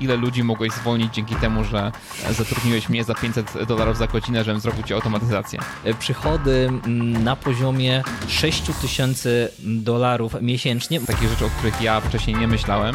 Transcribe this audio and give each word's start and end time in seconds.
ile 0.00 0.16
ludzi 0.16 0.44
mogłeś 0.44 0.72
zwolnić 0.72 1.14
dzięki 1.14 1.36
temu, 1.36 1.64
że 1.64 1.92
zatrudniłeś 2.30 2.88
mnie 2.88 3.04
za 3.04 3.14
500 3.14 3.64
dolarów 3.68 3.96
za 3.96 4.06
godzinę, 4.06 4.44
żebym 4.44 4.60
zrobił 4.60 4.82
ci 4.82 4.94
automatyzację? 4.94 5.60
Przychody 5.98 6.70
mm, 6.86 7.24
na 7.24 7.36
poziomie 7.36 8.02
6000 8.28 9.48
dolarów 9.58 10.36
miesięcznie. 10.40 11.00
Takie 11.00 11.28
rzeczy, 11.28 11.44
o 11.44 11.50
których 11.50 11.82
ja 11.82 12.00
wcześniej 12.00 12.36
nie 12.36 12.48
myślałem, 12.48 12.94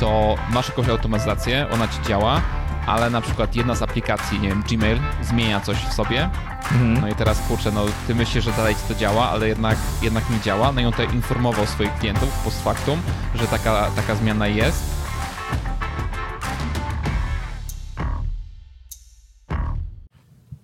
to 0.00 0.36
masz 0.50 0.68
jakąś 0.68 0.88
automatyzację, 0.88 1.66
ona 1.70 1.88
ci 1.88 2.08
działa, 2.08 2.42
ale 2.86 3.10
na 3.10 3.20
przykład 3.20 3.56
jedna 3.56 3.74
z 3.74 3.82
aplikacji, 3.82 4.40
nie 4.40 4.48
wiem, 4.48 4.62
Gmail 4.68 4.98
zmienia 5.22 5.60
coś 5.60 5.76
w 5.76 5.92
sobie, 5.92 6.30
mhm. 6.72 7.00
no 7.00 7.08
i 7.08 7.14
teraz 7.14 7.40
kurczę, 7.48 7.72
no 7.72 7.84
ty 8.06 8.14
myślisz, 8.14 8.44
że 8.44 8.52
dalej 8.52 8.74
ci 8.74 8.80
to 8.88 8.94
działa, 8.94 9.30
ale 9.30 9.48
jednak, 9.48 9.78
jednak 10.02 10.30
nie 10.30 10.40
działa, 10.40 10.72
no 10.72 10.80
i 10.80 10.84
on 10.84 10.92
tutaj 10.92 11.14
informował 11.14 11.66
swoich 11.66 11.94
klientów 11.94 12.28
post 12.44 12.64
factum, 12.64 13.02
że 13.34 13.46
taka, 13.46 13.90
taka 13.96 14.14
zmiana 14.14 14.48
jest, 14.48 15.01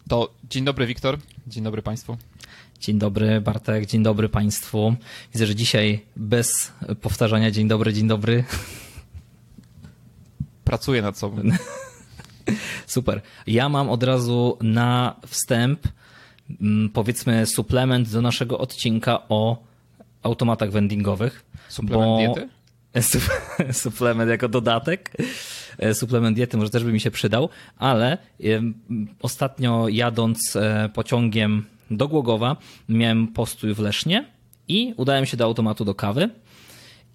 To 0.08 0.34
dzień 0.50 0.64
dobry, 0.64 0.86
Wiktor. 0.86 1.18
Dzień 1.46 1.64
dobry 1.64 1.82
Państwu. 1.82 2.16
Dzień 2.80 2.98
dobry, 2.98 3.40
Bartek. 3.40 3.86
Dzień 3.86 4.02
dobry 4.02 4.28
Państwu. 4.28 4.94
Widzę, 5.32 5.46
że 5.46 5.54
dzisiaj 5.54 6.00
bez 6.16 6.72
powtarzania 7.00 7.50
dzień 7.50 7.68
dobry, 7.68 7.92
dzień 7.92 8.08
dobry. 8.08 8.44
Pracuję 10.64 11.02
nad 11.02 11.18
sobą. 11.18 11.42
Super. 12.86 13.22
Ja 13.46 13.68
mam 13.68 13.90
od 13.90 14.02
razu 14.02 14.58
na 14.60 15.16
wstęp, 15.26 15.80
mm, 16.60 16.88
powiedzmy, 16.88 17.46
suplement 17.46 18.10
do 18.10 18.22
naszego 18.22 18.58
odcinka 18.58 19.28
o 19.28 19.62
automatach 20.22 20.70
vendingowych. 20.70 21.44
Suplement 21.68 22.08
bo... 22.08 22.18
diety? 22.18 22.57
suplement 23.72 24.30
jako 24.30 24.48
dodatek. 24.48 25.12
E, 25.78 25.94
suplement 25.94 26.36
diety 26.36 26.56
może 26.56 26.70
też 26.70 26.84
by 26.84 26.92
mi 26.92 27.00
się 27.00 27.10
przydał, 27.10 27.48
ale 27.76 28.18
ostatnio 29.22 29.88
jadąc 29.88 30.56
e, 30.56 30.90
pociągiem 30.94 31.64
do 31.90 32.08
Głogowa 32.08 32.56
miałem 32.88 33.28
postój 33.28 33.74
w 33.74 33.78
Lesznie 33.78 34.24
i 34.68 34.94
udałem 34.96 35.26
się 35.26 35.36
do 35.36 35.44
automatu 35.44 35.84
do 35.84 35.94
kawy 35.94 36.30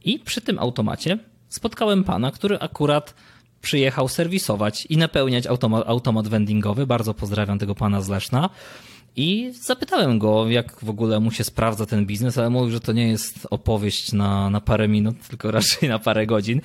i 0.03 0.19
przy 0.19 0.41
tym 0.41 0.59
automacie 0.59 1.17
spotkałem 1.49 2.03
pana, 2.03 2.31
który 2.31 2.59
akurat 2.59 3.13
przyjechał 3.61 4.07
serwisować 4.07 4.85
i 4.85 4.97
napełniać 4.97 5.47
automat, 5.47 5.87
automat 5.87 6.27
vendingowy. 6.27 6.87
Bardzo 6.87 7.13
pozdrawiam 7.13 7.59
tego 7.59 7.75
pana 7.75 8.01
z 8.01 8.09
Leszna. 8.09 8.49
I 9.15 9.53
zapytałem 9.61 10.19
go, 10.19 10.49
jak 10.49 10.79
w 10.79 10.89
ogóle 10.89 11.19
mu 11.19 11.31
się 11.31 11.43
sprawdza 11.43 11.85
ten 11.85 12.05
biznes, 12.05 12.37
ale 12.37 12.49
mówił, 12.49 12.71
że 12.71 12.79
to 12.79 12.91
nie 12.91 13.07
jest 13.07 13.47
opowieść 13.49 14.13
na, 14.13 14.49
na 14.49 14.61
parę 14.61 14.87
minut, 14.87 15.15
tylko 15.29 15.51
raczej 15.51 15.89
na 15.89 15.99
parę 15.99 16.25
godzin. 16.25 16.61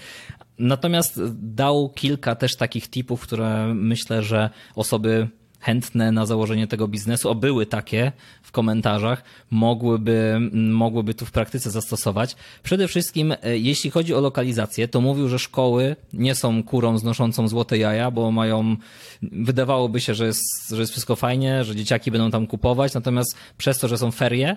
Natomiast 0.59 1.21
dał 1.35 1.89
kilka 1.89 2.35
też 2.35 2.57
takich 2.57 2.91
tipów, 2.91 3.21
które 3.21 3.75
myślę, 3.75 4.23
że 4.23 4.51
osoby 4.75 5.29
chętne 5.61 6.13
na 6.13 6.27
założenie 6.27 6.67
tego 6.67 6.89
biznesu, 6.89 7.31
a 7.31 7.35
były 7.35 7.67
takie 7.67 8.13
w 8.43 8.53
komentarzach, 8.53 9.23
mogłyby, 9.51 10.39
mogłyby 10.53 11.15
tu 11.15 11.27
w 11.27 11.31
praktyce 11.31 11.71
zastosować. 11.71 12.37
Przede 12.63 12.89
wszystkim, 12.89 13.35
e, 13.43 13.59
jeśli 13.59 13.91
chodzi 13.91 14.15
o 14.15 14.21
lokalizację, 14.21 14.89
to 14.89 15.01
mówił, 15.01 15.29
że 15.29 15.39
szkoły 15.39 15.97
nie 16.13 16.35
są 16.35 16.63
kurą 16.63 16.99
znoszącą 16.99 17.49
złote 17.49 17.79
jaja, 17.79 18.11
bo 18.11 18.31
mają, 18.31 18.77
wydawałoby 19.23 20.01
się, 20.01 20.15
że 20.15 20.27
jest, 20.27 20.69
że 20.71 20.81
jest 20.81 20.93
wszystko 20.93 21.17
fajnie, 21.17 21.65
że 21.65 21.77
dzieciaki 21.77 22.11
będą 22.11 22.31
tam 22.31 22.47
kupować, 22.47 22.95
natomiast 22.95 23.37
przez 23.59 23.79
to, 23.79 23.89
że 23.89 23.99
są 23.99 24.11
ferie 24.11 24.57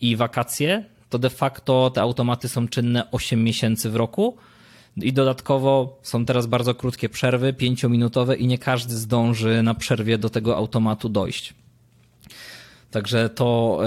i 0.00 0.16
wakacje, 0.16 0.84
to 1.10 1.18
de 1.18 1.30
facto 1.30 1.90
te 1.90 2.02
automaty 2.02 2.48
są 2.48 2.68
czynne 2.68 3.10
8 3.10 3.44
miesięcy 3.44 3.90
w 3.90 3.96
roku, 3.96 4.36
i 4.96 5.12
dodatkowo 5.12 5.98
są 6.02 6.24
teraz 6.24 6.46
bardzo 6.46 6.74
krótkie 6.74 7.08
przerwy, 7.08 7.52
pięciominutowe 7.52 8.36
i 8.36 8.46
nie 8.46 8.58
każdy 8.58 8.96
zdąży 8.96 9.62
na 9.62 9.74
przerwie 9.74 10.18
do 10.18 10.30
tego 10.30 10.56
automatu 10.56 11.08
dojść. 11.08 11.54
Także 12.90 13.28
to, 13.28 13.80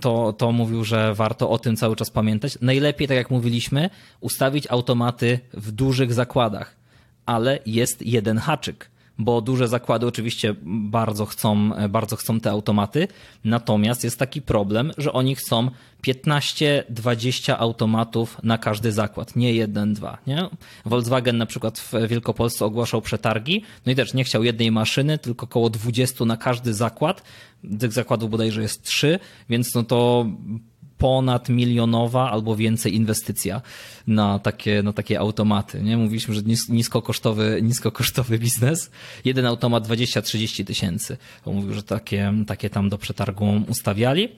to, 0.00 0.32
to 0.32 0.52
mówił, 0.52 0.84
że 0.84 1.14
warto 1.14 1.50
o 1.50 1.58
tym 1.58 1.76
cały 1.76 1.96
czas 1.96 2.10
pamiętać. 2.10 2.58
Najlepiej, 2.60 3.08
tak 3.08 3.16
jak 3.16 3.30
mówiliśmy, 3.30 3.90
ustawić 4.20 4.66
automaty 4.70 5.40
w 5.54 5.72
dużych 5.72 6.14
zakładach, 6.14 6.76
ale 7.26 7.58
jest 7.66 8.06
jeden 8.06 8.38
haczyk 8.38 8.90
bo 9.18 9.40
duże 9.40 9.68
zakłady 9.68 10.06
oczywiście 10.06 10.54
bardzo 10.64 11.26
chcą, 11.26 11.70
bardzo 11.88 12.16
chcą 12.16 12.40
te 12.40 12.50
automaty, 12.50 13.08
natomiast 13.44 14.04
jest 14.04 14.18
taki 14.18 14.42
problem, 14.42 14.92
że 14.98 15.12
oni 15.12 15.34
chcą 15.34 15.70
15-20 16.06 17.54
automatów 17.58 18.36
na 18.42 18.58
każdy 18.58 18.92
zakład, 18.92 19.36
nie 19.36 19.52
jeden, 19.52 19.94
dwa. 19.94 20.18
Nie? 20.26 20.48
Volkswagen 20.84 21.38
na 21.38 21.46
przykład 21.46 21.78
w 21.78 21.92
Wielkopolsce 22.08 22.64
ogłaszał 22.64 23.02
przetargi, 23.02 23.62
no 23.86 23.92
i 23.92 23.94
też 23.94 24.14
nie 24.14 24.24
chciał 24.24 24.44
jednej 24.44 24.70
maszyny, 24.70 25.18
tylko 25.18 25.44
około 25.44 25.70
20 25.70 26.24
na 26.24 26.36
każdy 26.36 26.74
zakład. 26.74 27.22
Tych 27.80 27.92
zakładów 27.92 28.30
bodajże 28.30 28.62
jest 28.62 28.82
trzy, 28.82 29.18
więc 29.48 29.74
no 29.74 29.82
to 29.82 30.26
ponad 30.98 31.48
milionowa 31.48 32.30
albo 32.30 32.56
więcej 32.56 32.94
inwestycja 32.94 33.62
na 34.06 34.38
takie, 34.38 34.82
na 34.82 34.92
takie 34.92 35.20
automaty. 35.20 35.82
Nie? 35.82 35.96
Mówiliśmy, 35.96 36.34
że 36.34 36.42
niskokosztowy, 36.68 37.60
niskokosztowy 37.62 38.38
biznes. 38.38 38.90
Jeden 39.24 39.46
automat 39.46 39.88
20-30 39.88 40.64
tysięcy. 40.64 41.16
Mówił, 41.46 41.74
że 41.74 41.82
takie, 41.82 42.32
takie 42.46 42.70
tam 42.70 42.88
do 42.88 42.98
przetargu 42.98 43.62
ustawiali. 43.68 44.28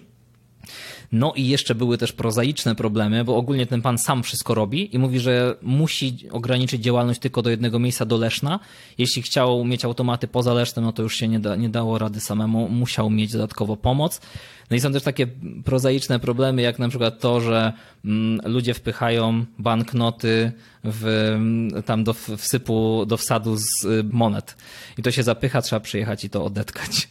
No 1.13 1.33
i 1.37 1.49
jeszcze 1.49 1.75
były 1.75 1.99
też 1.99 2.13
prozaiczne 2.13 2.75
problemy, 2.75 3.25
bo 3.25 3.37
ogólnie 3.37 3.67
ten 3.67 3.83
pan 3.83 3.99
sam 3.99 4.23
wszystko 4.23 4.55
robi 4.55 4.95
i 4.95 4.99
mówi, 4.99 5.21
że 5.21 5.57
musi 5.63 6.29
ograniczyć 6.31 6.83
działalność 6.83 7.21
tylko 7.21 7.43
do 7.43 7.51
jednego 7.51 7.79
miejsca, 7.79 8.05
do 8.05 8.17
Leszna. 8.17 8.61
Jeśli 8.99 9.23
chciał 9.23 9.65
mieć 9.65 9.85
automaty 9.85 10.29
poza 10.29 10.55
Lesznem, 10.55 10.85
no 10.85 10.93
to 10.93 11.03
już 11.03 11.17
się 11.17 11.29
nie, 11.29 11.41
da, 11.41 11.57
nie 11.57 11.69
dało 11.69 11.99
rady 11.99 12.21
samemu, 12.21 12.69
musiał 12.69 13.11
mieć 13.11 13.33
dodatkowo 13.33 13.77
pomoc. 13.77 14.21
No 14.71 14.77
i 14.77 14.81
są 14.81 14.93
też 14.93 15.03
takie 15.03 15.27
prozaiczne 15.65 16.21
problemy, 16.21 16.63
jak 16.63 16.79
na 16.79 16.89
przykład 16.89 17.21
to, 17.21 17.41
że 17.41 17.73
mm, 18.05 18.41
ludzie 18.45 18.75
wpychają 18.75 19.45
banknoty 19.59 20.53
w, 20.85 21.07
mm, 21.35 21.83
tam 21.83 22.05
do 22.05 22.13
wsypu, 22.13 23.07
do 23.07 23.17
wsadu 23.17 23.57
z 23.57 23.85
y, 23.85 24.05
monet. 24.13 24.57
I 24.99 25.03
to 25.03 25.11
się 25.11 25.23
zapycha, 25.23 25.63
trzeba 25.63 25.81
przyjechać 25.81 26.25
i 26.25 26.31
to 26.31 26.45
odetkać. 26.45 27.09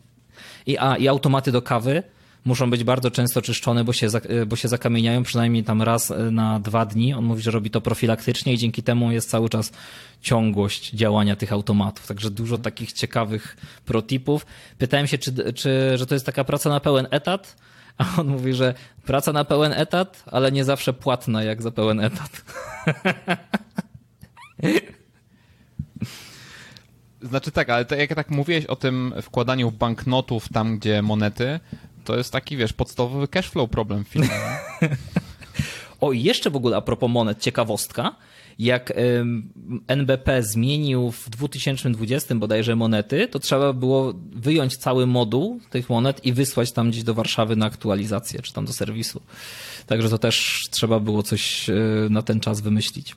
I, 0.66 0.78
a, 0.78 0.96
i 0.96 1.08
automaty 1.08 1.52
do 1.52 1.62
kawy 1.62 2.02
muszą 2.44 2.70
być 2.70 2.84
bardzo 2.84 3.10
często 3.10 3.42
czyszczone, 3.42 3.84
bo 3.84 3.92
się, 3.92 4.08
bo 4.46 4.56
się 4.56 4.68
zakamieniają 4.68 5.22
przynajmniej 5.22 5.64
tam 5.64 5.82
raz 5.82 6.10
e, 6.10 6.30
na 6.30 6.60
dwa 6.60 6.86
dni. 6.86 7.14
On 7.14 7.24
mówi, 7.24 7.42
że 7.42 7.50
robi 7.50 7.70
to 7.70 7.80
profilaktycznie 7.80 8.52
i 8.52 8.58
dzięki 8.58 8.82
temu 8.82 9.12
jest 9.12 9.30
cały 9.30 9.48
czas 9.48 9.72
ciągłość 10.20 10.90
działania 10.90 11.36
tych 11.36 11.52
automatów. 11.52 12.06
Także 12.06 12.30
dużo 12.30 12.58
takich 12.58 12.92
ciekawych 12.92 13.56
protipów. 13.84 14.46
Pytałem 14.78 15.06
się, 15.06 15.18
czy, 15.18 15.52
czy, 15.52 15.98
że 15.98 16.06
to 16.06 16.14
jest 16.14 16.26
taka 16.26 16.44
praca 16.44 16.70
na 16.70 16.80
pełen 16.80 17.06
etat, 17.10 17.56
a 17.98 18.04
on 18.20 18.26
mówi, 18.26 18.54
że 18.54 18.74
praca 19.06 19.32
na 19.32 19.44
pełen 19.44 19.72
etat, 19.72 20.22
ale 20.26 20.52
nie 20.52 20.64
zawsze 20.64 20.92
płatna 20.92 21.44
jak 21.44 21.62
za 21.62 21.70
pełen 21.70 22.00
etat. 22.00 22.44
Znaczy 27.22 27.50
tak, 27.50 27.70
ale 27.70 27.84
to 27.84 27.94
jak 27.94 28.14
tak 28.14 28.30
mówiłeś 28.30 28.66
o 28.66 28.76
tym 28.76 29.14
wkładaniu 29.22 29.70
banknotów 29.70 30.48
tam, 30.48 30.78
gdzie 30.78 31.02
monety, 31.02 31.60
to 32.04 32.16
jest 32.16 32.32
taki, 32.32 32.56
wiesz, 32.56 32.72
podstawowy 32.72 33.28
cashflow 33.28 33.70
problem 33.70 34.04
w 34.04 34.08
filmie. 34.08 34.28
o, 36.00 36.12
i 36.12 36.22
jeszcze 36.22 36.50
w 36.50 36.56
ogóle 36.56 36.76
a 36.76 36.80
propos 36.80 37.10
monet, 37.10 37.40
ciekawostka. 37.40 38.16
Jak 38.58 38.92
NBP 39.86 40.42
zmienił 40.42 41.10
w 41.10 41.30
2020 41.30 42.34
bodajże 42.34 42.76
monety, 42.76 43.28
to 43.28 43.38
trzeba 43.38 43.72
było 43.72 44.14
wyjąć 44.32 44.76
cały 44.76 45.06
moduł 45.06 45.60
tych 45.70 45.90
monet 45.90 46.24
i 46.24 46.32
wysłać 46.32 46.72
tam 46.72 46.90
gdzieś 46.90 47.02
do 47.02 47.14
Warszawy 47.14 47.56
na 47.56 47.66
aktualizację, 47.66 48.42
czy 48.42 48.52
tam 48.52 48.64
do 48.64 48.72
serwisu. 48.72 49.22
Także 49.86 50.08
to 50.08 50.18
też 50.18 50.66
trzeba 50.70 51.00
było 51.00 51.22
coś 51.22 51.70
e, 51.70 51.74
na 52.10 52.22
ten 52.22 52.40
czas 52.40 52.60
wymyślić. 52.60 53.16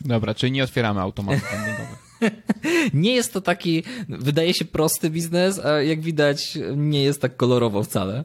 Dobra, 0.00 0.34
czyli 0.34 0.52
nie 0.52 0.64
otwieramy 0.64 1.00
automatów 1.00 1.50
vendingowych. 1.50 2.11
nie 2.94 3.14
jest 3.14 3.32
to 3.32 3.40
taki, 3.40 3.82
wydaje 4.08 4.54
się 4.54 4.64
prosty 4.64 5.10
biznes, 5.10 5.58
a 5.58 5.82
jak 5.82 6.00
widać 6.00 6.58
nie 6.76 7.02
jest 7.02 7.20
tak 7.20 7.36
kolorowo 7.36 7.82
wcale. 7.82 8.24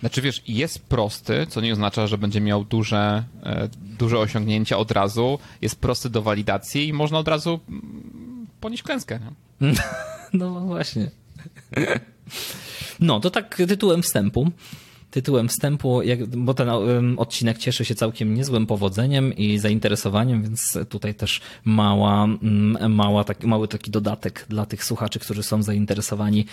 Znaczy 0.00 0.22
wiesz, 0.22 0.42
jest 0.48 0.78
prosty, 0.78 1.46
co 1.48 1.60
nie 1.60 1.72
oznacza, 1.72 2.06
że 2.06 2.18
będzie 2.18 2.40
miał 2.40 2.64
duże, 2.64 3.24
e, 3.42 3.68
duże 3.98 4.18
osiągnięcia 4.18 4.78
od 4.78 4.90
razu. 4.90 5.38
Jest 5.62 5.80
prosty 5.80 6.10
do 6.10 6.22
walidacji 6.22 6.88
i 6.88 6.92
można 6.92 7.18
od 7.18 7.28
razu 7.28 7.60
mm, 7.68 8.46
ponieść 8.60 8.82
klęskę. 8.82 9.20
Nie? 9.60 9.72
No 10.32 10.60
właśnie. 10.60 11.10
No, 13.00 13.20
to 13.20 13.30
tak 13.30 13.56
tytułem 13.68 14.02
wstępu 14.02 14.50
tytułem 15.10 15.48
wstępu, 15.48 16.02
jak, 16.02 16.26
bo 16.26 16.54
ten 16.54 16.68
odcinek 17.16 17.58
cieszy 17.58 17.84
się 17.84 17.94
całkiem 17.94 18.34
niezłym 18.34 18.66
powodzeniem 18.66 19.36
i 19.36 19.58
zainteresowaniem, 19.58 20.42
więc 20.42 20.78
tutaj 20.88 21.14
też 21.14 21.40
mała, 21.64 22.24
mm, 22.24 22.94
mała 22.94 23.24
taki, 23.24 23.46
mały 23.46 23.68
taki 23.68 23.90
dodatek 23.90 24.46
dla 24.48 24.66
tych 24.66 24.84
słuchaczy, 24.84 25.18
którzy 25.18 25.42
są 25.42 25.62
zainteresowani 25.62 26.46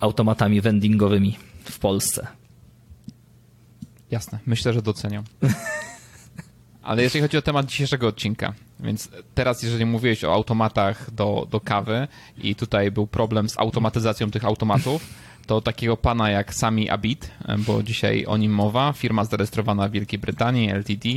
automatami 0.00 0.60
vendingowymi 0.60 1.38
w 1.64 1.78
Polsce. 1.78 2.26
Jasne, 4.10 4.38
myślę, 4.46 4.72
że 4.72 4.82
doceniam. 4.82 5.24
Ale 6.82 7.02
jeżeli 7.02 7.22
chodzi 7.22 7.36
o 7.36 7.42
temat 7.42 7.66
dzisiejszego 7.66 8.06
odcinka, 8.06 8.54
Więc 8.80 9.08
teraz, 9.34 9.62
jeżeli 9.62 9.86
mówiłeś 9.86 10.24
o 10.24 10.32
automatach 10.32 11.10
do, 11.10 11.46
do 11.50 11.60
kawy 11.60 12.08
i 12.38 12.54
tutaj 12.54 12.90
był 12.90 13.06
problem 13.06 13.48
z 13.48 13.58
automatyzacją 13.58 14.30
tych 14.30 14.44
automatów, 14.44 15.06
to 15.46 15.60
takiego 15.60 15.96
pana 15.96 16.30
jak 16.30 16.54
Sami 16.54 16.90
Abid, 16.90 17.30
bo 17.58 17.82
dzisiaj 17.82 18.26
o 18.26 18.36
nim 18.36 18.52
mowa, 18.52 18.92
firma 18.92 19.24
zarejestrowana 19.24 19.88
w 19.88 19.92
Wielkiej 19.92 20.18
Brytanii, 20.18 20.70
LTD, 20.70 21.08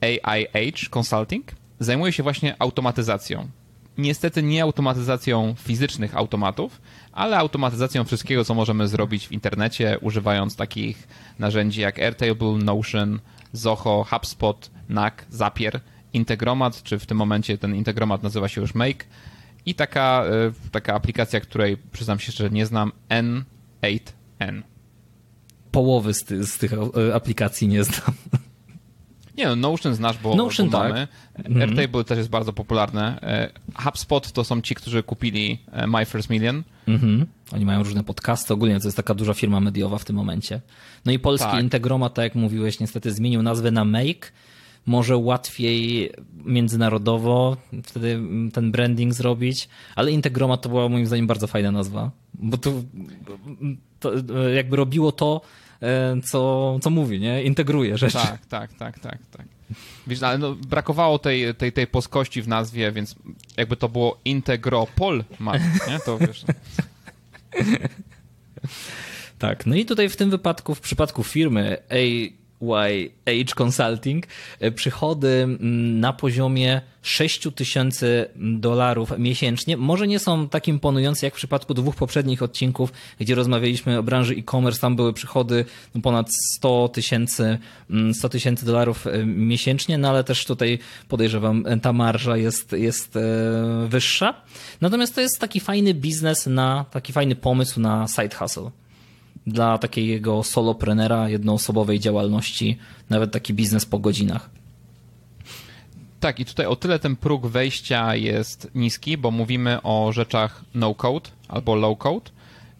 AIH 0.00 0.90
Consulting, 0.90 1.52
zajmuje 1.80 2.12
się 2.12 2.22
właśnie 2.22 2.56
automatyzacją. 2.58 3.48
Niestety 3.98 4.42
nie 4.42 4.62
automatyzacją 4.62 5.54
fizycznych 5.58 6.16
automatów, 6.16 6.80
ale 7.12 7.38
automatyzacją 7.38 8.04
wszystkiego, 8.04 8.44
co 8.44 8.54
możemy 8.54 8.88
zrobić 8.88 9.28
w 9.28 9.32
internecie, 9.32 9.98
używając 10.00 10.56
takich 10.56 11.08
narzędzi 11.38 11.80
jak 11.80 11.98
Airtable, 11.98 12.52
Notion, 12.52 13.20
Zoho, 13.52 14.06
HubSpot, 14.10 14.70
NAC, 14.88 15.14
Zapier, 15.30 15.80
Integromat, 16.12 16.82
czy 16.82 16.98
w 16.98 17.06
tym 17.06 17.18
momencie 17.18 17.58
ten 17.58 17.74
Integromat 17.74 18.22
nazywa 18.22 18.48
się 18.48 18.60
już 18.60 18.74
Make 18.74 19.06
i 19.66 19.74
taka, 19.74 20.24
e, 20.26 20.70
taka 20.70 20.94
aplikacja, 20.94 21.40
której 21.40 21.76
przyznam 21.92 22.18
się 22.18 22.32
szczerze 22.32 22.50
nie 22.50 22.66
znam, 22.66 22.92
N8N. 23.08 24.62
Połowy 25.70 26.14
z, 26.14 26.24
ty, 26.24 26.46
z 26.46 26.58
tych 26.58 26.72
e, 26.72 27.14
aplikacji 27.14 27.68
nie 27.68 27.84
znam. 27.84 28.12
Nie 29.36 29.46
no, 29.46 29.56
Notion 29.56 29.94
znasz, 29.94 30.18
bo, 30.18 30.34
Notion, 30.34 30.70
bo 30.70 30.78
mamy. 30.78 31.08
Tak. 31.36 31.46
Airtable 31.46 32.04
też 32.04 32.18
jest 32.18 32.30
bardzo 32.30 32.52
popularne. 32.52 33.20
E, 33.22 33.50
HubSpot 33.82 34.32
to 34.32 34.44
są 34.44 34.60
ci, 34.60 34.74
którzy 34.74 35.02
kupili 35.02 35.58
My 35.86 36.04
First 36.04 36.30
Million. 36.30 36.62
Mhm. 36.88 37.26
Oni 37.52 37.64
mają 37.64 37.82
różne 37.82 38.04
podcasty, 38.04 38.54
ogólnie 38.54 38.80
to 38.80 38.86
jest 38.86 38.96
taka 38.96 39.14
duża 39.14 39.34
firma 39.34 39.60
mediowa 39.60 39.98
w 39.98 40.04
tym 40.04 40.16
momencie. 40.16 40.60
No 41.04 41.12
i 41.12 41.18
polski 41.18 41.50
tak. 41.50 41.62
Integroma, 41.62 42.10
tak 42.10 42.22
jak 42.22 42.34
mówiłeś, 42.34 42.80
niestety 42.80 43.12
zmienił 43.12 43.42
nazwę 43.42 43.70
na 43.70 43.84
Make. 43.84 44.32
Może 44.86 45.16
łatwiej 45.16 46.10
międzynarodowo 46.44 47.56
wtedy 47.82 48.20
ten 48.52 48.72
branding 48.72 49.14
zrobić, 49.14 49.68
ale 49.96 50.10
Integroma 50.10 50.56
to 50.56 50.68
była 50.68 50.88
moim 50.88 51.06
zdaniem 51.06 51.26
bardzo 51.26 51.46
fajna 51.46 51.72
nazwa, 51.72 52.10
bo 52.34 52.58
to, 52.58 52.72
to 54.00 54.12
jakby 54.48 54.76
robiło 54.76 55.12
to, 55.12 55.40
e, 55.82 56.20
co, 56.24 56.78
co 56.82 56.90
mówi, 56.90 57.20
nie? 57.20 57.42
Integruje 57.42 57.98
rzeczy. 57.98 58.18
Tak, 58.18 58.46
tak, 58.46 58.72
tak, 58.72 58.98
tak, 58.98 59.18
tak. 59.26 59.46
Wiesz, 60.06 60.22
ale 60.22 60.38
no, 60.38 60.54
brakowało 60.54 61.18
tej, 61.18 61.54
tej, 61.54 61.72
tej 61.72 61.86
polskości 61.86 62.42
w 62.42 62.48
nazwie, 62.48 62.92
więc 62.92 63.14
jakby 63.56 63.76
to 63.76 63.88
było 63.88 64.20
Integropol, 64.24 65.24
nie? 65.88 65.98
To 65.98 66.18
wiesz... 66.18 66.44
tak, 69.38 69.66
no 69.66 69.74
i 69.74 69.84
tutaj 69.84 70.08
w 70.08 70.16
tym 70.16 70.30
wypadku, 70.30 70.74
w 70.74 70.80
przypadku 70.80 71.22
firmy 71.22 71.76
AYH 72.72 73.54
Consulting, 73.54 74.26
e, 74.60 74.72
przychody 74.72 75.28
mm, 75.28 76.00
na 76.00 76.12
poziomie 76.12 76.80
6 77.02 77.48
tysięcy 77.54 78.26
dolarów 78.36 79.12
miesięcznie 79.18 79.76
może 79.76 80.06
nie 80.06 80.18
są 80.18 80.48
tak 80.48 80.68
imponujące 80.68 81.26
jak 81.26 81.34
w 81.34 81.36
przypadku 81.36 81.74
dwóch 81.74 81.96
poprzednich 81.96 82.42
odcinków, 82.42 82.92
gdzie 83.20 83.34
rozmawialiśmy 83.34 83.98
o 83.98 84.02
branży 84.02 84.34
e-commerce. 84.34 84.80
Tam 84.80 84.96
były 84.96 85.12
przychody 85.12 85.64
ponad 86.02 86.26
100 86.54 86.88
tysięcy 86.88 87.58
100 87.86 87.94
mm, 87.94 88.14
tysięcy 88.30 88.66
dolarów 88.66 89.06
e, 89.06 89.26
miesięcznie, 89.26 89.98
no 89.98 90.08
ale 90.08 90.24
też 90.24 90.44
tutaj 90.44 90.78
podejrzewam, 91.08 91.64
ta 91.82 91.92
marża 91.92 92.36
jest, 92.36 92.72
jest 92.72 93.18
wyższa. 93.88 94.34
Natomiast 94.80 95.14
to 95.14 95.20
jest 95.20 95.40
taki 95.40 95.60
fajny 95.60 95.94
biznes 95.94 96.46
na, 96.46 96.84
taki 96.90 97.12
fajny 97.12 97.36
pomysł 97.36 97.80
na 97.80 98.06
side 98.08 98.36
hustle 98.36 98.70
dla 99.46 99.78
takiego 99.78 100.42
soloprenera, 100.42 101.28
jednoosobowej 101.28 102.00
działalności, 102.00 102.78
nawet 103.10 103.32
taki 103.32 103.54
biznes 103.54 103.86
po 103.86 103.98
godzinach. 103.98 104.50
Tak, 106.20 106.40
i 106.40 106.44
tutaj 106.44 106.66
o 106.66 106.76
tyle 106.76 106.98
ten 106.98 107.16
próg 107.16 107.46
wejścia 107.46 108.16
jest 108.16 108.70
niski, 108.74 109.18
bo 109.18 109.30
mówimy 109.30 109.82
o 109.82 110.12
rzeczach 110.12 110.64
no-code 110.74 111.30
albo 111.48 111.74
low-code. 111.74 112.30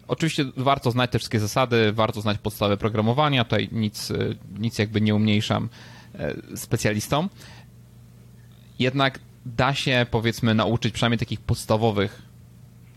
Oczywiście 0.07 0.45
warto 0.57 0.91
znać 0.91 1.11
te 1.11 1.19
wszystkie 1.19 1.39
zasady, 1.39 1.91
warto 1.91 2.21
znać 2.21 2.37
podstawy 2.37 2.77
programowania, 2.77 3.43
tutaj 3.43 3.69
nic, 3.71 4.13
nic 4.59 4.79
jakby 4.79 5.01
nie 5.01 5.15
umniejszam 5.15 5.69
e, 6.15 6.57
specjalistom. 6.57 7.29
Jednak 8.79 9.19
da 9.45 9.73
się 9.73 10.05
powiedzmy 10.11 10.53
nauczyć 10.55 10.93
przynajmniej 10.93 11.19
takich 11.19 11.41
podstawowych 11.41 12.21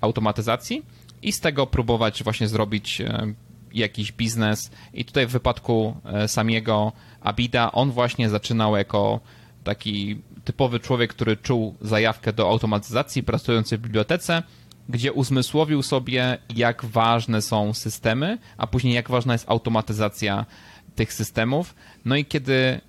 automatyzacji 0.00 0.82
i 1.22 1.32
z 1.32 1.40
tego 1.40 1.66
próbować 1.66 2.22
właśnie 2.22 2.48
zrobić 2.48 3.00
e, 3.00 3.34
jakiś 3.74 4.12
biznes. 4.12 4.70
I 4.94 5.04
tutaj 5.04 5.26
w 5.26 5.30
wypadku 5.30 5.96
e, 6.04 6.28
samiego 6.28 6.92
Abida 7.20 7.72
on 7.72 7.90
właśnie 7.90 8.28
zaczynał 8.28 8.76
jako 8.76 9.20
taki 9.64 10.20
typowy 10.44 10.80
człowiek, 10.80 11.10
który 11.10 11.36
czuł 11.36 11.74
zajawkę 11.80 12.32
do 12.32 12.48
automatyzacji, 12.48 13.22
pracujący 13.22 13.78
w 13.78 13.80
bibliotece, 13.80 14.42
gdzie 14.88 15.12
uzmysłowił 15.12 15.82
sobie, 15.82 16.38
jak 16.56 16.84
ważne 16.84 17.42
są 17.42 17.74
systemy, 17.74 18.38
a 18.56 18.66
później 18.66 18.94
jak 18.94 19.10
ważna 19.10 19.32
jest 19.32 19.50
automatyzacja 19.50 20.46
tych 20.94 21.12
systemów. 21.12 21.74
No 22.04 22.16
i 22.16 22.24
kiedy 22.24 22.80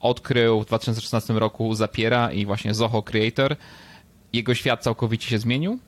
odkrył 0.00 0.62
w 0.62 0.66
2016 0.66 1.34
roku 1.34 1.74
Zapiera 1.74 2.32
i 2.32 2.46
właśnie 2.46 2.74
Zoho 2.74 3.02
Creator, 3.02 3.56
jego 4.32 4.54
świat 4.54 4.82
całkowicie 4.82 5.28
się 5.28 5.38
zmienił. 5.38 5.78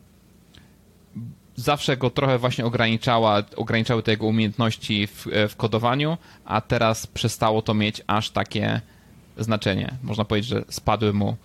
Zawsze 1.56 1.96
go 1.96 2.10
trochę 2.10 2.38
właśnie 2.38 2.66
ograniczała, 2.66 3.42
ograniczały 3.56 4.02
te 4.02 4.10
jego 4.10 4.26
umiejętności 4.26 5.06
w, 5.06 5.26
w 5.48 5.56
kodowaniu, 5.56 6.16
a 6.44 6.60
teraz 6.60 7.06
przestało 7.06 7.62
to 7.62 7.74
mieć 7.74 8.02
aż 8.06 8.30
takie 8.30 8.80
znaczenie. 9.38 9.94
Można 10.02 10.24
powiedzieć, 10.24 10.50
że 10.50 10.64
spadły 10.68 11.12
mu 11.12 11.36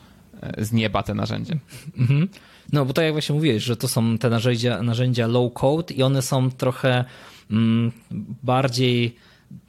e, 0.41 0.65
z 0.65 0.71
nieba 0.71 1.03
te 1.03 1.13
narzędzia. 1.13 1.56
Mhm. 1.97 2.27
No, 2.73 2.85
bo 2.85 2.94
tak 2.94 3.06
jak 3.06 3.13
właśnie 3.13 3.35
mówiłeś, 3.35 3.63
że 3.63 3.77
to 3.77 3.88
są 3.88 4.17
te 4.17 4.29
narzędzia, 4.29 4.83
narzędzia 4.83 5.27
low 5.27 5.53
code 5.53 5.94
i 5.94 6.03
one 6.03 6.21
są 6.21 6.51
trochę 6.51 7.06
mm, 7.51 7.91
bardziej 8.44 9.15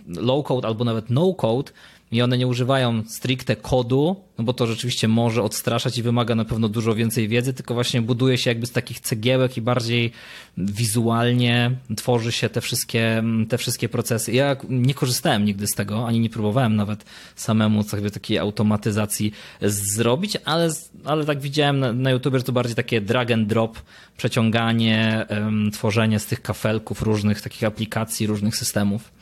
low 0.06 0.44
code 0.44 0.68
albo 0.68 0.84
nawet 0.84 1.10
no 1.10 1.34
code, 1.34 1.72
i 2.12 2.22
one 2.22 2.38
nie 2.38 2.46
używają 2.46 3.02
stricte 3.06 3.56
kodu, 3.56 4.16
no 4.38 4.44
bo 4.44 4.52
to 4.52 4.66
rzeczywiście 4.66 5.08
może 5.08 5.42
odstraszać 5.42 5.98
i 5.98 6.02
wymaga 6.02 6.34
na 6.34 6.44
pewno 6.44 6.68
dużo 6.68 6.94
więcej 6.94 7.28
wiedzy, 7.28 7.54
tylko 7.54 7.74
właśnie 7.74 8.02
buduje 8.02 8.38
się 8.38 8.50
jakby 8.50 8.66
z 8.66 8.72
takich 8.72 9.00
cegiełek 9.00 9.56
i 9.56 9.62
bardziej 9.62 10.12
wizualnie 10.58 11.70
tworzy 11.96 12.32
się 12.32 12.48
te 12.48 12.60
wszystkie, 12.60 13.22
te 13.48 13.58
wszystkie 13.58 13.88
procesy. 13.88 14.32
Ja 14.32 14.56
nie 14.68 14.94
korzystałem 14.94 15.44
nigdy 15.44 15.66
z 15.66 15.74
tego, 15.74 16.06
ani 16.06 16.20
nie 16.20 16.30
próbowałem 16.30 16.76
nawet 16.76 17.04
samemu 17.36 17.82
sobie 17.82 18.10
takiej 18.10 18.38
automatyzacji 18.38 19.32
zrobić, 19.62 20.36
ale, 20.44 20.70
ale 21.04 21.24
tak 21.24 21.40
widziałem 21.40 21.80
na, 21.80 21.92
na 21.92 22.10
YouTube, 22.10 22.36
że 22.36 22.42
to 22.42 22.52
bardziej 22.52 22.76
takie 22.76 23.00
drag 23.00 23.30
and 23.30 23.48
drop, 23.48 23.78
przeciąganie, 24.16 25.26
um, 25.30 25.70
tworzenie 25.70 26.18
z 26.18 26.26
tych 26.26 26.42
kafelków 26.42 27.02
różnych 27.02 27.40
takich 27.40 27.64
aplikacji, 27.64 28.26
różnych 28.26 28.56
systemów. 28.56 29.20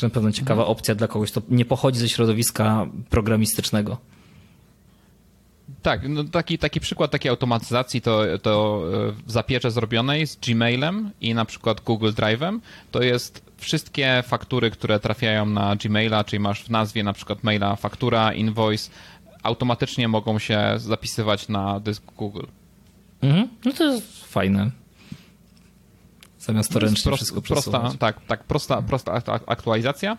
To 0.00 0.06
na 0.06 0.10
pewno 0.10 0.32
ciekawa 0.32 0.66
opcja 0.66 0.94
dla 0.94 1.08
kogoś, 1.08 1.30
kto 1.30 1.42
nie 1.48 1.64
pochodzi 1.64 1.98
ze 1.98 2.08
środowiska 2.08 2.86
programistycznego. 3.10 3.96
Tak, 5.82 6.08
no 6.08 6.24
taki, 6.24 6.58
taki 6.58 6.80
przykład 6.80 7.10
takiej 7.10 7.30
automatyzacji 7.30 8.00
to, 8.00 8.22
to 8.42 8.82
e, 9.08 9.12
w 9.26 9.30
zapiecze 9.30 9.70
zrobionej 9.70 10.26
z 10.26 10.36
Gmailem 10.36 11.10
i 11.20 11.34
na 11.34 11.44
przykład 11.44 11.80
Google 11.80 12.10
Drive'em 12.10 12.58
to 12.90 13.02
jest 13.02 13.44
wszystkie 13.56 14.22
faktury, 14.26 14.70
które 14.70 15.00
trafiają 15.00 15.46
na 15.46 15.76
Gmaila, 15.76 16.24
czyli 16.24 16.40
masz 16.40 16.64
w 16.64 16.70
nazwie 16.70 17.04
na 17.04 17.12
przykład 17.12 17.44
maila 17.44 17.76
faktura, 17.76 18.32
invoice, 18.32 18.90
automatycznie 19.42 20.08
mogą 20.08 20.38
się 20.38 20.74
zapisywać 20.76 21.48
na 21.48 21.80
dysk 21.80 22.02
Google. 22.16 22.46
Mhm. 23.22 23.48
No 23.64 23.72
to 23.72 23.84
jest 23.84 24.24
fajne. 24.24 24.70
Zamiast 26.40 26.72
to 26.72 26.78
ręcznie 26.78 27.10
prost, 27.10 27.22
wszystko 27.22 27.42
prosta, 27.42 27.92
Tak, 27.98 28.20
tak, 28.26 28.44
prosta, 28.44 28.82
prosta 28.82 29.12
aktualizacja. 29.46 30.16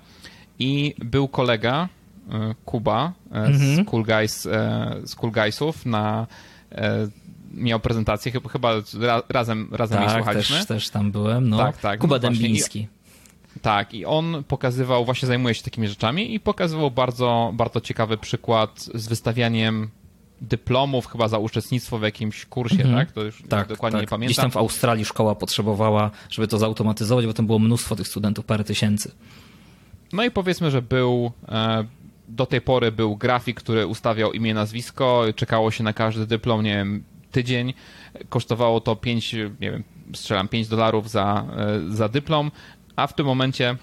I 0.59 0.95
był 0.99 1.27
kolega, 1.27 1.89
e, 2.29 2.55
Kuba 2.65 3.11
e, 3.31 3.35
mhm. 3.35 3.85
z, 3.85 3.89
cool 3.89 4.03
Guys, 4.03 4.45
e, 4.45 5.01
z 5.05 5.15
Cool 5.15 5.31
Guysów 5.31 5.85
na 5.85 6.27
miał 7.53 7.79
prezentację, 7.79 8.31
chyba 8.51 8.73
razem, 9.29 9.67
razem 9.71 9.97
tak, 9.97 10.07
jej 10.07 10.17
słuchaliśmy. 10.17 10.57
Też, 10.57 10.65
też 10.65 10.89
tam 10.89 11.11
byłem, 11.11 11.49
no. 11.49 11.57
Tak, 11.57 11.77
tak. 11.77 11.99
Kuba 11.99 12.15
no 12.15 12.19
Dębliński. 12.19 12.87
Tak, 13.61 13.93
i 13.93 14.05
on 14.05 14.43
pokazywał, 14.47 15.05
właśnie 15.05 15.27
zajmuje 15.27 15.55
się 15.55 15.63
takimi 15.63 15.87
rzeczami 15.87 16.33
i 16.33 16.39
pokazywał 16.39 16.91
bardzo, 16.91 17.51
bardzo 17.53 17.81
ciekawy 17.81 18.17
przykład 18.17 18.79
z 18.93 19.07
wystawianiem 19.07 19.89
dyplomów 20.41 21.07
chyba 21.07 21.27
za 21.27 21.38
uczestnictwo 21.38 22.00
w 22.00 22.01
jakimś 22.01 22.45
kursie, 22.45 22.83
mm 22.83 22.88
-hmm. 22.88 22.95
tak? 22.95 23.12
To 23.12 23.24
już 23.24 23.43
tak, 23.50 23.67
dokładnie 23.67 24.00
tak. 24.00 24.01
nie 24.01 24.10
pamiętam. 24.10 24.27
Gdzieś 24.27 24.38
tam 24.38 24.51
w 24.51 24.57
Australii 24.57 25.05
szkoła 25.05 25.36
potrzebowała, 25.36 26.12
żeby 26.29 26.48
to 26.48 26.57
zautomatyzować, 26.57 27.25
bo 27.25 27.33
tam 27.33 27.45
było 27.45 27.60
mnóstwo 27.60 27.95
tych 27.95 28.07
studentów, 28.07 28.45
parę 28.45 28.63
tysięcy. 28.63 29.12
No 30.13 30.24
i 30.24 30.31
powiedzmy, 30.31 30.71
że 30.71 30.81
był 30.81 31.31
e, 31.48 31.86
do 32.27 32.45
tej 32.45 32.62
pory 32.62 32.91
był 32.91 33.15
grafik, 33.15 33.57
który 33.57 33.88
ustawiał 33.88 34.33
imię, 34.33 34.53
nazwisko, 34.53 35.25
czekało 35.36 35.71
się 35.71 35.83
na 35.83 35.93
każdy 35.93 36.27
dyplom, 36.27 36.63
nie 36.63 36.75
wiem, 36.75 37.03
tydzień. 37.31 37.74
Kosztowało 38.29 38.81
to 38.81 38.95
5, 38.95 39.33
nie 39.33 39.71
wiem, 39.71 39.83
strzelam 40.13 40.48
5 40.48 40.67
dolarów 40.67 41.10
za, 41.10 41.45
e, 41.57 41.95
za 41.95 42.10
dyplom, 42.10 42.51
a 42.95 43.07
w 43.07 43.13
tym 43.13 43.25
momencie 43.25 43.75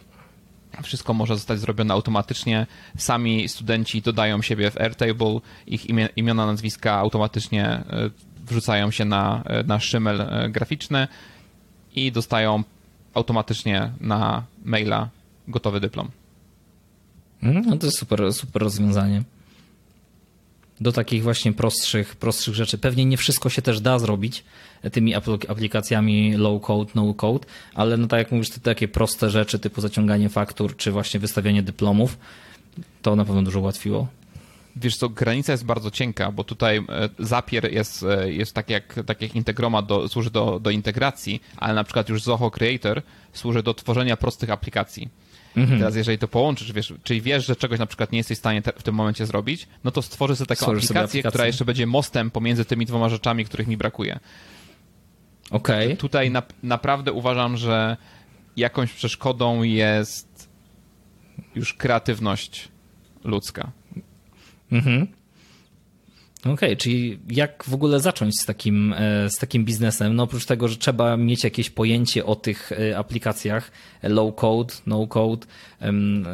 wszystko 0.83 1.15
może 1.15 1.35
zostać 1.35 1.61
zrobione 1.61 1.95
automatycznie. 1.95 2.67
Sami 2.97 3.49
studenci 3.49 4.03
dodają 4.03 4.43
siebie 4.43 4.71
w 4.71 4.81
Airtable, 4.81 5.41
ich 5.67 5.87
imiona, 6.17 6.47
nazwiska 6.47 6.95
automatycznie 6.95 7.65
e, 7.67 7.85
wrzucają 8.47 8.91
się 8.91 9.05
na, 9.05 9.43
e, 9.47 9.63
na 9.63 9.81
szymel 9.81 10.21
e, 10.21 10.49
graficzny 10.49 11.09
i 11.95 12.13
dostają 12.13 12.63
automatycznie 13.15 13.91
na 14.01 14.43
maila 14.65 15.09
gotowy 15.49 15.81
dyplom. 15.81 16.09
Mm, 17.43 17.63
no 17.67 17.77
to 17.77 17.91
super, 17.91 18.33
super 18.33 18.63
rozwiązanie. 18.63 19.23
Do 20.81 20.93
takich 20.93 21.23
właśnie 21.23 21.53
prostszych, 21.53 22.17
prostszych 22.17 22.55
rzeczy. 22.55 22.79
Pewnie 22.79 23.05
nie 23.05 23.17
wszystko 23.17 23.49
się 23.51 23.63
też 23.63 23.81
da 23.81 23.99
zrobić 23.99 24.45
tymi 24.93 25.15
aplikacjami 25.49 26.37
low 26.37 26.63
code, 26.63 26.91
no 26.95 27.15
code, 27.15 27.47
ale 27.75 27.97
no 27.97 28.07
tak 28.07 28.19
jak 28.19 28.33
mówisz, 28.33 28.51
te 28.51 28.61
takie 28.61 28.89
proste 28.89 29.31
rzeczy 29.31 29.59
typu 29.59 29.81
zaciąganie 29.81 30.29
faktur 30.29 30.77
czy 30.77 30.93
właśnie 30.93 31.21
wystawianie 31.21 31.63
dyplomów, 31.63 32.19
to 33.03 33.17
na 33.17 33.25
pewno 33.25 33.43
dużo 33.43 33.61
ułatwiło. 33.61 34.07
Wiesz 34.77 34.97
co, 34.97 35.09
granica 35.09 35.53
jest 35.53 35.65
bardzo 35.65 35.91
cienka, 35.91 36.33
bo 36.33 36.45
tutaj 36.45 36.79
e, 36.79 37.09
Zapier 37.19 37.73
jest, 37.73 38.03
e, 38.03 38.33
jest 38.33 38.55
tak, 38.55 38.71
jak, 38.71 38.95
tak 39.07 39.23
jak 39.23 39.35
Integromat 39.35 39.87
do, 39.87 40.09
służy 40.09 40.31
do, 40.31 40.61
do 40.61 40.71
integracji, 40.71 41.43
ale 41.57 41.75
na 41.75 41.85
przykład 41.85 42.09
już 42.09 42.23
Zoho 42.23 42.51
Creator 42.51 43.03
służy 43.33 43.63
do 43.63 43.75
tworzenia 43.75 44.17
prostych 44.17 44.51
aplikacji. 44.51 45.09
Mhm. 45.61 45.79
Teraz 45.79 45.97
jeżeli 45.97 46.19
to 46.19 46.29
połączysz, 46.29 46.73
wiesz, 46.73 46.95
czyli 47.03 47.21
wiesz, 47.21 47.47
że 47.47 47.57
czegoś 47.57 47.79
na 47.79 47.87
przykład 47.87 48.13
nie 48.13 48.19
jesteś 48.19 48.37
w 48.37 48.41
stanie 48.41 48.63
w 48.77 48.83
tym 48.83 48.95
momencie 48.95 49.27
zrobić, 49.27 49.69
no 49.85 49.91
to 49.91 50.03
stworzy 50.03 50.37
sobie 50.37 50.47
taką 50.47 50.67
aplikację, 50.67 50.89
sobie 50.89 51.01
aplikację, 51.01 51.31
która 51.31 51.47
jeszcze 51.47 51.65
będzie 51.65 51.87
mostem 51.87 52.31
pomiędzy 52.31 52.65
tymi 52.65 52.87
dwoma 52.87 53.09
rzeczami, 53.09 53.45
których 53.45 53.67
mi 53.67 53.77
brakuje. 53.77 54.19
Okej. 55.51 55.87
Okay. 55.87 55.97
Tutaj 55.97 56.31
na, 56.31 56.43
naprawdę 56.63 57.13
uważam, 57.13 57.57
że 57.57 57.97
jakąś 58.57 58.93
przeszkodą 58.93 59.63
jest 59.63 60.49
już 61.55 61.75
kreatywność 61.75 62.69
ludzka. 63.25 63.71
Mhm. 64.73 65.07
Okej, 66.49 66.69
okay, 66.69 66.77
czyli 66.77 67.19
jak 67.31 67.65
w 67.65 67.75
ogóle 67.75 68.01
zacząć 68.01 68.41
z 68.41 68.47
takim, 68.47 68.93
e, 68.93 69.31
z 69.31 69.39
takim 69.39 69.65
biznesem? 69.65 70.17
No 70.17 70.23
oprócz 70.23 70.47
tego, 70.47 70.69
że 70.69 70.77
trzeba 70.77 71.17
mieć 71.17 71.45
jakieś 71.45 71.71
pojęcie 71.71 72.27
o 72.27 72.37
tych 72.37 72.73
e, 72.73 72.99
aplikacjach 72.99 73.71
low 74.03 74.35
code, 74.35 74.75
no 74.87 75.07
code, 75.07 75.47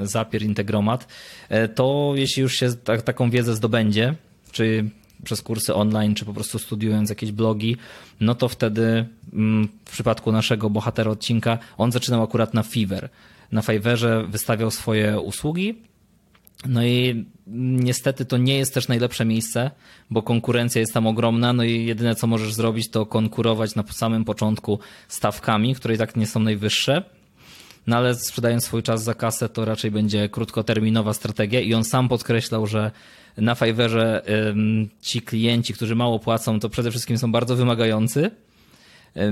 Zapier, 0.03 0.43
Integromat, 0.43 1.07
e, 1.49 1.69
to 1.69 2.13
jeśli 2.15 2.43
już 2.43 2.55
się 2.55 2.73
taką 3.05 3.31
wiedzę 3.31 3.55
zdobędzie, 3.55 4.15
czy 4.53 4.91
przez 5.25 5.43
kursy 5.43 5.75
online, 5.75 6.15
czy 6.15 6.25
po 6.25 6.35
prostu 6.35 6.59
studiując 6.59 7.11
jakieś 7.11 7.33
blogi, 7.33 7.77
no 8.21 8.35
to 8.35 8.49
wtedy 8.49 9.07
mm, 9.33 9.69
w 9.85 9.91
przypadku 9.91 10.33
naszego 10.33 10.71
bohatera 10.71 11.11
odcinka, 11.11 11.59
on 11.79 11.93
zaczynał 11.93 12.23
akurat 12.23 12.55
na 12.55 12.63
Fiverr. 12.63 13.09
Na 13.53 13.63
Fiverrze 13.63 14.25
wystawiał 14.29 14.71
swoje 14.71 15.21
usługi, 15.21 15.75
no 16.67 16.85
i 16.85 17.25
niestety 17.47 18.25
to 18.25 18.37
nie 18.37 18.59
jest 18.59 18.75
też 18.75 18.89
najlepsze 18.89 19.25
miejsce, 19.25 19.71
bo 20.11 20.23
konkurencja 20.23 20.81
jest 20.81 20.95
tam 20.95 21.07
ogromna, 21.07 21.53
no 21.53 21.65
i 21.65 21.85
jedyne 21.85 22.15
co 22.15 22.27
możesz 22.27 22.55
zrobić 22.55 22.91
to 22.91 23.07
konkurować 23.07 23.75
na 23.75 23.85
samym 23.91 24.25
początku 24.25 24.79
stawkami, 25.09 25.75
które 25.75 25.95
i 25.95 25.99
tak 25.99 26.17
nie 26.17 26.27
są 26.27 26.41
najwyższe. 26.41 27.03
No 27.87 27.97
ale 27.97 28.15
sprzedając 28.15 28.65
swój 28.65 28.83
czas 28.83 29.05
za 29.05 29.15
kasę, 29.15 29.49
to 29.49 29.65
raczej 29.65 29.91
będzie 29.91 30.29
krótkoterminowa 30.29 31.15
strategia 31.15 31.61
i 31.61 31.75
on 31.75 31.85
sam 31.85 32.09
podkreślał, 32.09 32.67
że 32.67 32.91
na 33.37 33.55
Fiverrze 33.55 34.23
ci 35.01 35.23
klienci, 35.23 35.75
którzy 35.75 35.95
mało 35.95 36.19
płacą, 36.19 36.61
to 36.61 36.69
przede 36.69 36.91
wszystkim 36.91 37.19
są 37.19 37.33
bardzo 37.33 37.57
wymagający. 37.57 38.31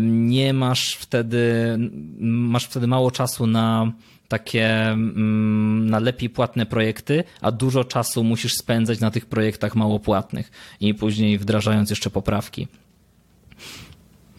Nie 0.01 0.53
masz 0.53 0.95
wtedy, 0.95 1.45
masz 2.21 2.65
wtedy 2.65 2.87
mało 2.87 3.11
czasu 3.11 3.47
na 3.47 3.93
takie 4.33 4.67
mm, 4.91 5.91
na 5.91 5.99
lepiej 5.99 6.31
płatne 6.31 6.67
projekty, 6.67 7.25
a 7.41 7.51
dużo 7.51 7.85
czasu 7.85 8.25
musisz 8.25 8.55
spędzać 8.55 9.01
na 9.01 9.11
tych 9.11 9.27
projektach 9.27 9.75
mało 9.75 9.99
płatnych 10.01 10.51
i 10.81 10.95
później 10.95 11.39
wdrażając 11.39 11.91
jeszcze 11.91 12.11
poprawki. 12.11 12.69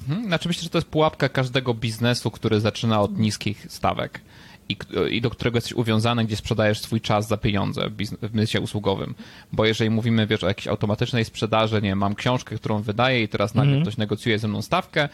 Hmm, 0.07 0.25
znaczy 0.25 0.47
myślę, 0.47 0.63
że 0.63 0.69
to 0.69 0.77
jest 0.77 0.88
pułapka 0.88 1.29
każdego 1.29 1.73
biznesu, 1.73 2.31
który 2.31 2.59
zaczyna 2.59 3.01
od 3.01 3.19
niskich 3.19 3.65
stawek 3.69 4.21
i, 4.69 4.77
i 5.09 5.21
do 5.21 5.29
którego 5.29 5.57
jesteś 5.57 5.73
uwiązany, 5.73 6.25
gdzie 6.25 6.35
sprzedajesz 6.35 6.79
swój 6.79 7.01
czas 7.01 7.27
za 7.27 7.38
pieniądze 7.38 7.89
w 8.21 8.31
biznesie 8.31 8.62
usługowym. 8.62 9.15
Bo 9.51 9.65
jeżeli 9.65 9.89
mówimy, 9.89 10.27
wiesz, 10.27 10.43
o 10.43 10.47
jakiejś 10.47 10.67
automatycznej 10.67 11.25
sprzedaży, 11.25 11.81
nie 11.81 11.95
mam 11.95 12.15
książkę, 12.15 12.55
którą 12.55 12.81
wydaję 12.81 13.23
i 13.23 13.27
teraz 13.27 13.55
nagle 13.55 13.71
mm 13.71 13.81
-hmm. 13.81 13.85
ktoś 13.85 13.97
negocjuje 13.97 14.39
ze 14.39 14.47
mną 14.47 14.62
stawkę, 14.62 15.09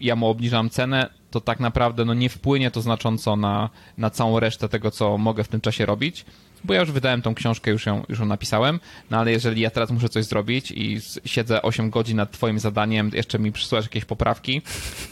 ja 0.00 0.16
mu 0.16 0.26
obniżam 0.26 0.70
cenę, 0.70 1.10
to 1.30 1.40
tak 1.40 1.60
naprawdę 1.60 2.04
no, 2.04 2.14
nie 2.14 2.28
wpłynie 2.28 2.70
to 2.70 2.82
znacząco 2.82 3.36
na, 3.36 3.70
na 3.98 4.10
całą 4.10 4.40
resztę 4.40 4.68
tego, 4.68 4.90
co 4.90 5.18
mogę 5.18 5.44
w 5.44 5.48
tym 5.48 5.60
czasie 5.60 5.86
robić, 5.86 6.24
bo 6.64 6.74
ja 6.74 6.80
już 6.80 6.92
wydałem 6.92 7.22
tą 7.22 7.34
książkę, 7.34 7.70
już 7.70 7.86
ją, 7.86 8.02
już 8.08 8.18
ją 8.18 8.26
napisałem, 8.26 8.80
no 9.10 9.18
ale 9.18 9.32
jeżeli 9.32 9.60
ja 9.60 9.70
teraz 9.70 9.90
muszę 9.90 10.08
coś 10.08 10.24
zrobić 10.24 10.70
i 10.70 11.00
siedzę 11.24 11.62
8 11.62 11.90
godzin 11.90 12.16
nad 12.16 12.30
twoim 12.30 12.58
zadaniem, 12.58 13.10
jeszcze 13.14 13.38
mi 13.38 13.52
przysłasz 13.52 13.84
jakieś 13.84 14.04
poprawki, 14.04 14.62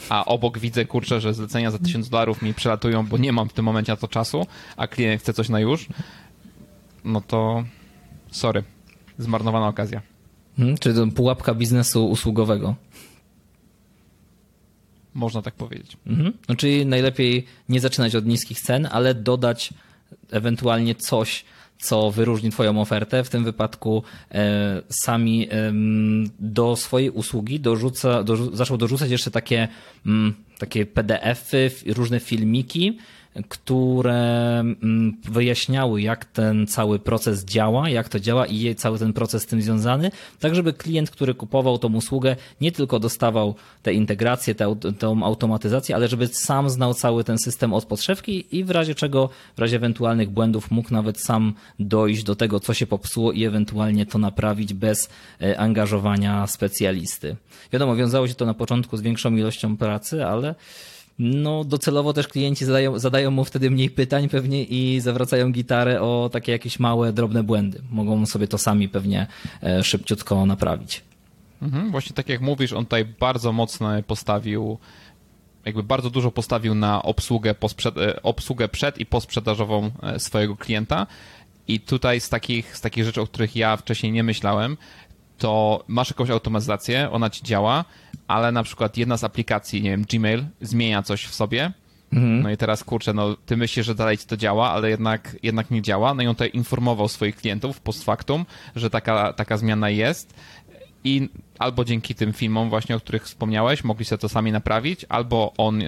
a 0.09 0.25
obok 0.25 0.59
widzę, 0.59 0.85
kurczę, 0.85 1.21
że 1.21 1.33
zlecenia 1.33 1.71
za 1.71 1.79
1000 1.79 2.09
dolarów 2.09 2.41
mi 2.41 2.53
przelatują, 2.53 3.05
bo 3.05 3.17
nie 3.17 3.31
mam 3.31 3.49
w 3.49 3.53
tym 3.53 3.65
momencie 3.65 3.91
na 3.91 3.97
to 3.97 4.07
czasu, 4.07 4.45
a 4.77 4.87
klient 4.87 5.21
chce 5.21 5.33
coś 5.33 5.49
na 5.49 5.59
już, 5.59 5.87
no 7.05 7.21
to 7.21 7.63
sorry, 8.31 8.63
zmarnowana 9.17 9.67
okazja. 9.67 10.01
Hmm, 10.57 10.77
czyli 10.77 10.95
to 10.95 11.07
pułapka 11.07 11.53
biznesu 11.53 12.09
usługowego. 12.09 12.75
Można 15.13 15.41
tak 15.41 15.53
powiedzieć. 15.53 15.97
Mhm. 16.07 16.33
No, 16.49 16.55
czyli 16.55 16.85
najlepiej 16.85 17.45
nie 17.69 17.79
zaczynać 17.79 18.15
od 18.15 18.25
niskich 18.25 18.61
cen, 18.61 18.87
ale 18.91 19.13
dodać 19.13 19.73
ewentualnie 20.31 20.95
coś, 20.95 21.45
co 21.77 22.11
wyróżni 22.11 22.49
Twoją 22.49 22.81
ofertę. 22.81 23.23
W 23.23 23.29
tym 23.29 23.43
wypadku 23.43 24.03
e, 24.31 24.81
sami 24.89 25.47
e, 25.51 25.73
do 26.39 26.75
swojej 26.75 27.09
usługi 27.09 27.59
dorzuca, 27.59 28.23
do, 28.23 28.55
zaczął 28.55 28.77
dorzucać 28.77 29.11
jeszcze 29.11 29.31
takie, 29.31 29.61
m, 29.61 29.69
mm, 30.05 30.33
takie 30.59 30.85
PDF-y, 30.85 31.71
różne 31.87 32.19
filmiki, 32.19 32.97
które 33.49 34.59
mm, 34.59 35.17
wyjaśniały, 35.23 36.01
jak 36.01 36.25
ten 36.25 36.67
cały 36.67 36.99
proces 36.99 37.45
działa, 37.45 37.89
jak 37.89 38.09
to 38.09 38.19
działa 38.19 38.45
i 38.45 38.75
cały 38.75 38.99
ten 38.99 39.13
proces 39.13 39.43
z 39.43 39.45
tym 39.45 39.61
związany, 39.61 40.11
tak 40.39 40.55
żeby 40.55 40.73
klient, 40.73 41.09
który 41.09 41.33
kupował 41.33 41.77
tą 41.77 41.93
usługę, 41.93 42.35
nie 42.61 42.71
tylko 42.71 42.99
dostawał 42.99 43.55
te 43.83 43.93
integracje, 43.93 44.55
tę, 44.55 44.75
tą 44.99 45.23
automatyzację, 45.23 45.95
ale 45.95 46.07
żeby 46.07 46.27
sam 46.27 46.69
znał 46.69 46.93
cały 46.93 47.23
ten 47.23 47.37
system 47.37 47.73
od 47.73 47.85
podszewki 47.85 48.57
i 48.57 48.63
w 48.63 48.69
razie 48.69 48.95
czego, 48.95 49.29
w 49.55 49.59
razie 49.59 49.75
ewentualnych 49.75 50.29
błędów 50.29 50.71
mógł 50.71 50.93
nawet 50.93 51.19
sam 51.19 51.53
dojść 51.79 52.23
do 52.23 52.35
tego, 52.35 52.59
co 52.59 52.73
się 52.73 52.87
popsuło 52.87 53.31
i 53.31 53.43
ewentualnie 53.45 54.05
to 54.05 54.17
naprawić 54.17 54.73
bez 54.73 55.09
e, 55.41 55.59
angażowania 55.59 56.47
specjalisty. 56.47 57.35
Wiadomo, 57.71 57.95
wiązało 57.95 58.27
się 58.27 58.35
to 58.35 58.45
na 58.45 58.53
początku 58.53 58.97
z 58.97 59.01
większą 59.01 59.35
ilością 59.35 59.77
pracy, 59.77 60.25
ale 60.25 60.55
no 61.19 61.63
docelowo 61.63 62.13
też 62.13 62.27
klienci 62.27 62.65
zadają, 62.65 62.99
zadają 62.99 63.31
mu 63.31 63.45
wtedy 63.45 63.71
mniej 63.71 63.89
pytań 63.89 64.29
pewnie 64.29 64.63
i 64.63 64.99
zawracają 64.99 65.51
gitarę 65.51 66.01
o 66.01 66.29
takie 66.33 66.51
jakieś 66.51 66.79
małe, 66.79 67.13
drobne 67.13 67.43
błędy. 67.43 67.81
Mogą 67.91 68.25
sobie 68.25 68.47
to 68.47 68.57
sami 68.57 68.89
pewnie 68.89 69.27
e, 69.63 69.83
szybciutko 69.83 70.45
naprawić. 70.45 71.01
Mhm, 71.61 71.91
właśnie 71.91 72.15
tak 72.15 72.29
jak 72.29 72.41
mówisz, 72.41 72.73
on 72.73 72.85
tutaj 72.85 73.05
bardzo 73.05 73.51
mocno 73.51 74.03
postawił 74.07 74.77
jakby 75.65 75.83
bardzo 75.83 76.09
dużo 76.09 76.31
postawił 76.31 76.75
na 76.75 77.03
obsługę, 77.03 77.55
e, 77.97 78.23
obsługę 78.23 78.67
przed 78.67 78.97
i 78.97 79.05
posprzedażową 79.05 79.91
e, 80.03 80.19
swojego 80.19 80.55
klienta. 80.55 81.07
I 81.67 81.79
tutaj 81.79 82.19
z 82.19 82.29
takich, 82.29 82.77
z 82.77 82.81
takich 82.81 83.05
rzeczy, 83.05 83.21
o 83.21 83.27
których 83.27 83.55
ja 83.55 83.77
wcześniej 83.77 84.11
nie 84.11 84.23
myślałem, 84.23 84.77
to 85.43 85.83
masz 85.87 86.09
jakąś 86.09 86.29
automatyzację, 86.29 87.11
ona 87.11 87.29
ci 87.29 87.43
działa, 87.43 87.85
ale 88.27 88.51
na 88.51 88.63
przykład 88.63 88.97
jedna 88.97 89.17
z 89.17 89.23
aplikacji, 89.23 89.81
nie 89.81 89.89
wiem, 89.89 90.03
Gmail 90.03 90.45
zmienia 90.61 91.03
coś 91.03 91.25
w 91.25 91.35
sobie, 91.35 91.71
mhm. 92.13 92.41
no 92.41 92.51
i 92.51 92.57
teraz 92.57 92.83
kurczę, 92.83 93.13
no 93.13 93.35
ty 93.45 93.57
myślisz, 93.57 93.85
że 93.85 93.95
dalej 93.95 94.17
ci 94.17 94.27
to 94.27 94.37
działa, 94.37 94.69
ale 94.69 94.89
jednak, 94.89 95.35
jednak 95.43 95.71
nie 95.71 95.81
działa, 95.81 96.13
no 96.13 96.23
i 96.23 96.27
on 96.27 96.35
tutaj 96.35 96.51
informował 96.53 97.07
swoich 97.07 97.35
klientów 97.35 97.81
post 97.81 98.03
factum, 98.03 98.45
że 98.75 98.89
taka, 98.89 99.33
taka 99.33 99.57
zmiana 99.57 99.89
jest. 99.89 100.33
I 101.03 101.29
albo 101.59 101.85
dzięki 101.85 102.15
tym 102.15 102.33
filmom 102.33 102.69
właśnie, 102.69 102.95
o 102.95 102.99
których 102.99 103.23
wspomniałeś, 103.23 103.83
mogli 103.83 104.05
sobie 104.05 104.19
to 104.19 104.29
sami 104.29 104.51
naprawić, 104.51 105.05
albo 105.09 105.53
on 105.57 105.81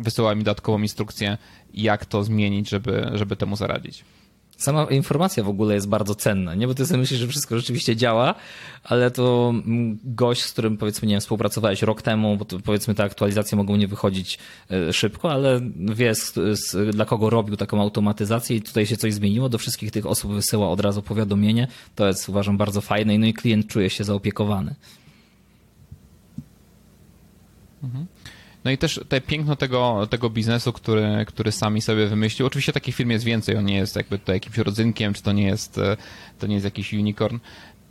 wysyła 0.00 0.34
mi 0.34 0.44
dodatkową 0.44 0.78
instrukcję, 0.78 1.38
jak 1.74 2.06
to 2.06 2.24
zmienić, 2.24 2.68
żeby, 2.68 3.10
żeby 3.14 3.36
temu 3.36 3.56
zaradzić 3.56 4.04
sama 4.60 4.84
informacja 4.84 5.44
w 5.44 5.48
ogóle 5.48 5.74
jest 5.74 5.88
bardzo 5.88 6.14
cenna, 6.14 6.54
nie? 6.54 6.66
Bo 6.66 6.74
ty 6.74 6.86
sobie 6.86 7.00
myślisz, 7.00 7.20
że 7.20 7.26
wszystko 7.26 7.56
rzeczywiście 7.56 7.96
działa, 7.96 8.34
ale 8.84 9.10
to 9.10 9.52
mm, 9.54 9.98
gość, 10.04 10.42
z 10.42 10.52
którym 10.52 10.76
powiedzmy, 10.76 11.08
nie 11.08 11.14
wiem, 11.14 11.20
współpracowałeś 11.20 11.82
rok 11.82 12.02
temu, 12.02 12.36
bo 12.36 12.44
to, 12.44 12.60
powiedzmy 12.60 12.94
te 12.94 13.04
aktualizacje 13.04 13.58
mogą 13.58 13.76
nie 13.76 13.88
wychodzić 13.88 14.38
e, 14.70 14.92
szybko, 14.92 15.32
ale 15.32 15.60
wie 15.76 16.14
z, 16.14 16.34
z, 16.34 16.94
dla 16.94 17.04
kogo 17.04 17.30
robił 17.30 17.56
taką 17.56 17.80
automatyzację 17.80 18.56
i 18.56 18.62
tutaj 18.62 18.86
się 18.86 18.96
coś 18.96 19.14
zmieniło, 19.14 19.48
do 19.48 19.58
wszystkich 19.58 19.90
tych 19.90 20.06
osób 20.06 20.32
wysyła 20.32 20.68
od 20.68 20.80
razu 20.80 21.02
powiadomienie. 21.02 21.68
To 21.94 22.06
jest 22.06 22.28
uważam 22.28 22.56
bardzo 22.56 22.80
fajne 22.80 23.18
no 23.18 23.26
i 23.26 23.34
klient 23.34 23.66
czuje 23.66 23.90
się 23.90 24.04
zaopiekowany. 24.04 24.74
Mhm. 27.82 28.06
No 28.64 28.70
i 28.70 28.78
też 28.78 28.94
tutaj 28.94 29.20
piękno 29.20 29.56
tego, 29.56 30.06
tego 30.10 30.30
biznesu, 30.30 30.72
który, 30.72 31.24
który 31.26 31.52
sami 31.52 31.82
sobie 31.82 32.06
wymyślił. 32.06 32.46
Oczywiście 32.46 32.72
takich 32.72 32.94
firm 32.94 33.10
jest 33.10 33.24
więcej, 33.24 33.56
on 33.56 33.64
nie 33.64 33.76
jest 33.76 33.96
jakby 33.96 34.18
tutaj 34.18 34.36
jakimś 34.36 34.58
rodzynkiem, 34.58 35.14
czy 35.14 35.22
to 35.22 35.32
nie 35.32 35.44
jest, 35.44 35.78
e, 35.78 35.96
to 36.38 36.46
nie 36.46 36.54
jest 36.54 36.64
jakiś 36.64 36.92
unicorn. 36.92 37.38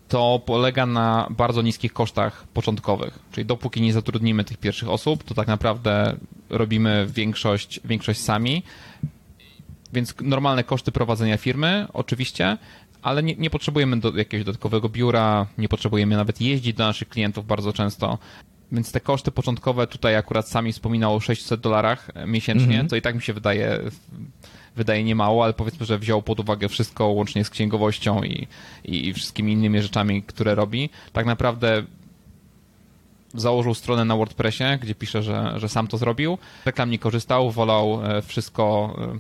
To 0.08 0.42
polega 0.46 0.86
na 0.86 1.28
bardzo 1.30 1.62
niskich 1.62 1.94
kosztach 1.94 2.48
początkowych. 2.48 3.20
Czyli 3.32 3.46
dopóki 3.46 3.82
nie 3.82 3.94
zatrudnimy 3.94 4.44
tych 4.44 4.58
pierwszych 4.58 4.90
osób, 4.90 5.24
to 5.24 5.34
tak 5.34 5.48
naprawdę 5.48 6.16
robimy 6.50 7.08
większość, 7.10 7.80
większość 7.86 8.20
sami. 8.20 8.64
Więc 9.94 10.16
normalne 10.22 10.64
koszty 10.64 10.92
prowadzenia 10.92 11.38
firmy, 11.38 11.88
oczywiście, 11.94 12.58
ale 13.02 13.24
nie, 13.24 13.36
nie, 13.36 13.50
potrzebujemy 13.50 14.00
do 14.00 14.18
jakiegoś 14.18 14.46
dodatkowego 14.46 14.90
biura, 14.90 15.48
nie 15.58 15.70
potrzebujemy 15.70 16.16
nawet 16.16 16.42
jeździć 16.42 16.74
do 16.74 16.84
naszych 16.84 17.10
klientów 17.10 17.48
bardzo 17.48 17.74
często. 17.74 18.18
Więc 18.72 18.92
te 18.92 19.00
koszty 19.00 19.32
początkowe 19.32 19.88
tutaj 19.88 20.16
akurat 20.16 20.50
sami 20.50 20.74
wspominał 20.74 21.16
o 21.16 21.20
600 21.20 21.62
dolarach 21.62 22.12
miesięcznie, 22.28 22.76
mm 22.76 22.86
-hmm. 22.86 22.90
co 22.90 22.96
i 22.96 23.02
tak 23.02 23.16
mi 23.16 23.22
się 23.22 23.34
wydaje 23.34 23.80
wydaje 24.76 25.04
niemało, 25.04 25.44
ale 25.44 25.54
powiedzmy, 25.54 25.86
że 25.86 26.00
wziął 26.00 26.22
pod 26.22 26.40
uwagę 26.40 26.70
wszystko 26.70 27.08
łącznie 27.08 27.46
z 27.46 27.50
księgowością 27.50 28.24
i, 28.24 28.48
i 28.84 29.14
wszystkimi 29.14 29.54
innymi 29.54 29.82
rzeczami, 29.82 30.24
które 30.24 30.56
robi. 30.56 30.90
Tak 31.14 31.26
naprawdę 31.26 31.84
założył 33.34 33.74
stronę 33.74 34.06
na 34.06 34.16
WordPressie, 34.16 34.64
gdzie 34.82 34.96
pisze, 34.96 35.24
że, 35.24 35.54
że 35.56 35.70
sam 35.70 35.88
to 35.88 35.98
zrobił. 35.98 36.38
Reklam 36.66 36.90
nie 36.90 37.00
korzystał, 37.00 37.52
wolał 37.52 38.02
e, 38.06 38.22
wszystko 38.22 38.96
e, 39.16 39.20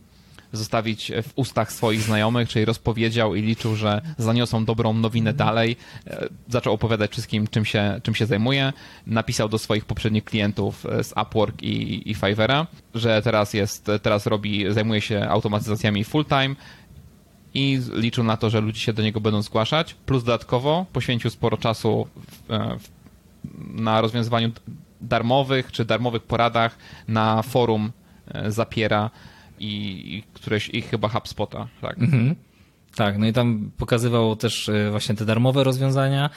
zostawić 0.52 1.12
w 1.24 1.32
ustach 1.36 1.72
swoich 1.72 2.02
znajomych, 2.02 2.50
czyli 2.50 2.66
rozpowiedział 2.66 3.36
i 3.36 3.42
liczył, 3.42 3.76
że 3.76 4.02
zaniosą 4.18 4.66
dobrą 4.66 4.94
nowinę 4.94 5.34
dalej. 5.34 5.76
E, 6.08 6.28
zaczął 6.50 6.74
opowiadać 6.74 7.12
wszystkim, 7.12 7.48
czym 7.48 7.66
się, 7.66 8.02
czym 8.04 8.16
się 8.16 8.26
zajmuje. 8.26 8.74
Napisał 9.08 9.50
do 9.50 9.58
swoich 9.58 9.86
poprzednich 9.86 10.24
klientów 10.24 10.86
e, 10.86 11.04
z 11.04 11.14
Upwork 11.22 11.64
i, 11.64 12.12
i 12.12 12.16
Fiverra, 12.16 12.68
że 12.96 13.22
teraz 13.22 13.54
jest, 13.54 13.92
teraz 14.02 14.26
robi, 14.26 14.74
zajmuje 14.74 15.02
się 15.02 15.28
automatyzacjami 15.30 16.04
full 16.04 16.26
time 16.26 16.56
i 17.54 17.80
liczył 17.94 18.24
na 18.24 18.38
to, 18.38 18.50
że 18.50 18.62
ludzie 18.62 18.80
się 18.80 18.94
do 18.94 19.04
niego 19.04 19.22
będą 19.22 19.42
zgłaszać. 19.42 19.94
Plus 19.94 20.24
dodatkowo 20.24 20.86
poświęcił 20.94 21.30
sporo 21.30 21.58
czasu 21.58 22.08
w, 22.16 22.52
e, 22.52 22.78
w, 22.80 22.90
na 23.82 24.02
rozwiązywaniu 24.02 24.52
darmowych 25.02 25.72
czy 25.72 25.86
darmowych 25.86 26.24
poradach 26.24 26.78
na 27.08 27.42
forum 27.42 27.92
Zapiera, 28.48 29.10
i, 29.60 30.16
i 30.16 30.24
któreś 30.34 30.70
ich 30.70 30.90
chyba 30.90 31.10
HubSpota, 31.10 31.68
tak. 31.82 32.00
Mhm. 32.00 32.36
Tak, 32.96 33.18
no 33.18 33.28
i 33.28 33.34
tam 33.34 33.72
pokazywał 33.78 34.36
też 34.36 34.70
e, 34.70 34.92
właśnie 34.92 35.16
te 35.16 35.26
darmowe 35.26 35.64
rozwiązania, 35.64 36.30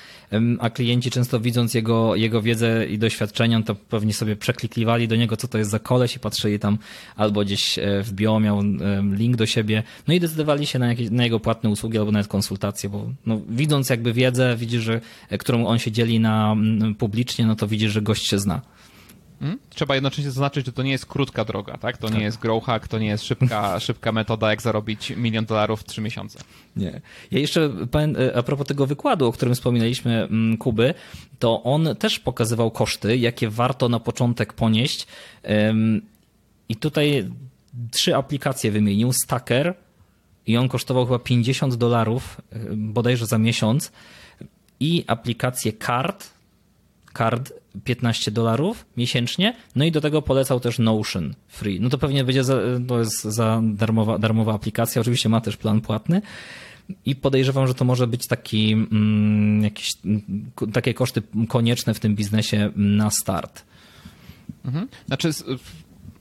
a 0.58 0.70
klienci 0.70 1.10
często 1.10 1.40
widząc 1.40 1.74
jego, 1.74 2.16
jego 2.16 2.42
wiedzę 2.42 2.86
i 2.86 2.98
doświadczenia, 2.98 3.62
to 3.62 3.74
pewnie 3.74 4.12
sobie 4.12 4.36
przeklikliwali 4.36 5.08
do 5.08 5.16
niego, 5.16 5.36
co 5.36 5.48
to 5.48 5.58
jest 5.58 5.70
za 5.70 5.78
koleś 5.78 6.16
i 6.16 6.18
patrzyli 6.20 6.58
tam 6.58 6.78
albo 7.16 7.44
gdzieś 7.44 7.78
e, 7.78 8.02
w 8.02 8.12
bio 8.12 8.40
miał 8.40 8.62
link 9.12 9.36
do 9.36 9.46
siebie, 9.46 9.82
no 10.08 10.14
i 10.14 10.20
decydowali 10.20 10.66
się 10.66 10.78
na, 10.78 10.86
jakieś, 10.86 11.10
na 11.10 11.24
jego 11.24 11.40
płatne 11.40 11.70
usługi 11.70 11.98
albo 11.98 12.12
nawet 12.12 12.28
konsultacje, 12.28 12.90
bo 12.90 13.10
no, 13.26 13.40
widząc 13.48 13.90
jakby 13.90 14.12
wiedzę, 14.12 14.56
widzisz, 14.56 14.82
że, 14.82 15.00
e, 15.28 15.38
którą 15.38 15.66
on 15.66 15.78
się 15.78 15.92
dzieli 15.92 16.20
na 16.20 16.56
publicznie, 16.98 17.46
no 17.46 17.56
to 17.56 17.68
widzisz, 17.68 17.92
że 17.92 18.02
gość 18.02 18.26
się 18.26 18.38
zna. 18.38 18.60
Hmm? 19.42 19.58
Trzeba 19.70 19.94
jednocześnie 19.94 20.30
zaznaczyć, 20.30 20.66
że 20.66 20.72
to 20.72 20.82
nie 20.82 20.90
jest 20.90 21.06
krótka 21.06 21.44
droga, 21.44 21.78
tak? 21.78 21.96
To 21.96 22.08
tak. 22.08 22.18
nie 22.18 22.24
jest 22.24 22.38
grow 22.38 22.64
hack, 22.64 22.88
to 22.88 22.98
nie 22.98 23.06
jest 23.06 23.24
szybka, 23.24 23.80
szybka 23.80 24.12
metoda, 24.12 24.50
jak 24.50 24.62
zarobić 24.62 25.10
milion 25.16 25.44
dolarów 25.44 25.80
w 25.80 25.84
trzy 25.84 26.00
miesiące. 26.00 26.38
Nie. 26.76 27.00
Ja 27.30 27.38
jeszcze, 27.38 27.70
e, 28.18 28.36
a 28.36 28.42
propos 28.42 28.66
tego 28.66 28.86
wykładu, 28.86 29.26
o 29.26 29.32
którym 29.32 29.54
wspominaliśmy, 29.54 30.22
mm, 30.22 30.56
Kuby, 30.56 30.94
to 31.38 31.62
on 31.62 31.96
też 31.98 32.18
pokazywał 32.18 32.70
koszty, 32.70 33.16
jakie 33.16 33.48
warto 33.48 33.88
na 33.88 34.00
początek 34.00 34.52
ponieść. 34.52 35.06
I 36.68 36.76
tutaj 36.76 37.30
trzy 37.90 38.16
aplikacje 38.16 38.70
wymienił. 38.70 39.12
Stacker 39.12 39.74
i 40.46 40.56
on 40.56 40.68
kosztował 40.68 41.06
chyba 41.06 41.18
50 41.18 41.74
dolarów 41.74 42.40
bodajże 42.76 43.26
za 43.26 43.38
miesiąc 43.38 43.92
i 44.80 45.04
aplikację 45.06 45.72
Card, 45.72 46.30
Card 47.18 47.61
15 47.84 48.30
dolarów 48.30 48.86
miesięcznie, 48.96 49.54
no 49.76 49.84
i 49.84 49.92
do 49.92 50.00
tego 50.00 50.22
polecał 50.22 50.60
też 50.60 50.78
Notion 50.78 51.34
Free. 51.48 51.80
No 51.80 51.88
to 51.88 51.98
pewnie 51.98 52.24
będzie 52.24 52.44
za, 52.44 52.58
to 52.88 52.98
jest 52.98 53.24
za 53.24 53.60
darmowa, 53.64 54.18
darmowa 54.18 54.54
aplikacja, 54.54 55.00
oczywiście 55.00 55.28
ma 55.28 55.40
też 55.40 55.56
plan 55.56 55.80
płatny. 55.80 56.22
I 57.06 57.16
podejrzewam, 57.16 57.66
że 57.66 57.74
to 57.74 57.84
może 57.84 58.06
być 58.06 58.26
taki, 58.26 58.72
mm, 58.72 59.62
jakieś, 59.62 59.92
takie 60.72 60.94
koszty 60.94 61.22
konieczne 61.48 61.94
w 61.94 62.00
tym 62.00 62.16
biznesie 62.16 62.70
na 62.76 63.10
start. 63.10 63.64
Mhm. 64.64 64.88
Znaczy, 65.06 65.30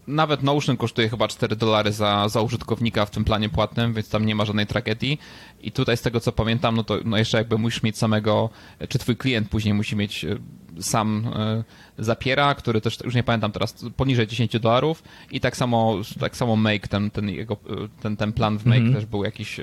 nawet 0.07 0.43
Notion 0.43 0.77
kosztuje 0.77 1.09
chyba 1.09 1.27
4 1.27 1.55
dolary 1.55 1.91
za, 1.91 2.29
za 2.29 2.41
użytkownika 2.41 3.05
w 3.05 3.11
tym 3.11 3.23
planie 3.23 3.49
płatnym, 3.49 3.93
więc 3.93 4.09
tam 4.09 4.25
nie 4.25 4.35
ma 4.35 4.45
żadnej 4.45 4.67
tragedii. 4.67 5.19
I 5.61 5.71
tutaj 5.71 5.97
z 5.97 6.01
tego 6.01 6.19
co 6.19 6.31
pamiętam, 6.31 6.75
no 6.75 6.83
to 6.83 6.97
no 7.05 7.17
jeszcze 7.17 7.37
jakby 7.37 7.57
musisz 7.57 7.83
mieć 7.83 7.97
samego, 7.97 8.49
czy 8.89 8.99
twój 8.99 9.17
klient 9.17 9.49
później 9.49 9.73
musi 9.73 9.95
mieć 9.95 10.25
e, 10.25 10.37
sam 10.79 11.31
e, 11.35 11.63
zapiera, 11.97 12.55
który 12.55 12.81
też 12.81 12.99
już 13.03 13.15
nie 13.15 13.23
pamiętam 13.23 13.51
teraz, 13.51 13.85
poniżej 13.97 14.27
10 14.27 14.59
dolarów 14.59 15.03
i 15.31 15.39
tak 15.39 15.57
samo, 15.57 15.97
tak 16.19 16.37
samo 16.37 16.55
Make, 16.55 16.87
ten, 16.87 17.11
ten, 17.11 17.29
jego, 17.29 17.53
e, 17.53 17.57
ten, 18.01 18.17
ten 18.17 18.33
plan 18.33 18.57
w 18.57 18.65
Make 18.65 18.79
-hmm. 18.83 18.93
też 18.93 19.05
był 19.05 19.23
jakiś 19.23 19.59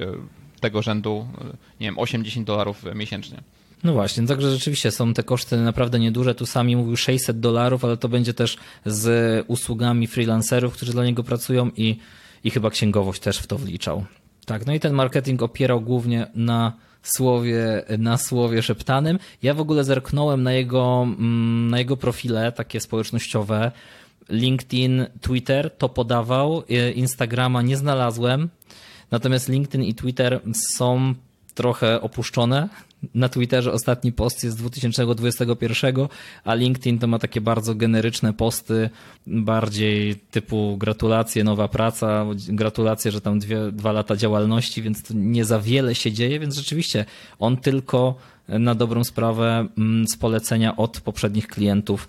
tego 0.61 0.83
rzędu, 0.83 1.27
nie 1.81 1.87
wiem, 1.87 1.97
8-10 1.97 2.45
dolarów 2.45 2.85
miesięcznie. 2.95 3.43
No 3.85 3.93
właśnie, 3.93 4.27
także 4.27 4.51
rzeczywiście 4.51 4.91
są 4.91 5.15
te 5.15 5.23
koszty 5.23 5.57
naprawdę 5.57 5.99
nieduże. 5.99 6.35
Tu 6.35 6.47
sami 6.47 6.77
mówił 6.77 6.97
600 6.97 7.41
dolarów, 7.41 7.85
ale 7.85 7.97
to 7.97 8.09
będzie 8.09 8.35
też 8.35 8.57
z 8.87 9.45
usługami 9.49 10.07
freelancerów, 10.07 10.73
którzy 10.73 10.93
dla 10.93 11.05
niego 11.05 11.25
pracują 11.25 11.71
i, 11.77 11.97
i 12.45 12.51
chyba 12.51 12.71
księgowość 12.71 13.21
też 13.21 13.39
w 13.39 13.47
to 13.47 13.59
wliczał. 13.59 14.05
Tak, 14.47 14.67
no 14.67 14.75
i 14.75 14.81
ten 14.81 14.93
marketing 14.93 15.43
opierał 15.43 15.81
głównie 15.81 16.27
na 16.35 16.73
słowie, 17.11 17.85
na 17.99 18.19
słowie 18.19 18.63
szeptanym. 18.63 19.19
Ja 19.43 19.55
w 19.55 19.61
ogóle 19.61 19.85
zerknąłem 19.85 20.43
na 20.43 20.53
jego, 20.53 21.03
mm, 21.03 21.71
na 21.71 21.79
jego 21.79 21.97
profile 21.97 22.53
takie 22.53 22.81
społecznościowe. 22.81 23.73
LinkedIn, 24.29 25.07
Twitter 25.21 25.71
to 25.79 25.89
podawał, 25.89 26.63
e, 26.71 26.93
Instagrama 26.93 27.63
nie 27.63 27.77
znalazłem. 27.77 28.49
Natomiast 29.11 29.49
LinkedIn 29.49 29.83
i 29.83 29.95
Twitter 29.95 30.41
są 30.53 31.15
trochę 31.55 32.01
opuszczone. 32.01 32.69
Na 33.15 33.29
Twitterze 33.29 33.73
ostatni 33.73 34.13
post 34.13 34.45
jest 34.45 34.57
z 34.57 34.61
2021, 34.61 35.95
a 36.45 36.55
LinkedIn 36.55 36.99
to 36.99 37.07
ma 37.07 37.19
takie 37.19 37.41
bardzo 37.41 37.75
generyczne 37.75 38.33
posty, 38.33 38.91
bardziej 39.27 40.17
typu 40.17 40.77
gratulacje, 40.77 41.45
nowa 41.45 41.69
praca, 41.69 42.27
gratulacje, 42.49 43.11
że 43.11 43.21
tam 43.21 43.39
dwie, 43.39 43.73
dwa 43.73 43.93
lata 43.93 44.17
działalności, 44.17 44.83
więc 44.83 45.03
to 45.03 45.15
nie 45.15 45.45
za 45.45 45.61
wiele 45.61 45.95
się 45.95 46.13
dzieje, 46.13 46.41
więc 46.41 46.57
rzeczywiście 46.57 47.05
on 47.39 47.57
tylko 47.57 48.15
na 48.49 48.75
dobrą 48.75 49.05
sprawę 49.05 49.69
mm, 49.79 50.09
z 50.09 50.17
polecenia 50.17 50.77
od 50.77 51.01
poprzednich 51.01 51.47
klientów 51.49 52.09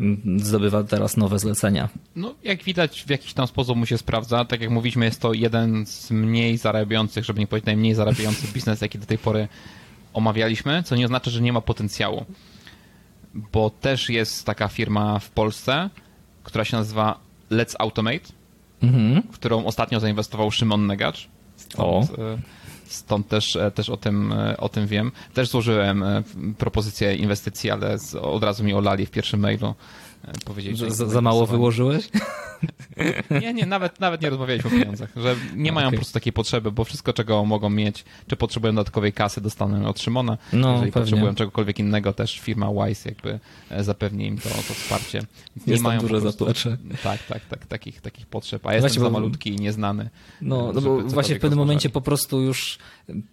mm, 0.00 0.40
zdobywa 0.40 0.84
teraz 0.84 1.16
nowe 1.16 1.38
zlecenia. 1.38 1.88
No, 2.16 2.34
jak 2.44 2.62
widać, 2.62 3.04
w 3.06 3.10
jakiś 3.10 3.32
tam 3.32 3.46
sposób 3.46 3.76
mu 3.76 3.86
się 3.86 3.98
sprawdza. 3.98 4.44
Tak 4.44 4.60
jak 4.60 4.70
mówiliśmy, 4.70 5.04
jest 5.04 5.20
to 5.20 5.32
jeden 5.32 5.86
z 5.86 6.10
mniej 6.10 6.56
zarabiających, 6.56 7.24
żeby 7.24 7.40
nie 7.40 7.46
powiedzieć 7.46 7.66
najmniej 7.66 7.94
zarabiających 7.94 8.52
biznes, 8.52 8.80
jaki 8.80 8.98
do 8.98 9.06
tej 9.06 9.18
pory 9.18 9.48
omawialiśmy, 10.14 10.82
co 10.82 10.96
nie 10.96 11.04
oznacza, 11.04 11.30
że 11.30 11.40
nie 11.40 11.52
ma 11.52 11.60
potencjału. 11.60 12.24
Bo 13.34 13.70
też 13.70 14.10
jest 14.10 14.46
taka 14.46 14.68
firma 14.68 15.18
w 15.18 15.30
Polsce, 15.30 15.90
która 16.42 16.64
się 16.64 16.76
nazywa 16.76 17.18
Let's 17.50 17.74
Automate, 17.78 18.32
mhm. 18.82 19.22
w 19.22 19.34
którą 19.34 19.64
ostatnio 19.64 20.00
zainwestował 20.00 20.50
Szymon 20.50 20.86
Negacz. 20.86 21.28
Stąd, 21.56 21.78
o. 21.78 22.22
E, 22.22 22.38
stąd 22.84 23.28
też, 23.28 23.56
e, 23.56 23.70
też 23.70 23.90
o, 23.90 23.96
tym, 23.96 24.32
e, 24.32 24.56
o 24.56 24.68
tym 24.68 24.86
wiem. 24.86 25.12
Też 25.34 25.48
złożyłem 25.48 26.04
propozycję 26.58 27.16
inwestycji, 27.16 27.70
ale 27.70 27.96
od 28.22 28.44
razu 28.44 28.64
mi 28.64 28.74
olali 28.74 29.06
w 29.06 29.10
pierwszym 29.10 29.40
mailu. 29.40 29.74
Powiedzieli, 30.44 30.76
że 30.76 30.90
za, 30.90 31.06
za 31.06 31.20
mało 31.20 31.46
wyłożyłeś? 31.46 32.08
Nie, 33.40 33.54
nie, 33.54 33.66
nawet, 33.66 34.00
nawet 34.00 34.22
nie 34.22 34.30
rozmawialiśmy 34.30 34.70
o 34.70 34.72
pieniądzach, 34.72 35.10
że 35.16 35.36
nie 35.56 35.72
mają 35.72 35.86
okay. 35.86 35.96
po 35.96 36.00
prostu 36.00 36.14
takiej 36.14 36.32
potrzeby, 36.32 36.72
bo 36.72 36.84
wszystko, 36.84 37.12
czego 37.12 37.44
mogą 37.44 37.70
mieć, 37.70 38.04
czy 38.26 38.36
potrzebują 38.36 38.74
dodatkowej 38.74 39.12
kasy, 39.12 39.40
dostaną 39.40 39.88
od 39.88 40.00
Szymona. 40.00 40.38
No, 40.52 40.72
Jeżeli 40.72 40.92
pewnie. 40.92 41.04
potrzebują 41.04 41.34
czegokolwiek 41.34 41.78
innego, 41.78 42.12
też 42.12 42.40
firma 42.40 42.70
Wise 42.72 43.08
jakby 43.08 43.40
e, 43.70 43.84
zapewni 43.84 44.26
im 44.26 44.38
to, 44.38 44.48
to 44.48 44.74
wsparcie. 44.74 45.22
Nie 45.66 45.72
Jest 45.72 45.82
mają 45.82 46.00
duże 46.00 46.20
prostu, 46.20 46.38
zaplecze. 46.38 46.76
Tak, 47.02 47.22
tak, 47.22 47.46
tak, 47.46 47.66
takich, 47.66 48.00
takich 48.00 48.26
potrzeb. 48.26 48.66
A 48.66 48.74
jestem 48.74 48.88
właśnie, 48.88 49.02
za 49.02 49.10
malutki 49.10 49.50
i 49.50 49.56
nieznany. 49.56 50.10
No, 50.40 50.72
no 50.74 50.80
bo 50.80 51.00
właśnie 51.00 51.36
w 51.36 51.40
pewnym 51.40 51.58
momencie 51.58 51.90
po 51.90 52.00
prostu 52.00 52.40
już 52.40 52.78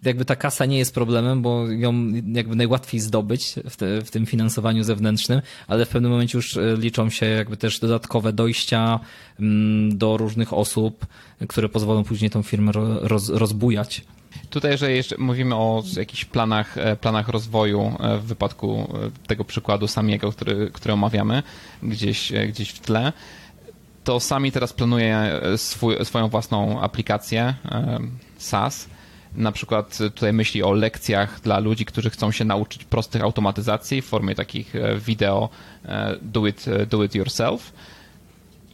jakby 0.02 0.24
ta 0.24 0.36
kasa 0.36 0.66
nie 0.66 0.78
jest 0.78 0.94
problemem, 0.94 1.42
bo 1.42 1.70
ją 1.70 2.08
jakby 2.32 2.56
najłatwiej 2.56 3.00
zdobyć 3.00 3.54
w, 3.70 3.76
te, 3.76 4.02
w 4.02 4.10
tym 4.10 4.26
finansowaniu 4.26 4.84
zewnętrznym, 4.84 5.42
ale 5.66 5.86
w 5.86 5.88
pewnym 5.88 6.10
momencie 6.10 6.38
już 6.38 6.56
e, 6.56 6.76
liczą 6.82 7.10
się 7.10 7.26
jakby 7.26 7.56
też 7.56 7.80
dodatkowe 7.80 8.32
dojścia, 8.32 9.00
Mm, 9.42 9.98
do 9.98 10.16
różnych 10.16 10.52
osób, 10.52 11.06
które 11.48 11.68
pozwolą 11.68 12.04
później 12.04 12.30
tą 12.30 12.42
firmę 12.42 12.72
roz, 13.00 13.28
rozbujać. 13.28 14.04
Tutaj, 14.50 14.70
jeżeli 14.70 14.96
jeszcze 14.96 15.18
mówimy 15.18 15.54
o 15.54 15.82
jakichś 15.96 16.24
planach, 16.24 16.78
e, 16.78 16.96
planach 16.96 17.28
rozwoju 17.28 17.96
e, 18.00 18.18
w 18.18 18.24
wypadku 18.24 18.94
e, 18.94 19.26
tego 19.26 19.44
przykładu 19.44 19.88
Samiego, 19.88 20.32
który, 20.32 20.70
który 20.72 20.94
omawiamy 20.94 21.42
gdzieś, 21.82 22.32
gdzieś 22.48 22.70
w 22.70 22.80
tle, 22.80 23.12
to 24.04 24.20
Sami 24.20 24.52
teraz 24.52 24.72
planuje 24.72 25.40
swój, 25.56 26.04
swoją 26.04 26.28
własną 26.28 26.80
aplikację 26.80 27.54
SaaS. 28.38 28.88
Na 29.36 29.52
przykład 29.52 29.98
tutaj 29.98 30.32
myśli 30.32 30.62
o 30.62 30.72
lekcjach 30.72 31.40
dla 31.40 31.58
ludzi, 31.58 31.84
którzy 31.84 32.10
chcą 32.10 32.30
się 32.32 32.44
nauczyć 32.44 32.84
prostych 32.84 33.22
automatyzacji 33.22 34.02
w 34.02 34.06
formie 34.06 34.34
takich 34.34 34.72
wideo 34.98 35.48
do 36.22 36.46
it, 36.46 36.64
do 36.90 37.04
it 37.04 37.14
yourself 37.14 37.72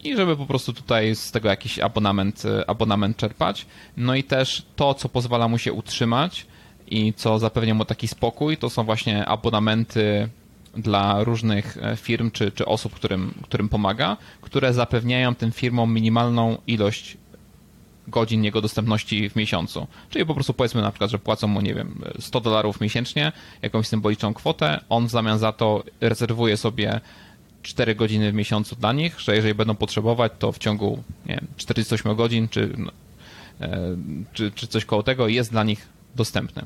i 0.04 0.16
żeby 0.16 0.36
po 0.36 0.46
prostu 0.46 0.72
tutaj 0.72 1.14
z 1.14 1.30
tego 1.30 1.48
jakiś 1.48 1.78
abonament, 1.78 2.44
e, 2.44 2.70
abonament 2.70 3.16
czerpać. 3.16 3.66
No 3.96 4.14
i 4.14 4.24
też 4.24 4.62
to, 4.76 4.94
co 4.94 5.08
pozwala 5.08 5.48
mu 5.48 5.58
się 5.58 5.72
utrzymać 5.72 6.46
i 6.86 7.12
co 7.16 7.38
zapewnia 7.38 7.74
mu 7.74 7.84
taki 7.84 8.08
spokój, 8.08 8.56
to 8.56 8.70
są 8.70 8.84
właśnie 8.84 9.26
abonamenty 9.26 10.28
dla 10.76 11.24
różnych 11.24 11.78
e, 11.82 11.96
firm 11.96 12.30
czy, 12.30 12.52
czy 12.52 12.66
osób, 12.66 12.94
którym, 12.94 13.34
którym 13.42 13.68
pomaga, 13.68 14.16
które 14.40 14.72
zapewniają 14.72 15.34
tym 15.34 15.52
firmom 15.52 15.94
minimalną 15.94 16.58
ilość 16.66 17.16
godzin 18.08 18.44
jego 18.44 18.60
dostępności 18.60 19.30
w 19.30 19.36
miesiącu. 19.36 19.86
Czyli 20.10 20.26
po 20.26 20.34
prostu 20.34 20.54
powiedzmy 20.54 20.82
na 20.82 20.90
przykład, 20.90 21.10
że 21.10 21.18
płacą 21.18 21.46
mu, 21.48 21.60
nie 21.60 21.74
wiem, 21.74 22.02
100 22.20 22.40
dolarów 22.40 22.80
miesięcznie, 22.80 23.32
jakąś 23.62 23.86
symboliczną 23.86 24.34
kwotę, 24.34 24.80
on 24.88 25.06
w 25.06 25.10
zamian 25.10 25.38
za 25.38 25.52
to 25.52 25.84
rezerwuje 26.00 26.56
sobie 26.56 27.00
4 27.62 27.94
godziny 27.94 28.32
w 28.32 28.34
miesiącu 28.34 28.76
dla 28.76 28.92
nich, 28.92 29.20
że 29.20 29.36
jeżeli 29.36 29.54
będą 29.54 29.74
potrzebować, 29.74 30.32
to 30.38 30.52
w 30.52 30.58
ciągu 30.58 31.02
nie 31.26 31.34
wiem, 31.34 31.46
48 31.56 32.16
godzin 32.16 32.48
czy, 32.48 32.72
no, 32.78 32.92
e, 33.60 33.96
czy, 34.32 34.50
czy 34.50 34.66
coś 34.66 34.84
koło 34.84 35.02
tego 35.02 35.28
jest 35.28 35.50
dla 35.50 35.64
nich 35.64 35.88
dostępne. 36.16 36.64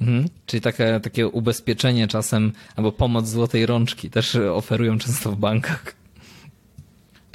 Mhm. 0.00 0.28
Czyli 0.46 0.60
takie, 0.60 1.00
takie 1.02 1.28
ubezpieczenie 1.28 2.08
czasem, 2.08 2.52
albo 2.76 2.92
pomoc 2.92 3.28
złotej 3.28 3.66
rączki 3.66 4.10
też 4.10 4.36
oferują 4.36 4.98
często 4.98 5.32
w 5.32 5.36
bankach. 5.36 5.94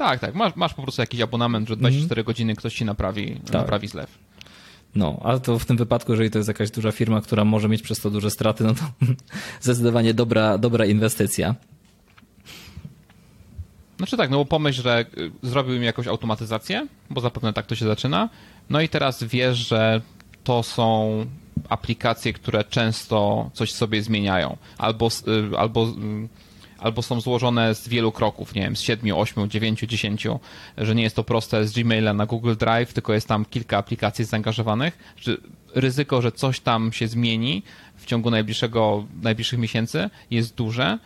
Tak, 0.01 0.19
tak. 0.19 0.35
Masz, 0.35 0.55
masz 0.55 0.73
po 0.73 0.81
prostu 0.81 1.01
jakiś 1.01 1.21
abonament, 1.21 1.67
że 1.67 1.77
24 1.77 2.19
mhm. 2.19 2.25
godziny 2.25 2.55
ktoś 2.55 2.73
ci 2.73 2.85
naprawi, 2.85 3.39
tak. 3.45 3.53
naprawi 3.53 3.87
zlew. 3.87 4.17
No, 4.95 5.19
ale 5.23 5.39
to 5.39 5.59
w 5.59 5.65
tym 5.65 5.77
wypadku, 5.77 6.11
jeżeli 6.11 6.29
to 6.31 6.37
jest 6.39 6.47
jakaś 6.47 6.71
duża 6.71 6.91
firma, 6.91 7.21
która 7.21 7.45
może 7.45 7.69
mieć 7.69 7.81
przez 7.81 7.99
to 7.99 8.09
duże 8.09 8.31
straty, 8.31 8.63
no 8.63 8.73
to 8.73 8.81
zdecydowanie 9.61 10.13
dobra, 10.13 10.57
dobra 10.57 10.85
inwestycja. 10.85 11.55
Znaczy 13.97 14.17
tak, 14.17 14.29
no 14.29 14.37
bo 14.37 14.45
pomyśl, 14.45 14.81
że 14.81 15.05
y, 15.17 15.31
zrobił 15.43 15.75
im 15.75 15.83
jakąś 15.83 16.07
automatyzację, 16.07 16.87
bo 17.09 17.21
zapewne 17.21 17.53
tak 17.53 17.65
to 17.65 17.75
się 17.75 17.85
zaczyna. 17.85 18.29
No 18.69 18.81
i 18.81 18.89
teraz 18.89 19.23
wiesz, 19.23 19.57
że 19.57 20.01
to 20.43 20.63
są 20.63 21.25
aplikacje, 21.69 22.33
które 22.33 22.63
często 22.63 23.49
coś 23.53 23.73
sobie 23.73 24.03
zmieniają. 24.03 24.57
Albo, 24.77 25.07
y, 25.07 25.57
albo, 25.57 25.87
y, 25.87 26.27
albo 26.81 27.01
są 27.01 27.21
złożone 27.21 27.75
z 27.75 27.87
wielu 27.87 28.11
kroków, 28.11 28.55
nie 28.55 28.61
wiem, 28.61 28.75
z 28.75 28.81
7, 28.81 29.11
8, 29.15 29.49
9, 29.49 29.79
10, 29.79 30.27
że 30.77 30.95
nie 30.95 31.03
jest 31.03 31.15
to 31.15 31.23
proste 31.23 31.67
z 31.67 31.73
Gmaila 31.73 32.13
na 32.13 32.25
Google 32.25 32.55
Drive, 32.55 32.93
tylko 32.93 33.13
jest 33.13 33.27
tam 33.27 33.45
kilka 33.45 33.77
aplikacji 33.77 34.25
zaangażowanych. 34.25 35.13
Że 35.17 35.37
ryzyko, 35.75 36.21
że 36.21 36.31
coś 36.31 36.59
tam 36.59 36.93
się 36.93 37.07
zmieni 37.07 37.63
w 37.95 38.05
ciągu 38.05 38.31
najbliższego, 38.31 39.05
najbliższych 39.21 39.59
miesięcy 39.59 40.09
jest 40.31 40.55
duże, 40.55 40.97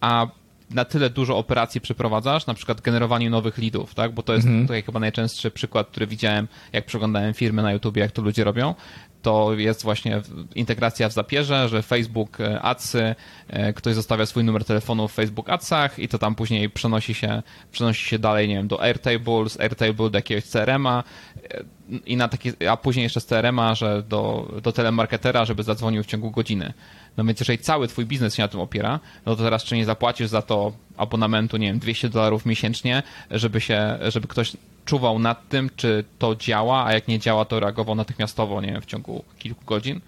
a 0.00 0.26
na 0.70 0.84
tyle 0.84 1.10
dużo 1.10 1.38
operacji 1.38 1.80
przeprowadzasz, 1.80 2.46
na 2.46 2.54
przykład 2.54 2.80
generowanie 2.80 3.30
nowych 3.30 3.58
leadów, 3.58 3.94
tak? 3.94 4.12
Bo 4.12 4.22
to 4.22 4.34
jest 4.34 4.46
mhm. 4.46 4.64
tutaj 4.64 4.82
chyba 4.82 5.00
najczęstszy 5.00 5.50
przykład, 5.50 5.88
który 5.88 6.06
widziałem, 6.06 6.48
jak 6.72 6.86
przeglądałem 6.86 7.34
firmy 7.34 7.62
na 7.62 7.72
YouTube, 7.72 7.96
jak 7.96 8.12
to 8.12 8.22
ludzie 8.22 8.44
robią. 8.44 8.74
To 9.22 9.54
jest 9.54 9.82
właśnie 9.82 10.22
integracja 10.54 11.08
w 11.08 11.12
zapierze, 11.12 11.68
że 11.68 11.82
Facebook 11.82 12.40
e, 12.40 12.62
Adsy, 12.62 13.14
e, 13.48 13.72
ktoś 13.72 13.94
zostawia 13.94 14.26
swój 14.26 14.44
numer 14.44 14.64
telefonu 14.64 15.08
w 15.08 15.12
Facebook 15.12 15.50
Adsach 15.50 15.98
i 15.98 16.08
to 16.08 16.18
tam 16.18 16.34
później 16.34 16.70
przenosi 16.70 17.14
się, 17.14 17.42
przenosi 17.72 18.08
się 18.08 18.18
dalej, 18.18 18.48
nie 18.48 18.54
wiem, 18.54 18.68
do 18.68 18.82
Airtable, 18.82 19.48
z 19.48 19.60
Airtable 19.60 20.10
do 20.10 20.18
jakiegoś 20.18 20.44
CRM-a 20.44 21.04
e, 21.50 21.64
i 22.06 22.16
na 22.16 22.28
taki, 22.28 22.52
a 22.70 22.76
później 22.76 23.02
jeszcze 23.02 23.20
z 23.20 23.26
CRM-a, 23.26 23.74
że 23.74 24.02
do, 24.02 24.52
do 24.62 24.72
telemarketera, 24.72 25.44
żeby 25.44 25.62
zadzwonił 25.62 26.02
w 26.02 26.06
ciągu 26.06 26.30
godziny. 26.30 26.72
No 27.16 27.24
więc 27.24 27.40
jeżeli 27.40 27.58
cały 27.58 27.88
twój 27.88 28.06
biznes 28.06 28.34
się 28.34 28.42
na 28.42 28.48
tym 28.48 28.60
opiera, 28.60 29.00
no 29.26 29.36
to 29.36 29.42
teraz 29.42 29.64
czy 29.64 29.76
nie 29.76 29.84
zapłacisz 29.84 30.28
za 30.28 30.42
to 30.42 30.72
abonamentu, 30.98 31.56
nie 31.56 31.66
wiem, 31.66 31.78
200 31.78 32.08
dolarów 32.08 32.46
miesięcznie, 32.46 33.02
żeby 33.30 33.60
się, 33.60 33.98
żeby 34.08 34.28
ktoś 34.28 34.52
czuwał 34.84 35.18
nad 35.18 35.48
tym, 35.48 35.70
czy 35.76 36.04
to 36.18 36.36
działa, 36.36 36.84
a 36.84 36.92
jak 36.92 37.08
nie 37.08 37.18
działa, 37.18 37.44
to 37.44 37.60
reagował 37.60 37.94
natychmiastowo, 37.94 38.60
nie 38.60 38.72
wiem, 38.72 38.82
w 38.82 38.86
ciągu 38.86 39.24
kilku 39.38 39.64
godzin. 39.64 40.00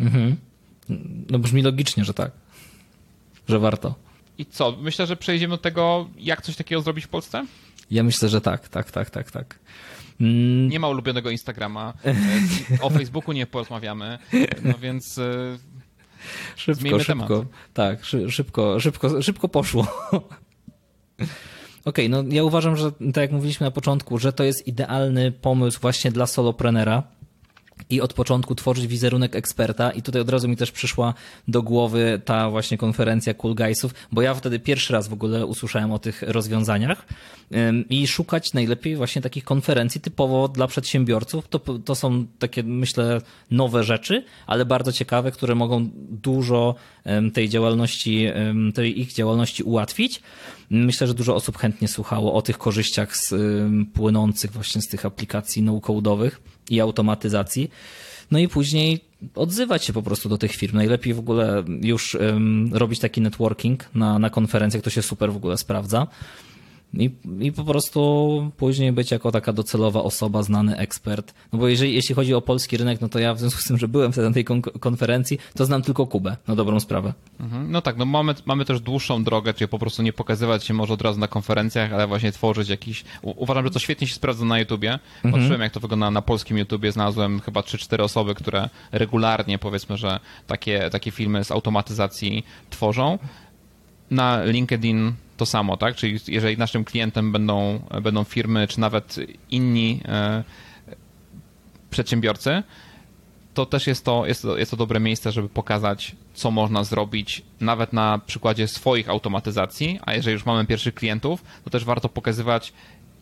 Mhm. 0.00 0.36
No 1.30 1.38
brzmi 1.38 1.62
logicznie, 1.62 2.04
że 2.04 2.14
tak. 2.14 2.30
Że 3.48 3.58
warto. 3.58 3.94
I 4.38 4.46
co? 4.46 4.76
Myślę, 4.80 5.06
że 5.06 5.16
przejdziemy 5.16 5.50
do 5.54 5.58
tego, 5.58 6.08
jak 6.18 6.42
coś 6.42 6.56
takiego 6.56 6.82
zrobić 6.82 7.04
w 7.04 7.08
Polsce? 7.08 7.46
Ja 7.90 8.02
myślę, 8.02 8.28
że 8.28 8.40
tak, 8.40 8.68
tak, 8.68 8.90
tak, 8.90 9.10
tak, 9.10 9.30
tak. 9.30 9.58
Mm. 10.20 10.68
Nie 10.68 10.80
ma 10.80 10.88
ulubionego 10.88 11.30
Instagrama. 11.30 11.94
O 12.80 12.90
Facebooku 12.90 13.32
nie 13.32 13.46
porozmawiamy. 13.46 14.18
No 14.64 14.74
więc 14.78 15.20
Szybko, 16.56 17.00
szybko. 17.00 17.26
Temat. 17.28 17.48
Tak, 17.74 18.04
szybko, 18.28 18.80
szybko, 18.80 19.22
szybko 19.22 19.48
poszło. 19.48 19.86
Okej, 21.84 22.06
okay, 22.06 22.08
no 22.08 22.34
ja 22.34 22.44
uważam, 22.44 22.76
że 22.76 22.92
tak 22.92 23.16
jak 23.16 23.32
mówiliśmy 23.32 23.64
na 23.64 23.70
początku, 23.70 24.18
że 24.18 24.32
to 24.32 24.44
jest 24.44 24.66
idealny 24.66 25.32
pomysł 25.32 25.80
właśnie 25.80 26.10
dla 26.10 26.26
soloprenera 26.26 27.02
i 27.90 28.00
od 28.00 28.12
początku 28.12 28.54
tworzyć 28.54 28.86
wizerunek 28.86 29.36
eksperta 29.36 29.90
i 29.90 30.02
tutaj 30.02 30.22
od 30.22 30.28
razu 30.28 30.48
mi 30.48 30.56
też 30.56 30.72
przyszła 30.72 31.14
do 31.48 31.62
głowy 31.62 32.20
ta 32.24 32.50
właśnie 32.50 32.78
konferencja 32.78 33.34
Cool 33.34 33.54
Guysów, 33.54 33.94
bo 34.12 34.22
ja 34.22 34.34
wtedy 34.34 34.58
pierwszy 34.58 34.92
raz 34.92 35.08
w 35.08 35.12
ogóle 35.12 35.46
usłyszałem 35.46 35.92
o 35.92 35.98
tych 35.98 36.22
rozwiązaniach 36.22 37.06
i 37.90 38.06
szukać 38.06 38.52
najlepiej 38.52 38.96
właśnie 38.96 39.22
takich 39.22 39.44
konferencji 39.44 40.00
typowo 40.00 40.48
dla 40.48 40.66
przedsiębiorców. 40.66 41.48
To, 41.48 41.58
to 41.58 41.94
są 41.94 42.26
takie, 42.38 42.62
myślę, 42.62 43.20
nowe 43.50 43.84
rzeczy, 43.84 44.24
ale 44.46 44.64
bardzo 44.64 44.92
ciekawe, 44.92 45.30
które 45.30 45.54
mogą 45.54 45.88
dużo 46.10 46.74
tej 47.34 47.48
działalności, 47.48 48.26
tej 48.74 49.00
ich 49.00 49.12
działalności 49.12 49.62
ułatwić. 49.62 50.22
Myślę, 50.70 51.06
że 51.06 51.14
dużo 51.14 51.34
osób 51.34 51.58
chętnie 51.58 51.88
słuchało 51.88 52.34
o 52.34 52.42
tych 52.42 52.58
korzyściach 52.58 53.16
z, 53.16 53.34
płynących 53.92 54.52
właśnie 54.52 54.82
z 54.82 54.88
tych 54.88 55.06
aplikacji 55.06 55.62
no-codowych 55.62 56.40
i 56.70 56.80
automatyzacji. 56.80 57.70
No 58.30 58.38
i 58.38 58.48
później 58.48 59.00
odzywać 59.34 59.84
się 59.84 59.92
po 59.92 60.02
prostu 60.02 60.28
do 60.28 60.38
tych 60.38 60.52
firm. 60.52 60.76
Najlepiej 60.76 61.14
w 61.14 61.18
ogóle 61.18 61.64
już 61.82 62.14
um, 62.14 62.74
robić 62.74 63.00
taki 63.00 63.20
networking 63.20 63.84
na, 63.94 64.18
na 64.18 64.30
konferencjach, 64.30 64.82
to 64.82 64.90
się 64.90 65.02
super 65.02 65.32
w 65.32 65.36
ogóle 65.36 65.56
sprawdza. 65.56 66.06
I, 66.94 67.10
I 67.40 67.52
po 67.52 67.64
prostu 67.64 68.52
później 68.56 68.92
być 68.92 69.10
jako 69.10 69.32
taka 69.32 69.52
docelowa 69.52 70.02
osoba, 70.02 70.42
znany 70.42 70.76
ekspert. 70.76 71.34
No 71.52 71.58
bo 71.58 71.68
jeżeli, 71.68 71.94
jeśli 71.94 72.14
chodzi 72.14 72.34
o 72.34 72.40
polski 72.40 72.76
rynek, 72.76 73.00
no 73.00 73.08
to 73.08 73.18
ja 73.18 73.34
w 73.34 73.38
związku 73.38 73.60
z 73.60 73.64
tym, 73.64 73.78
że 73.78 73.88
byłem 73.88 74.12
wtedy 74.12 74.28
na 74.28 74.34
tej 74.34 74.44
kon 74.44 74.62
konferencji, 74.62 75.38
to 75.54 75.64
znam 75.64 75.82
tylko 75.82 76.06
Kubę, 76.06 76.36
na 76.48 76.56
dobrą 76.56 76.80
sprawę. 76.80 77.14
Mhm. 77.40 77.70
No 77.70 77.82
tak, 77.82 77.96
no 77.96 78.04
mamy, 78.04 78.34
mamy 78.46 78.64
też 78.64 78.80
dłuższą 78.80 79.24
drogę, 79.24 79.54
czyli 79.54 79.68
po 79.68 79.78
prostu 79.78 80.02
nie 80.02 80.12
pokazywać 80.12 80.64
się 80.64 80.74
może 80.74 80.94
od 80.94 81.02
razu 81.02 81.20
na 81.20 81.28
konferencjach, 81.28 81.92
ale 81.92 82.06
właśnie 82.06 82.32
tworzyć 82.32 82.68
jakiś... 82.68 83.04
Uważam, 83.22 83.64
że 83.64 83.70
to 83.70 83.78
świetnie 83.78 84.06
się 84.06 84.14
sprawdza 84.14 84.44
na 84.44 84.58
YouTubie. 84.58 84.98
Mhm. 85.24 85.34
Patrzyłem, 85.34 85.60
jak 85.60 85.72
to 85.72 85.80
wygląda 85.80 86.10
na 86.10 86.22
polskim 86.22 86.58
YouTubie, 86.58 86.92
znalazłem 86.92 87.40
chyba 87.40 87.60
3-4 87.60 88.02
osoby, 88.02 88.34
które 88.34 88.68
regularnie, 88.92 89.58
powiedzmy, 89.58 89.96
że 89.96 90.20
takie, 90.46 90.90
takie 90.90 91.10
filmy 91.10 91.44
z 91.44 91.50
automatyzacji 91.50 92.44
tworzą. 92.70 93.18
Na 94.10 94.44
LinkedIn 94.44 95.12
to 95.36 95.46
samo, 95.46 95.76
tak? 95.76 95.96
Czyli 95.96 96.18
jeżeli 96.28 96.58
naszym 96.58 96.84
klientem 96.84 97.32
będą, 97.32 97.80
będą 98.02 98.24
firmy, 98.24 98.68
czy 98.68 98.80
nawet 98.80 99.16
inni 99.50 100.00
e, 100.04 100.44
przedsiębiorcy, 101.90 102.62
to 103.54 103.66
też 103.66 103.86
jest 103.86 104.04
to, 104.04 104.26
jest, 104.26 104.42
to, 104.42 104.58
jest 104.58 104.70
to 104.70 104.76
dobre 104.76 105.00
miejsce, 105.00 105.32
żeby 105.32 105.48
pokazać, 105.48 106.16
co 106.34 106.50
można 106.50 106.84
zrobić 106.84 107.42
nawet 107.60 107.92
na 107.92 108.20
przykładzie 108.26 108.68
swoich 108.68 109.08
automatyzacji, 109.08 109.98
a 110.02 110.14
jeżeli 110.14 110.34
już 110.34 110.46
mamy 110.46 110.66
pierwszych 110.66 110.94
klientów, 110.94 111.44
to 111.64 111.70
też 111.70 111.84
warto 111.84 112.08
pokazywać, 112.08 112.72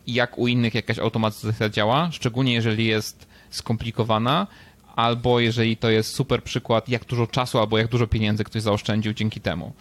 jak 0.07 0.37
u 0.37 0.47
innych 0.47 0.73
jakaś 0.73 0.99
automatyzacja 0.99 1.69
działa, 1.69 2.09
szczególnie 2.11 2.53
jeżeli 2.53 2.85
jest 2.85 3.27
skomplikowana, 3.49 4.47
albo 4.95 5.39
jeżeli 5.39 5.77
to 5.77 5.89
jest 5.89 6.15
super 6.15 6.43
przykład, 6.43 6.89
jak 6.89 7.05
dużo 7.05 7.27
czasu 7.27 7.59
albo 7.59 7.77
jak 7.77 7.87
dużo 7.87 8.07
pieniędzy 8.07 8.43
ktoś 8.43 8.61
zaoszczędził 8.61 9.13
dzięki 9.13 9.41
temu 9.41 9.73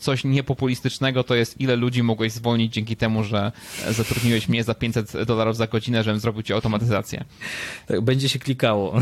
coś 0.00 0.24
niepopulistycznego 0.24 1.24
to 1.24 1.34
jest, 1.34 1.60
ile 1.60 1.76
ludzi 1.76 2.02
mogłeś 2.02 2.32
zwolnić 2.32 2.72
dzięki 2.72 2.96
temu, 2.96 3.24
że 3.24 3.52
zatrudniłeś 3.90 4.48
mnie 4.48 4.64
za 4.64 4.74
500 4.74 5.22
dolarów 5.26 5.56
za 5.56 5.66
godzinę, 5.66 6.02
żebym 6.04 6.20
zrobił 6.20 6.42
ci 6.42 6.52
automatyzację. 6.52 7.24
Tak, 7.86 8.00
będzie 8.00 8.28
się 8.28 8.38
klikało. 8.38 9.00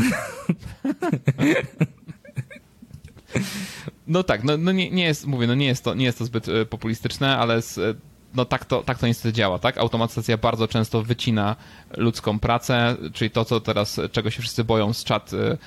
No 4.07 4.23
tak, 4.23 4.43
no, 4.43 4.57
no 4.57 4.71
nie, 4.71 4.89
nie, 4.91 5.03
jest, 5.03 5.27
mówię, 5.27 5.47
no 5.47 5.55
nie 5.55 5.65
jest 5.65 5.83
to, 5.83 5.93
nie 5.93 6.05
jest 6.05 6.17
to 6.17 6.25
zbyt 6.25 6.49
e, 6.49 6.65
populistyczne, 6.65 7.37
ale 7.37 7.61
z, 7.61 7.77
e, 7.77 7.93
no 8.33 8.45
tak 8.45 8.65
to, 8.65 8.83
tak 8.83 8.97
to 8.97 9.07
niestety 9.07 9.33
działa, 9.33 9.59
tak? 9.59 9.77
Automatyzacja 9.77 10.37
bardzo 10.37 10.67
często 10.67 11.03
wycina 11.03 11.55
ludzką 11.97 12.39
pracę, 12.39 12.95
czyli 13.13 13.31
to, 13.31 13.45
co 13.45 13.59
teraz, 13.59 14.01
czego 14.11 14.29
się 14.29 14.41
wszyscy 14.41 14.63
boją 14.63 14.93
z 14.93 15.03
czat 15.03 15.33
y, 15.33 15.57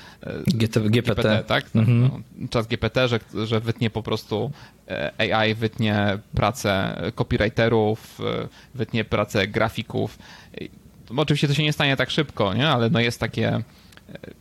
GPT, 0.46 0.80
GPT 0.80 1.44
tak? 1.46 1.64
Mhm. 1.74 2.02
No, 2.02 2.48
czat 2.50 2.66
GPT, 2.66 3.08
że, 3.08 3.20
że 3.44 3.60
wytnie 3.60 3.90
po 3.90 4.02
prostu 4.02 4.50
e, 4.88 5.36
AI, 5.36 5.54
wytnie 5.54 6.18
pracę 6.34 6.96
copywriterów, 7.14 8.20
e, 8.20 8.48
wytnie 8.74 9.04
pracę 9.04 9.48
grafików. 9.48 10.18
Oczywiście 11.16 11.48
to 11.48 11.54
się 11.54 11.62
nie 11.62 11.72
stanie 11.72 11.96
tak 11.96 12.10
szybko, 12.10 12.54
nie? 12.54 12.68
ale 12.68 12.90
no 12.90 13.00
jest 13.00 13.20
takie 13.20 13.62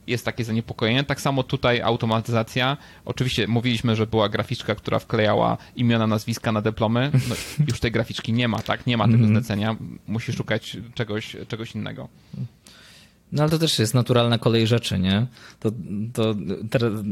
jest 0.07 0.25
takie 0.25 0.43
zaniepokojenie. 0.43 1.03
Tak 1.03 1.21
samo 1.21 1.43
tutaj 1.43 1.81
automatyzacja. 1.81 2.77
Oczywiście 3.05 3.47
mówiliśmy, 3.47 3.95
że 3.95 4.07
była 4.07 4.29
graficzka, 4.29 4.75
która 4.75 4.99
wklejała 4.99 5.57
imiona, 5.75 6.07
nazwiska 6.07 6.51
na 6.51 6.61
dyplomy. 6.61 7.11
No, 7.29 7.35
już 7.67 7.79
tej 7.79 7.91
graficzki 7.91 8.33
nie 8.33 8.47
ma, 8.47 8.59
tak? 8.59 8.87
Nie 8.87 8.97
ma 8.97 9.05
tego 9.05 9.15
mhm. 9.15 9.33
zlecenia. 9.33 9.75
Musi 10.07 10.33
szukać 10.33 10.77
czegoś, 10.93 11.35
czegoś 11.47 11.75
innego. 11.75 12.07
No 13.31 13.43
ale 13.43 13.51
to 13.51 13.59
też 13.59 13.79
jest 13.79 13.93
naturalna 13.93 14.37
kolej 14.37 14.67
rzeczy, 14.67 14.99
nie? 14.99 15.27
To, 15.59 15.71
to 16.13 16.35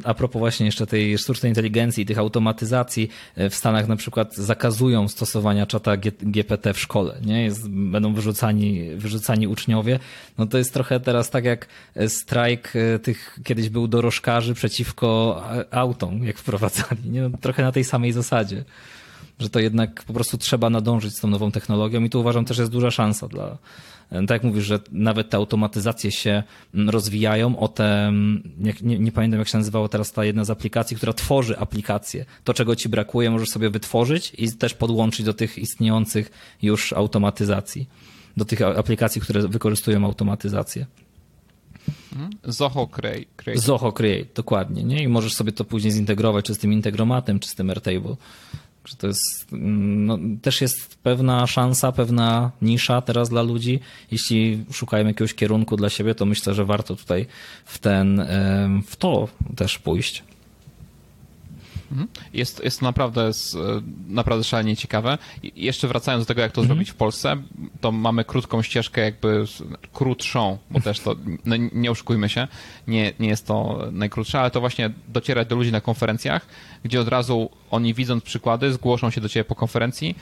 a 0.03 0.13
propos 0.13 0.39
właśnie 0.39 0.65
jeszcze 0.65 0.88
tej 0.88 1.17
sztucznej 1.17 1.49
inteligencji, 1.51 2.05
tych 2.05 2.17
automatyzacji, 2.17 3.10
e, 3.36 3.49
w 3.49 3.55
Stanach 3.55 3.88
na 3.88 3.95
przykład 3.95 4.36
zakazują 4.36 5.08
stosowania 5.08 5.65
czata 5.65 5.97
GPT 6.21 6.73
w 6.73 6.79
szkole, 6.79 7.17
nie? 7.25 7.43
Jest, 7.43 7.69
będą 7.69 8.13
wyrzucani, 8.13 8.89
wyrzucani 8.95 9.47
uczniowie. 9.47 9.99
No 10.38 10.45
to 10.45 10.58
jest 10.58 10.73
trochę 10.73 10.99
teraz 10.99 11.29
tak 11.29 11.45
jak 11.45 11.67
e, 11.95 12.10
strajk 12.10 12.73
e, 12.75 12.99
tych, 12.99 13.39
kiedyś 13.43 13.69
był 13.69 13.88
dorożkarzy 13.88 14.53
przeciwko 14.53 15.43
autom, 15.71 16.23
jak 16.23 16.38
wprowadzali, 16.38 17.10
nie? 17.10 17.21
No, 17.21 17.38
trochę 17.38 17.63
na 17.63 17.71
tej 17.71 17.84
samej 17.84 18.12
zasadzie 18.12 18.63
że 19.39 19.49
to 19.49 19.60
jednak 19.60 20.04
po 20.04 20.13
prostu 20.13 20.38
trzeba 20.38 20.69
nadążyć 20.69 21.17
z 21.17 21.19
tą 21.19 21.28
nową 21.28 21.52
technologią 21.52 22.04
i 22.04 22.10
tu 22.10 22.19
uważam 22.19 22.45
też 22.45 22.58
jest 22.58 22.71
duża 22.71 22.91
szansa 22.91 23.28
dla, 23.28 23.58
tak 24.10 24.30
jak 24.30 24.43
mówisz, 24.43 24.65
że 24.65 24.80
nawet 24.91 25.30
te 25.30 25.38
automatyzacje 25.38 26.12
się 26.12 26.43
mm, 26.73 26.89
rozwijają, 26.89 27.60
o 27.60 27.67
te, 27.67 28.08
mm, 28.08 28.52
nie, 28.82 28.99
nie, 28.99 29.12
pamiętam 29.12 29.39
jak 29.39 29.47
się 29.47 29.58
nazywało 29.58 29.88
teraz 29.88 30.12
ta 30.12 30.25
jedna 30.25 30.45
z 30.45 30.49
aplikacji, 30.49 30.97
która 30.97 31.13
tworzy 31.13 31.58
aplikację. 31.58 32.25
To, 32.43 32.54
czego 32.54 32.75
ci 32.75 32.89
brakuje, 32.89 33.32
możesz 33.32 33.49
sobie 33.49 33.69
wytworzyć 33.69 34.34
i 34.38 34.52
też 34.52 34.73
podłączyć 34.73 35.25
do 35.25 35.34
tych 35.34 35.58
istniejących 35.58 36.32
już 36.62 36.93
automatyzacji, 36.93 37.89
do 38.38 38.45
tych 38.45 38.62
aplikacji, 38.62 39.21
które 39.21 39.47
wykorzystują 39.47 40.06
automatyzację. 40.06 40.86
Mhm. 42.13 42.30
Zoho 42.43 42.88
Create. 42.88 43.25
Zoho 43.56 43.91
Create, 43.91 44.30
dokładnie. 44.36 44.84
Nie? 44.84 45.04
I 45.04 45.08
możesz 45.08 45.34
sobie 45.34 45.52
to 45.52 45.65
później 45.65 45.93
zintegrować 45.93 46.45
czy 46.45 46.56
z 46.56 46.58
tym 46.58 46.73
integromatem, 46.73 47.39
czy 47.39 47.49
z 47.49 47.56
tym 47.56 47.69
Airtable 47.69 48.15
że 48.85 48.95
to 48.95 49.07
jest, 49.07 49.47
no, 49.51 50.17
też 50.41 50.61
jest 50.61 50.95
pewna 51.03 51.47
szansa, 51.47 51.91
pewna 51.91 52.51
nisza 52.61 53.01
teraz 53.01 53.29
dla 53.29 53.41
ludzi. 53.41 53.79
Jeśli 54.11 54.65
szukają 54.71 55.07
jakiegoś 55.07 55.33
kierunku 55.33 55.77
dla 55.77 55.89
siebie, 55.89 56.15
to 56.15 56.25
myślę, 56.25 56.53
że 56.53 56.65
warto 56.65 56.95
tutaj 56.95 57.25
w 57.65 57.79
ten, 57.79 58.25
w 58.87 58.95
to 58.95 59.27
też 59.55 59.79
pójść. 59.79 60.23
Mhm. 61.91 62.08
Jest, 62.34 62.63
jest 62.63 62.80
to 62.80 62.86
naprawdę, 62.86 63.28
jest 63.28 63.58
naprawdę 64.08 64.43
szalenie 64.43 64.78
ciekawe. 64.78 65.17
I 65.43 65.65
jeszcze 65.65 65.88
wracając 65.88 66.25
do 66.25 66.28
tego, 66.28 66.41
jak 66.41 66.52
to 66.52 66.62
mhm. 66.62 66.67
zrobić 66.67 66.91
w 66.91 66.95
Polsce, 66.95 67.38
to 67.82 67.91
mamy 67.91 68.25
krótką 68.25 68.62
ścieżkę, 68.62 69.02
jakby 69.02 69.45
krótszą, 69.93 70.58
bo 70.71 70.82
też 70.82 70.99
to, 70.99 71.15
no 71.45 71.56
nie 71.73 71.91
oszukujmy 71.91 72.30
się, 72.30 72.47
nie, 72.88 73.13
nie 73.19 73.30
jest 73.30 73.47
to 73.47 73.88
najkrótsza, 73.91 74.39
ale 74.39 74.52
to 74.52 74.60
właśnie 74.60 74.91
docierać 75.08 75.47
do 75.47 75.56
ludzi 75.56 75.71
na 75.71 75.82
konferencjach, 75.82 76.45
gdzie 76.84 77.02
od 77.02 77.08
razu 77.08 77.49
oni 77.71 77.93
widząc 77.93 78.23
przykłady, 78.23 78.73
zgłoszą 78.73 79.10
się 79.10 79.21
do 79.21 79.30
ciebie 79.30 79.43
po 79.43 79.56
konferencji, 79.56 80.15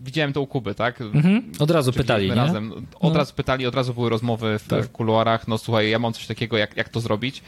widziałem 0.00 0.32
to 0.32 0.40
u 0.40 0.46
Kuby, 0.46 0.74
tak? 0.74 1.00
Mhm. 1.00 1.52
Od 1.58 1.70
razu 1.70 1.92
pytali, 1.92 2.28
nie? 2.28 2.34
Razem. 2.34 2.72
Od 3.00 3.12
no. 3.12 3.18
razu 3.18 3.34
pytali, 3.34 3.66
od 3.66 3.74
razu 3.74 3.94
były 3.94 4.10
rozmowy 4.10 4.58
w, 4.58 4.68
tak. 4.68 4.84
w 4.84 4.90
kuluarach, 4.90 5.48
no 5.48 5.58
słuchaj, 5.58 5.90
ja 5.90 5.98
mam 5.98 6.12
coś 6.12 6.26
takiego, 6.26 6.56
jak, 6.56 6.76
jak 6.76 6.88
to 6.88 7.00
zrobić 7.00 7.42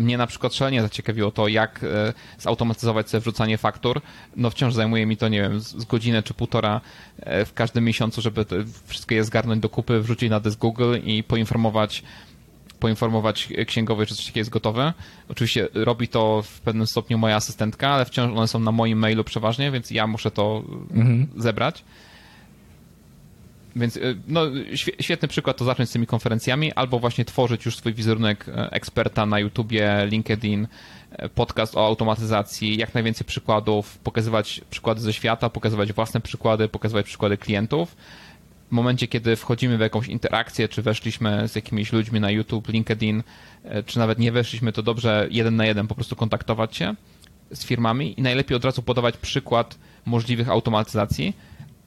mnie 0.00 0.18
na 0.18 0.26
przykład 0.26 0.54
szalenie 0.54 0.82
zaciekawiło 0.82 1.30
to, 1.30 1.48
jak 1.48 1.84
e, 1.84 2.12
zautomatyzować 2.38 3.10
sobie 3.10 3.20
wrzucanie 3.20 3.58
faktur. 3.58 4.00
No 4.36 4.50
wciąż 4.50 4.74
zajmuje 4.74 5.06
mi 5.06 5.16
to, 5.16 5.28
nie 5.28 5.42
wiem, 5.42 5.60
z 5.60 5.84
godzinę 5.84 6.22
czy 6.22 6.34
półtora 6.34 6.80
e, 7.18 7.44
w 7.44 7.54
każdym 7.54 7.84
miesiącu, 7.84 8.20
żeby 8.20 8.44
wszystkie 8.86 9.14
je 9.14 9.24
zgarnąć 9.24 9.62
do 9.62 9.68
kupy, 9.68 10.00
wrzucić 10.00 10.30
na 10.30 10.40
dysk 10.40 10.58
Google 10.58 10.96
i 11.04 11.22
poinformować 11.22 12.02
poinformować 12.80 13.48
księgowej, 13.66 14.06
że 14.06 14.14
coś 14.14 14.24
takiego 14.24 14.40
jest 14.40 14.50
gotowe. 14.50 14.92
Oczywiście 15.28 15.68
robi 15.74 16.08
to 16.08 16.42
w 16.42 16.60
pewnym 16.60 16.86
stopniu 16.86 17.18
moja 17.18 17.36
asystentka, 17.36 17.88
ale 17.88 18.04
wciąż 18.04 18.36
one 18.36 18.48
są 18.48 18.58
na 18.58 18.72
moim 18.72 18.98
mailu 18.98 19.24
przeważnie, 19.24 19.70
więc 19.70 19.90
ja 19.90 20.06
muszę 20.06 20.30
to 20.30 20.62
mhm. 20.90 21.26
zebrać. 21.36 21.84
Więc 23.76 23.96
y, 23.96 24.16
no, 24.28 24.40
świetny 25.00 25.28
przykład 25.28 25.56
to 25.56 25.64
zacząć 25.64 25.88
z 25.88 25.92
tymi 25.92 26.06
konferencjami, 26.06 26.72
albo 26.72 26.98
właśnie 26.98 27.24
tworzyć 27.24 27.64
już 27.64 27.76
swój 27.76 27.94
wizerunek 27.94 28.48
e, 28.48 28.70
eksperta 28.72 29.26
na 29.26 29.38
YouTubie, 29.38 30.06
LinkedIn, 30.10 30.66
e, 31.12 31.28
podcast 31.28 31.76
o 31.76 31.86
automatyzacji, 31.86 32.76
jak 32.76 32.94
najwięcej 32.94 33.26
przykładów, 33.26 33.98
pokazywać 33.98 34.60
przykłady 34.70 35.00
ze 35.00 35.12
świata, 35.12 35.50
pokazywać 35.50 35.92
własne 35.92 36.20
przykłady, 36.20 36.68
pokazywać 36.68 37.06
przykłady 37.06 37.36
klientów. 37.36 37.96
W 38.68 38.72
momencie, 38.72 39.08
kiedy 39.08 39.36
wchodzimy 39.36 39.78
w 39.78 39.80
jakąś 39.80 40.08
interakcję, 40.08 40.68
czy 40.68 40.82
weszliśmy 40.82 41.48
z 41.48 41.54
jakimiś 41.54 41.92
ludźmi 41.92 42.20
na 42.20 42.30
YouTube, 42.30 42.68
LinkedIn, 42.68 43.22
e, 43.64 43.82
czy 43.82 43.98
nawet 43.98 44.18
nie 44.18 44.32
weszliśmy, 44.32 44.72
to 44.72 44.82
dobrze 44.82 45.28
jeden 45.30 45.56
na 45.56 45.66
jeden 45.66 45.86
po 45.86 45.94
prostu 45.94 46.16
kontaktować 46.16 46.76
się 46.76 46.94
z 47.52 47.64
firmami 47.64 48.20
i 48.20 48.22
najlepiej 48.22 48.56
od 48.56 48.64
razu 48.64 48.82
podawać 48.82 49.16
przykład 49.16 49.78
możliwych 50.06 50.48
automatyzacji, 50.48 51.34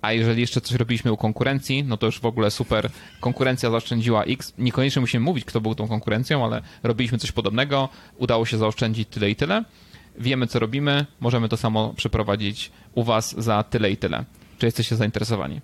a 0.04 0.14
jeżeli 0.14 0.42
jeszcze 0.42 0.62
coś 0.62 0.78
robiliśmy 0.78 1.12
u 1.12 1.18
konkurencji, 1.18 1.84
no 1.84 1.98
to 1.98 2.06
już 2.06 2.20
w 2.20 2.26
ogóle 2.26 2.52
super. 2.52 2.90
Konkurencja 3.20 3.70
zaoszczędziła 3.70 4.24
X. 4.24 4.54
Niekoniecznie 4.58 5.00
musimy 5.00 5.26
mówić, 5.26 5.46
kto 5.46 5.62
był 5.62 5.76
tą 5.76 5.88
konkurencją, 5.88 6.46
ale 6.46 6.62
robiliśmy 6.84 7.18
coś 7.18 7.32
podobnego, 7.32 7.90
udało 8.18 8.46
się 8.46 8.58
zaoszczędzić 8.58 9.10
tyle 9.10 9.30
i 9.30 9.36
tyle. 9.36 9.64
Wiemy, 10.20 10.48
co 10.48 10.60
robimy, 10.60 11.06
możemy 11.20 11.50
to 11.50 11.58
samo 11.58 11.94
przeprowadzić 11.94 12.72
u 12.96 13.04
Was 13.04 13.36
za 13.38 13.64
tyle 13.64 13.92
i 13.92 13.98
tyle. 13.98 14.26
Czy 14.58 14.66
jesteście 14.66 14.96
zainteresowani? 14.96 15.62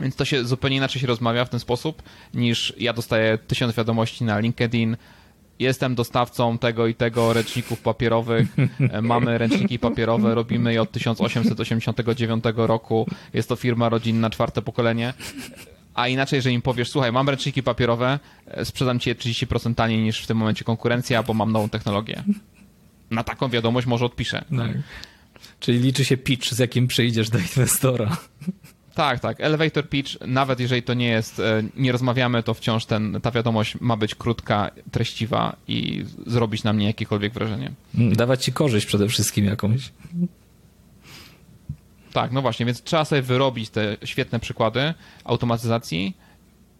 Więc 0.00 0.16
to 0.16 0.24
się 0.24 0.44
zupełnie 0.44 0.76
inaczej 0.76 1.00
się 1.00 1.06
rozmawia 1.06 1.44
w 1.44 1.48
ten 1.48 1.60
sposób, 1.60 2.02
niż 2.34 2.74
ja 2.78 2.92
dostaję 2.92 3.38
tysiąc 3.38 3.76
wiadomości 3.76 4.24
na 4.24 4.38
LinkedIn, 4.38 4.96
jestem 5.60 5.94
dostawcą 5.94 6.58
tego 6.58 6.86
i 6.86 6.94
tego 6.94 7.32
ręczników 7.32 7.80
papierowych, 7.80 8.48
e, 8.90 9.02
mamy 9.02 9.38
ręczniki 9.38 9.78
papierowe, 9.78 10.34
robimy 10.34 10.72
je 10.72 10.82
od 10.82 10.92
1889 10.92 12.44
roku, 12.56 13.06
jest 13.34 13.48
to 13.48 13.56
firma 13.56 13.88
rodzinna, 13.88 14.30
czwarte 14.30 14.62
pokolenie. 14.62 15.14
A 15.94 16.08
inaczej, 16.08 16.42
że 16.42 16.52
im 16.52 16.62
powiesz, 16.62 16.90
słuchaj, 16.90 17.12
mam 17.12 17.28
ręczniki 17.28 17.62
papierowe, 17.62 18.18
e, 18.46 18.64
sprzedam 18.64 18.98
ci 18.98 19.08
je 19.08 19.14
30% 19.14 19.74
taniej 19.74 19.98
niż 19.98 20.22
w 20.22 20.26
tym 20.26 20.36
momencie 20.36 20.64
konkurencja, 20.64 21.22
bo 21.22 21.34
mam 21.34 21.52
nową 21.52 21.68
technologię. 21.68 22.24
Na 23.10 23.24
taką 23.24 23.48
wiadomość 23.48 23.86
może 23.86 24.04
odpiszę. 24.04 24.44
Tak. 24.56 24.70
Czyli 25.60 25.78
liczy 25.78 26.04
się 26.04 26.16
pitch, 26.16 26.52
z 26.52 26.58
jakim 26.58 26.86
przyjdziesz 26.86 27.30
do 27.30 27.38
inwestora. 27.38 28.16
Tak, 28.94 29.20
tak. 29.20 29.40
Elevator 29.40 29.88
pitch, 29.88 30.16
nawet 30.26 30.60
jeżeli 30.60 30.82
to 30.82 30.94
nie 30.94 31.08
jest, 31.08 31.40
e, 31.40 31.62
nie 31.76 31.92
rozmawiamy, 31.92 32.42
to 32.42 32.54
wciąż 32.54 32.84
ten, 32.84 33.20
ta 33.22 33.30
wiadomość 33.30 33.80
ma 33.80 33.96
być 33.96 34.14
krótka, 34.14 34.70
treściwa 34.90 35.56
i 35.68 36.04
zrobić 36.26 36.64
na 36.64 36.72
mnie 36.72 36.86
jakiekolwiek 36.86 37.32
wrażenie. 37.32 37.72
Mm, 37.94 38.16
dawać 38.16 38.44
ci 38.44 38.52
korzyść 38.52 38.86
przede 38.86 39.08
wszystkim 39.08 39.44
jakąś. 39.44 39.92
Tak, 42.12 42.32
no 42.32 42.42
właśnie, 42.42 42.66
więc 42.66 42.82
trzeba 42.82 43.04
sobie 43.04 43.22
wyrobić 43.22 43.70
te 43.70 43.96
świetne 44.04 44.40
przykłady 44.40 44.94
automatyzacji 45.24 46.16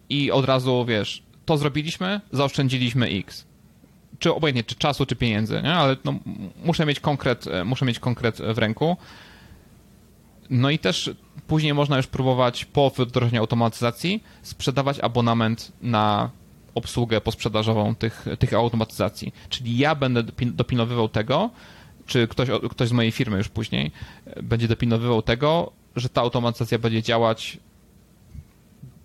i 0.09 0.31
od 0.31 0.45
razu, 0.45 0.85
wiesz, 0.85 1.23
to 1.45 1.57
zrobiliśmy, 1.57 2.21
zaoszczędziliśmy 2.31 3.07
X. 3.07 3.45
Czy 4.19 4.33
obojętnie, 4.33 4.63
czy 4.63 4.75
czasu, 4.75 5.05
czy 5.05 5.15
pieniędzy, 5.15 5.61
nie? 5.63 5.73
ale 5.73 5.97
no, 6.05 6.13
muszę 6.65 6.85
mieć 6.85 6.99
konkret, 6.99 7.47
e, 7.47 7.63
muszę 7.63 7.85
mieć 7.85 7.99
konkret 7.99 8.37
w 8.53 8.57
ręku. 8.57 8.97
No 10.49 10.69
i 10.69 10.79
też 10.79 11.11
później 11.51 11.73
można 11.73 11.97
już 11.97 12.07
próbować 12.07 12.65
po 12.65 12.89
wdrożeniu 12.89 13.41
automatyzacji 13.41 14.23
sprzedawać 14.41 14.99
abonament 14.99 15.71
na 15.81 16.29
obsługę 16.75 17.21
posprzedażową 17.21 17.95
tych, 17.95 18.25
tych 18.39 18.53
automatyzacji. 18.53 19.33
Czyli 19.49 19.77
ja 19.77 19.95
będę 19.95 20.23
dopilnowywał 20.45 21.09
tego, 21.09 21.49
czy 22.05 22.27
ktoś, 22.27 22.49
ktoś 22.69 22.87
z 22.87 22.91
mojej 22.91 23.11
firmy 23.11 23.37
już 23.37 23.49
później 23.49 23.91
e, 24.25 24.43
będzie 24.43 24.67
dopilnowywał 24.67 25.21
tego, 25.21 25.71
że 25.95 26.09
ta 26.09 26.21
automatyzacja 26.21 26.79
będzie 26.79 27.03
działać 27.03 27.57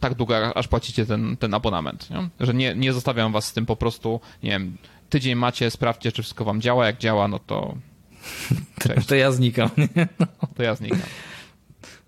tak 0.01 0.15
długo, 0.15 0.57
aż 0.57 0.69
płacicie 0.69 1.07
ten, 1.07 1.37
ten 1.37 1.55
abonament. 1.55 2.11
Nie? 2.11 2.29
Że 2.41 2.55
nie, 2.55 2.75
nie 2.75 2.93
zostawiam 2.93 3.33
was 3.33 3.45
z 3.45 3.53
tym 3.53 3.67
po 3.67 3.77
prostu, 3.77 4.21
nie 4.43 4.51
wiem, 4.51 4.77
tydzień 5.11 5.35
macie, 5.35 5.71
sprawdźcie, 5.71 6.13
czy 6.13 6.23
wszystko 6.23 6.45
wam 6.45 6.61
działa. 6.61 6.87
Jak 6.87 6.99
działa, 6.99 7.29
no 7.29 7.39
to. 7.39 7.75
Cześć. 8.83 9.07
To 9.07 9.15
ja 9.15 9.33
znikam. 9.33 9.71
Nie? 9.77 10.09
No. 10.21 10.27
To 10.57 10.63
ja 10.63 10.75
znikam. 10.75 11.09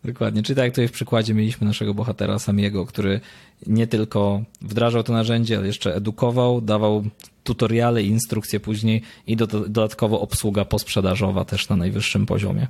Dokładnie. 0.04 0.42
Czyli 0.42 0.56
tak 0.56 0.64
jak 0.64 0.72
tutaj 0.72 0.88
w 0.88 0.92
przykładzie 0.92 1.34
mieliśmy 1.34 1.66
naszego 1.66 1.94
bohatera 1.94 2.38
Samiego, 2.38 2.86
który 2.86 3.20
nie 3.66 3.86
tylko 3.86 4.42
wdrażał 4.60 5.02
to 5.02 5.12
narzędzie, 5.12 5.56
ale 5.56 5.66
jeszcze 5.66 5.94
edukował, 5.94 6.60
dawał 6.60 7.04
tutoriale 7.44 8.02
i 8.02 8.06
instrukcje 8.06 8.60
później 8.60 9.02
i 9.26 9.36
do, 9.36 9.46
dodatkowo 9.46 10.20
obsługa 10.20 10.64
posprzedażowa 10.64 11.44
też 11.44 11.68
na 11.68 11.76
najwyższym 11.76 12.26
poziomie. 12.26 12.66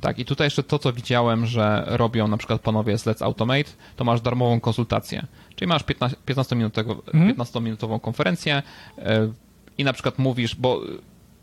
Tak, 0.00 0.18
i 0.18 0.24
tutaj 0.24 0.46
jeszcze 0.46 0.62
to, 0.62 0.78
co 0.78 0.92
widziałem, 0.92 1.46
że 1.46 1.84
robią 1.86 2.28
na 2.28 2.36
przykład 2.36 2.60
panowie 2.60 2.98
z 2.98 3.04
Let's 3.04 3.24
Automate, 3.24 3.70
to 3.96 4.04
masz 4.04 4.20
darmową 4.20 4.60
konsultację. 4.60 5.26
Czyli 5.56 5.68
masz 5.68 5.82
15-minutową 5.82 6.96
15 7.34 7.58
mhm. 7.58 8.00
konferencję 8.00 8.62
e, 8.98 9.32
i 9.78 9.84
na 9.84 9.92
przykład 9.92 10.18
mówisz, 10.18 10.54
bo, 10.54 10.80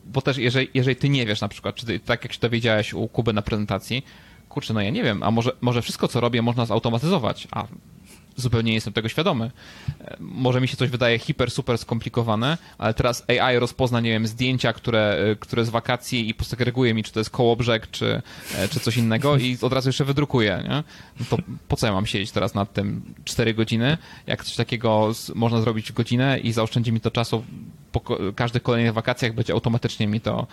bo 0.06 0.22
też 0.22 0.38
jeżeli, 0.38 0.68
jeżeli 0.74 0.96
ty 0.96 1.10
nie 1.10 1.26
wiesz 1.26 1.42
na 1.42 1.48
przykład, 1.48 1.76
czy 1.76 1.86
ty, 1.86 2.00
tak 2.00 2.24
jak 2.24 2.34
się 2.34 2.40
dowiedziałeś 2.40 2.94
u 2.94 3.08
Kuby 3.08 3.34
na 3.34 3.42
prezentacji, 3.42 4.06
kurczę, 4.52 4.74
no 4.74 4.82
ja 4.82 4.90
nie 4.90 5.04
wiem, 5.04 5.24
a 5.24 5.32
może, 5.32 5.52
może 5.62 5.82
wszystko, 5.82 6.08
co 6.08 6.20
robię, 6.20 6.42
można 6.42 6.66
zautomatyzować, 6.66 7.48
a 7.52 7.68
zupełnie 8.36 8.68
nie 8.68 8.76
jestem 8.76 8.94
tego 8.94 9.10
świadomy. 9.10 9.52
E, 10.02 10.18
może 10.20 10.62
mi 10.62 10.68
się 10.68 10.78
coś 10.78 10.90
wydaje 10.90 11.20
hiper, 11.20 11.52
super 11.52 11.78
skomplikowane, 11.78 12.58
ale 12.78 12.94
teraz 12.94 13.26
AI 13.30 13.60
rozpozna, 13.60 14.00
nie 14.00 14.10
wiem, 14.10 14.28
zdjęcia, 14.28 14.74
które, 14.74 15.18
e, 15.32 15.36
które 15.36 15.66
z 15.66 15.70
wakacji 15.70 16.30
i 16.30 16.34
posegreguje 16.34 16.94
mi, 16.94 17.04
czy 17.04 17.12
to 17.12 17.20
jest 17.20 17.30
kołobrzeg, 17.30 17.92
czy, 17.92 18.22
e, 18.56 18.68
czy 18.68 18.80
coś 18.80 18.98
innego 18.98 19.38
i 19.38 19.58
od 19.62 19.74
razu 19.74 19.90
jeszcze 19.90 20.06
wydrukuje, 20.06 20.64
nie? 20.64 20.84
No 21.20 21.26
to 21.30 21.38
po 21.68 21.76
co 21.76 21.88
ja 21.88 21.94
mam 21.94 22.06
siedzieć 22.06 22.32
teraz 22.32 22.54
nad 22.54 22.74
tym 22.74 23.02
4 23.26 23.54
godziny, 23.54 23.98
jak 24.28 24.44
coś 24.44 24.56
takiego 24.56 25.12
można 25.36 25.62
zrobić 25.62 25.92
w 25.92 25.96
godzinę 25.96 26.40
i 26.40 26.52
zaoszczędzi 26.52 26.92
mi 26.92 27.02
to 27.02 27.12
czasu 27.12 27.44
po 27.92 28.02
każdych 28.36 28.64
kolejnych 28.64 28.94
wakacjach 28.94 29.34
będzie 29.34 29.54
automatycznie 29.54 30.08
mi 30.08 30.22
to 30.22 30.48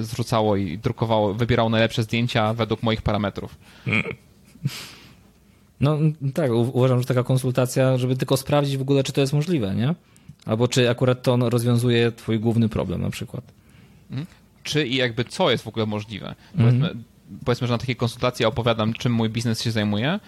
zrzucało 0.00 0.56
i 0.56 0.78
drukowało, 0.78 1.34
wybierało 1.34 1.70
najlepsze 1.70 2.02
zdjęcia 2.02 2.54
według 2.54 2.82
moich 2.82 3.02
parametrów. 3.02 3.56
No 5.80 5.98
tak, 6.34 6.50
uważam, 6.52 7.00
że 7.00 7.06
taka 7.06 7.22
konsultacja, 7.22 7.98
żeby 7.98 8.16
tylko 8.16 8.36
sprawdzić 8.36 8.76
w 8.76 8.82
ogóle, 8.82 9.02
czy 9.04 9.12
to 9.12 9.20
jest 9.20 9.32
możliwe, 9.32 9.74
nie? 9.74 9.94
Albo 10.46 10.68
czy 10.68 10.90
akurat 10.90 11.22
to 11.22 11.50
rozwiązuje 11.50 12.12
twój 12.12 12.40
główny 12.40 12.68
problem 12.68 13.02
na 13.02 13.10
przykład. 13.10 13.44
Mhm. 14.10 14.26
Czy 14.62 14.86
i 14.86 14.96
jakby 14.96 15.24
co 15.24 15.50
jest 15.50 15.64
w 15.64 15.68
ogóle 15.68 15.86
możliwe. 15.86 16.34
Powiedzmy, 16.56 16.88
mhm. 16.88 17.04
powiedzmy, 17.44 17.66
że 17.66 17.72
na 17.72 17.78
takiej 17.78 17.96
konsultacji 17.96 18.44
opowiadam, 18.44 18.92
czym 18.92 19.12
mój 19.12 19.28
biznes 19.28 19.62
się 19.62 19.70
zajmuje, 19.70 20.20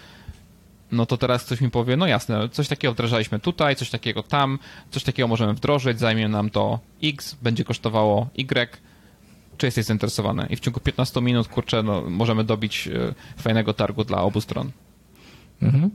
no 0.91 1.05
to 1.05 1.17
teraz 1.17 1.43
ktoś 1.43 1.61
mi 1.61 1.69
powie, 1.69 1.97
no 1.97 2.07
jasne, 2.07 2.49
coś 2.49 2.67
takiego 2.67 2.93
wdrażaliśmy 2.93 3.39
tutaj, 3.39 3.75
coś 3.75 3.89
takiego 3.89 4.23
tam, 4.23 4.59
coś 4.91 5.03
takiego 5.03 5.27
możemy 5.27 5.53
wdrożyć, 5.53 5.99
zajmie 5.99 6.27
nam 6.27 6.49
to 6.49 6.79
X, 7.03 7.35
będzie 7.41 7.63
kosztowało 7.63 8.27
Y, 8.37 8.77
czy 9.57 9.67
jesteś 9.67 9.85
zainteresowany? 9.85 10.47
I 10.49 10.55
w 10.55 10.59
ciągu 10.59 10.79
15 10.79 11.21
minut, 11.21 11.47
kurczę, 11.47 11.83
no, 11.83 12.01
możemy 12.09 12.43
dobić 12.43 12.87
e, 12.87 13.13
fajnego 13.37 13.73
targu 13.73 14.03
dla 14.03 14.21
obu 14.21 14.41
stron. 14.41 14.71
Mhm. 15.61 15.89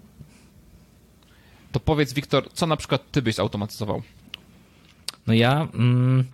To 1.72 1.80
powiedz, 1.80 2.12
Wiktor, 2.12 2.52
co 2.52 2.66
na 2.66 2.76
przykład 2.76 3.10
ty 3.10 3.22
byś 3.22 3.34
zautomatyzował? 3.34 4.02
No 5.26 5.34
ja. 5.34 5.68
Mm, 5.74 6.24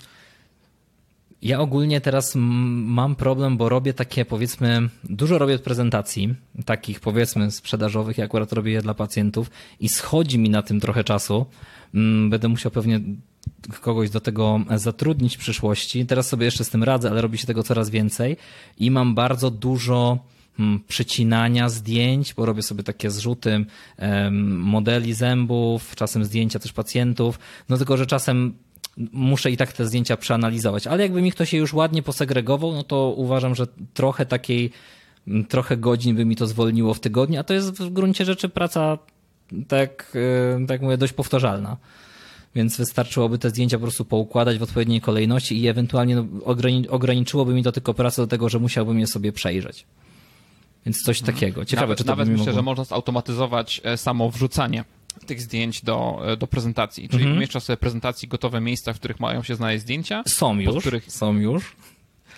ja 1.42 1.60
ogólnie 1.60 2.00
teraz 2.00 2.32
mam 2.34 3.16
problem, 3.16 3.56
bo 3.56 3.68
robię 3.68 3.94
takie 3.94 4.24
powiedzmy, 4.24 4.88
dużo 5.04 5.38
robię 5.38 5.58
prezentacji, 5.58 6.34
takich 6.64 7.00
powiedzmy 7.00 7.50
sprzedażowych, 7.50 8.18
ja 8.18 8.24
akurat 8.24 8.52
robię 8.52 8.72
je 8.72 8.82
dla 8.82 8.94
pacjentów 8.94 9.50
i 9.80 9.88
schodzi 9.88 10.38
mi 10.38 10.50
na 10.50 10.62
tym 10.62 10.80
trochę 10.80 11.04
czasu. 11.04 11.46
Mm, 11.94 12.30
będę 12.30 12.48
musiał 12.48 12.72
pewnie 12.72 13.00
kogoś 13.80 14.10
do 14.10 14.20
tego 14.20 14.60
zatrudnić 14.76 15.36
w 15.36 15.40
przyszłości. 15.40 16.06
Teraz 16.06 16.28
sobie 16.28 16.44
jeszcze 16.44 16.64
z 16.64 16.70
tym 16.70 16.82
radzę, 16.82 17.10
ale 17.10 17.20
robi 17.20 17.38
się 17.38 17.46
tego 17.46 17.62
coraz 17.62 17.90
więcej 17.90 18.36
i 18.78 18.90
mam 18.90 19.14
bardzo 19.14 19.50
dużo 19.50 20.18
Hmm, 20.56 20.80
przycinania 20.88 21.68
zdjęć, 21.68 22.34
bo 22.34 22.46
robię 22.46 22.62
sobie 22.62 22.82
takie 22.82 23.10
zrzuty 23.10 23.64
modeli 24.40 25.14
zębów, 25.14 25.94
czasem 25.96 26.24
zdjęcia 26.24 26.58
też 26.58 26.72
pacjentów, 26.72 27.38
no 27.68 27.76
tylko, 27.76 27.96
że 27.96 28.06
czasem 28.06 28.54
muszę 29.12 29.50
i 29.50 29.56
tak 29.56 29.72
te 29.72 29.86
zdjęcia 29.86 30.16
przeanalizować, 30.16 30.86
ale 30.86 31.02
jakby 31.02 31.22
mi 31.22 31.32
ktoś 31.32 31.52
je 31.52 31.58
już 31.58 31.72
ładnie 31.72 32.02
posegregował, 32.02 32.72
no 32.72 32.82
to 32.82 33.14
uważam, 33.16 33.54
że 33.54 33.66
trochę 33.94 34.26
takiej, 34.26 34.70
trochę 35.48 35.76
godzin 35.76 36.16
by 36.16 36.24
mi 36.24 36.36
to 36.36 36.46
zwolniło 36.46 36.94
w 36.94 37.00
tygodniu, 37.00 37.40
a 37.40 37.44
to 37.44 37.54
jest 37.54 37.82
w 37.82 37.90
gruncie 37.90 38.24
rzeczy 38.24 38.48
praca, 38.48 38.98
tak, 39.68 40.16
tak 40.68 40.82
mówię, 40.82 40.96
dość 40.96 41.12
powtarzalna. 41.12 41.76
Więc 42.54 42.76
wystarczyłoby 42.76 43.38
te 43.38 43.50
zdjęcia 43.50 43.78
po 43.78 43.82
prostu 43.82 44.04
poukładać 44.04 44.58
w 44.58 44.62
odpowiedniej 44.62 45.00
kolejności 45.00 45.60
i 45.60 45.68
ewentualnie 45.68 46.16
no, 46.16 46.26
ograniczyłoby 46.88 47.54
mi 47.54 47.62
to 47.62 47.72
tylko 47.72 47.94
pracę 47.94 48.22
do 48.22 48.26
tego, 48.26 48.48
że 48.48 48.58
musiałbym 48.58 49.00
je 49.00 49.06
sobie 49.06 49.32
przejrzeć. 49.32 49.86
Więc 50.86 51.02
coś 51.02 51.20
mhm. 51.20 51.34
takiego. 51.34 51.64
Ciekawe, 51.64 51.86
nawet, 51.86 51.98
czy 51.98 52.04
to 52.04 52.12
Nawet 52.12 52.28
myślę, 52.28 52.46
mogło... 52.46 52.54
że 52.54 52.62
można 52.62 52.84
zautomatyzować 52.84 53.80
e, 53.84 53.96
samo 53.96 54.30
wrzucanie 54.30 54.84
tych 55.26 55.40
zdjęć 55.40 55.82
do, 55.82 56.22
e, 56.32 56.36
do 56.36 56.46
prezentacji. 56.46 57.08
Czyli 57.08 57.22
mhm. 57.22 57.36
umieszczasz 57.36 57.62
sobie 57.62 57.76
prezentacji 57.76 58.28
gotowe 58.28 58.60
miejsca, 58.60 58.92
w 58.92 58.98
których 58.98 59.20
mają 59.20 59.42
się 59.42 59.54
znaleźć 59.54 59.82
zdjęcia. 59.82 60.22
Są 60.26 60.60
już, 60.60 60.80
których... 60.80 61.12
są 61.12 61.36
już. 61.36 61.76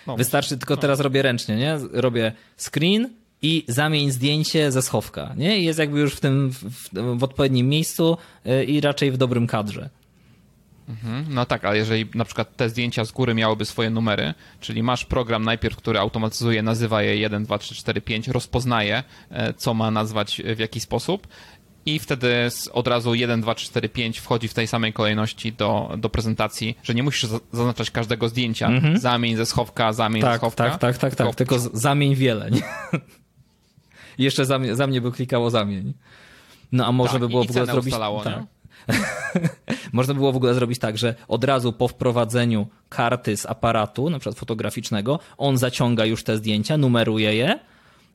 No, 0.06 0.16
Wystarczy, 0.16 0.58
tylko 0.58 0.74
no. 0.74 0.80
teraz 0.80 1.00
robię 1.00 1.22
ręcznie, 1.22 1.56
nie? 1.56 1.78
Robię 1.92 2.32
screen 2.56 3.10
i 3.42 3.64
zamień 3.68 4.10
zdjęcie 4.10 4.72
ze 4.72 4.82
schowka, 4.82 5.34
nie? 5.36 5.58
I 5.58 5.64
jest 5.64 5.78
jakby 5.78 6.00
już 6.00 6.14
w 6.14 6.20
tym, 6.20 6.50
w, 6.52 7.18
w 7.18 7.24
odpowiednim 7.24 7.68
miejscu 7.68 8.16
e, 8.44 8.64
i 8.64 8.80
raczej 8.80 9.12
w 9.12 9.16
dobrym 9.16 9.46
kadrze. 9.46 9.90
Mhm. 10.88 11.26
No 11.28 11.46
tak, 11.46 11.64
ale 11.64 11.76
jeżeli 11.76 12.06
na 12.14 12.24
przykład 12.24 12.56
te 12.56 12.68
zdjęcia 12.68 13.04
z 13.04 13.12
góry 13.12 13.34
miałyby 13.34 13.64
swoje 13.64 13.90
numery, 13.90 14.34
czyli 14.60 14.82
masz 14.82 15.04
program 15.04 15.44
najpierw, 15.44 15.76
który 15.76 15.98
automatyzuje, 15.98 16.62
nazywa 16.62 17.02
je 17.02 17.16
1, 17.16 17.44
2, 17.44 17.58
3, 17.58 17.74
4, 17.74 18.00
5, 18.00 18.28
rozpoznaje, 18.28 19.02
e, 19.30 19.54
co 19.54 19.74
ma 19.74 19.90
nazwać 19.90 20.42
w 20.56 20.58
jaki 20.58 20.80
sposób 20.80 21.26
i 21.86 21.98
wtedy 21.98 22.48
od 22.72 22.88
razu 22.88 23.14
1, 23.14 23.40
2, 23.40 23.54
3, 23.54 23.66
4, 23.66 23.88
5 23.88 24.18
wchodzi 24.18 24.48
w 24.48 24.54
tej 24.54 24.66
samej 24.66 24.92
kolejności 24.92 25.52
do, 25.52 25.94
do 25.98 26.08
prezentacji, 26.08 26.78
że 26.82 26.94
nie 26.94 27.02
musisz 27.02 27.30
zaznaczać 27.52 27.90
każdego 27.90 28.28
zdjęcia. 28.28 28.68
Mhm. 28.68 28.98
Zamień 28.98 29.36
ze 29.36 29.46
schowka, 29.46 29.92
zamień 29.92 30.22
tak, 30.22 30.32
ze 30.32 30.38
schowka. 30.38 30.64
Tak, 30.64 30.78
tak, 30.78 30.98
tak, 30.98 31.14
tak, 31.14 31.34
tylko 31.34 31.58
zamień 31.58 32.14
wiele. 32.14 32.50
Nie? 32.50 32.62
Jeszcze 34.26 34.44
za 34.46 34.58
mnie, 34.58 34.76
za 34.76 34.86
mnie 34.86 35.00
by 35.00 35.12
klikało 35.12 35.50
zamień. 35.50 35.94
No 36.72 36.86
a 36.86 36.92
może 36.92 37.12
tak, 37.12 37.20
by 37.20 37.28
było 37.28 37.44
w 37.44 37.50
ogóle 37.50 37.66
zrobić... 37.66 37.86
Ustalało, 37.86 38.24
tak. 38.24 38.42
Można 39.96 40.14
było 40.14 40.32
w 40.32 40.36
ogóle 40.36 40.54
zrobić 40.54 40.78
tak, 40.78 40.98
że 40.98 41.14
od 41.28 41.44
razu 41.44 41.72
po 41.72 41.88
wprowadzeniu 41.88 42.66
karty 42.88 43.36
z 43.36 43.46
aparatu, 43.46 44.10
na 44.10 44.18
przykład 44.18 44.38
fotograficznego, 44.38 45.18
on 45.38 45.58
zaciąga 45.58 46.04
już 46.04 46.24
te 46.24 46.36
zdjęcia, 46.36 46.76
numeruje 46.76 47.34
je 47.34 47.58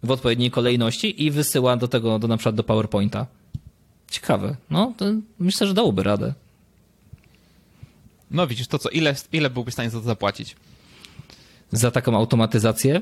w 0.04 0.12
odpowiedniej 0.12 0.52
kolejności 0.52 1.24
i 1.24 1.32
wysyła 1.32 1.78
do 1.78 1.88
tego, 1.88 2.20
do, 2.20 2.28
na 2.28 2.38
przykład 2.38 2.56
do 2.56 2.64
PowerPointa. 2.64 3.26
Ciekawe. 4.12 4.56
No, 4.70 4.94
to 4.98 5.06
myślę, 5.40 5.68
że 5.68 5.74
dałoby 5.74 6.04
radę. 6.04 6.34
No 8.32 8.48
widzisz, 8.48 8.68
to 8.68 8.80
co, 8.80 8.90
ile, 8.90 9.16
ile 9.32 9.50
byłbyś 9.50 9.72
w 9.72 9.76
stanie 9.76 9.90
za 9.90 10.00
to 10.00 10.06
zapłacić? 10.06 10.56
Za 11.72 11.92
taką 11.92 12.18
automatyzację? 12.18 13.02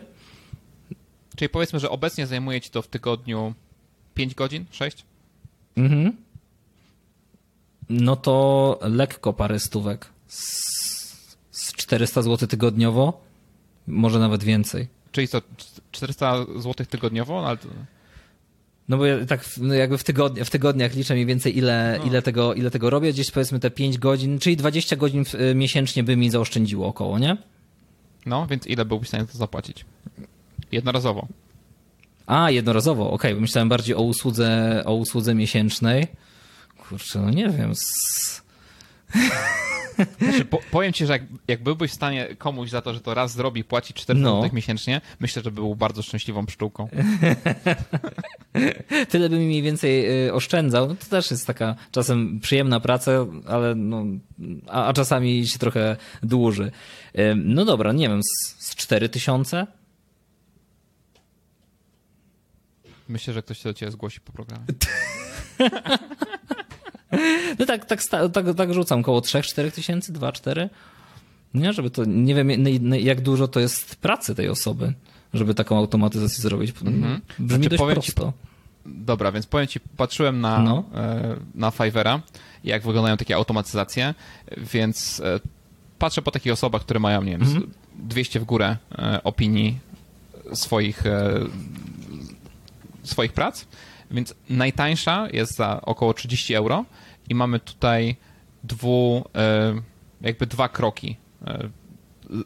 Czyli 1.35 1.49
powiedzmy, 1.49 1.79
że 1.79 1.89
obecnie 1.89 2.27
zajmuje 2.27 2.61
ci 2.61 2.69
to 2.69 2.81
w 2.81 2.87
tygodniu 2.87 3.53
5 4.13 4.35
godzin, 4.35 4.65
6? 4.71 5.05
Mhm 5.77 6.28
no 7.89 8.15
to 8.15 8.79
lekko 8.81 9.33
parę 9.33 9.59
stówek. 9.59 10.05
Z 10.27 11.73
400 11.73 12.21
zł 12.21 12.47
tygodniowo, 12.47 13.21
może 13.87 14.19
nawet 14.19 14.43
więcej. 14.43 14.87
Czyli 15.11 15.27
co, 15.27 15.41
400 15.91 16.45
zł 16.55 16.85
tygodniowo? 16.89 17.47
Ale... 17.47 17.57
No 18.89 18.97
bo 18.97 19.05
ja 19.05 19.25
tak 19.25 19.45
no 19.57 19.73
jakby 19.73 19.97
w, 19.97 20.03
tygodni 20.03 20.45
w 20.45 20.49
tygodniach 20.49 20.95
liczę 20.95 21.13
mniej 21.13 21.25
więcej 21.25 21.57
ile, 21.57 21.95
no. 21.99 22.05
ile, 22.05 22.21
tego, 22.21 22.53
ile 22.53 22.71
tego 22.71 22.89
robię. 22.89 23.13
Gdzieś 23.13 23.31
powiedzmy 23.31 23.59
te 23.59 23.71
5 23.71 23.97
godzin, 23.97 24.39
czyli 24.39 24.57
20 24.57 24.95
godzin 24.95 25.25
y, 25.51 25.55
miesięcznie 25.55 26.03
by 26.03 26.17
mi 26.17 26.29
zaoszczędziło 26.29 26.87
około, 26.87 27.19
nie? 27.19 27.37
No, 28.25 28.47
więc 28.47 28.67
ile 28.67 28.85
byłbyś 28.85 29.07
w 29.07 29.09
stanie 29.09 29.25
to 29.25 29.37
zapłacić? 29.37 29.85
Jednorazowo. 30.71 31.27
A, 32.25 32.51
jednorazowo, 32.51 33.03
okej, 33.03 33.15
okay, 33.15 33.35
bo 33.35 33.41
myślałem 33.41 33.69
bardziej 33.69 33.95
o 33.95 34.01
usłudze, 34.01 34.81
o 34.85 34.93
usłudze 34.93 35.35
miesięcznej. 35.35 36.07
Kurczę, 36.89 37.19
no 37.19 37.29
nie 37.29 37.49
wiem. 37.49 37.73
Znaczy, 40.21 40.45
po, 40.45 40.59
powiem 40.71 40.93
ci, 40.93 41.05
że 41.05 41.13
jak, 41.13 41.21
jak, 41.47 41.63
byłbyś 41.63 41.91
w 41.91 41.93
stanie 41.93 42.35
komuś 42.37 42.69
za 42.69 42.81
to, 42.81 42.93
że 42.93 43.01
to 43.01 43.13
raz 43.13 43.33
zrobi, 43.33 43.63
płacić 43.63 43.97
4 43.97 44.19
no. 44.19 44.49
miesięcznie, 44.53 45.01
myślę, 45.19 45.41
że 45.41 45.51
by 45.51 45.55
był 45.55 45.75
bardzo 45.75 46.01
szczęśliwą 46.01 46.45
pszczółką. 46.45 46.89
Tyle 49.09 49.29
by 49.29 49.39
mi 49.39 49.45
mniej 49.45 49.61
więcej 49.61 50.25
y, 50.27 50.33
oszczędzał. 50.33 50.87
No 50.87 50.95
to 50.95 51.05
też 51.05 51.31
jest 51.31 51.47
taka 51.47 51.75
czasem 51.91 52.39
przyjemna 52.39 52.79
praca, 52.79 53.11
ale 53.47 53.75
no, 53.75 54.05
a, 54.67 54.85
a 54.85 54.93
czasami 54.93 55.47
się 55.47 55.59
trochę 55.59 55.97
dłuży. 56.23 56.71
No 57.35 57.65
dobra, 57.65 57.91
nie 57.91 58.09
wiem, 58.09 58.21
z, 58.23 58.55
z 58.65 58.75
4 58.75 59.09
tysiące? 59.09 59.67
Myślę, 63.09 63.33
że 63.33 63.41
ktoś 63.41 63.57
się 63.57 63.69
do 63.69 63.73
ciebie 63.73 63.91
zgłosi 63.91 64.21
po 64.21 64.31
programie. 64.31 64.65
No 67.59 67.65
tak, 67.65 67.85
tak, 67.85 68.03
tak, 68.33 68.45
tak 68.57 68.73
rzucam, 68.73 68.99
około 68.99 69.19
3-4 69.19 69.71
tysięcy, 69.71 70.13
2-4. 70.13 70.69
Nie, 71.53 71.73
żeby 71.73 71.89
to, 71.89 72.05
nie 72.05 72.35
wiem 72.35 72.49
jak 72.99 73.21
dużo 73.21 73.47
to 73.47 73.59
jest 73.59 73.95
pracy 73.95 74.35
tej 74.35 74.49
osoby, 74.49 74.93
żeby 75.33 75.55
taką 75.55 75.77
automatyzację 75.77 76.41
zrobić. 76.41 76.73
Mhm. 76.81 77.21
Brzmi 77.39 77.63
znaczy, 77.63 77.69
dość 77.69 77.83
prosto. 77.93 78.25
Ci, 78.25 78.39
dobra, 78.85 79.31
więc 79.31 79.45
powiem 79.45 79.67
ci, 79.67 79.79
patrzyłem 79.79 80.41
na, 80.41 80.59
no. 80.59 80.83
E, 80.95 81.35
na 81.55 81.71
Fivera, 81.71 82.21
jak 82.63 82.83
wyglądają 82.83 83.17
takie 83.17 83.35
automatyzacje, 83.35 84.13
więc 84.57 85.19
e, 85.19 85.39
patrzę 85.99 86.21
po 86.21 86.31
takich 86.31 86.53
osobach, 86.53 86.81
które 86.81 86.99
mają, 86.99 87.21
nie 87.23 87.31
wiem, 87.31 87.41
mhm. 87.41 87.71
200 87.95 88.39
w 88.39 88.43
górę 88.43 88.77
e, 88.91 89.23
opinii 89.23 89.79
swoich, 90.53 91.03
swoich 93.03 93.33
prac. 93.33 93.65
Więc 94.11 94.33
najtańsza 94.49 95.27
jest 95.33 95.55
za 95.55 95.81
około 95.81 96.13
30 96.13 96.53
euro 96.53 96.85
i 97.29 97.35
mamy 97.35 97.59
tutaj 97.59 98.15
dwu, 98.63 99.25
e, 99.35 99.73
jakby 100.21 100.47
dwa 100.47 100.69
kroki. 100.69 101.17
E, 101.47 101.69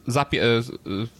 zapie, 0.06 0.42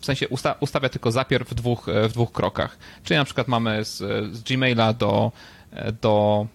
w 0.00 0.04
sensie 0.04 0.28
usta, 0.28 0.54
ustawia 0.60 0.88
tylko 0.88 1.12
zapier 1.12 1.44
w 1.44 1.54
dwóch, 1.54 1.86
w 2.08 2.12
dwóch 2.12 2.32
krokach. 2.32 2.78
Czyli 3.04 3.18
na 3.18 3.24
przykład 3.24 3.48
mamy 3.48 3.84
z, 3.84 3.98
z 4.36 4.42
Gmaila 4.42 4.92
do, 4.92 5.32
do 6.02 6.46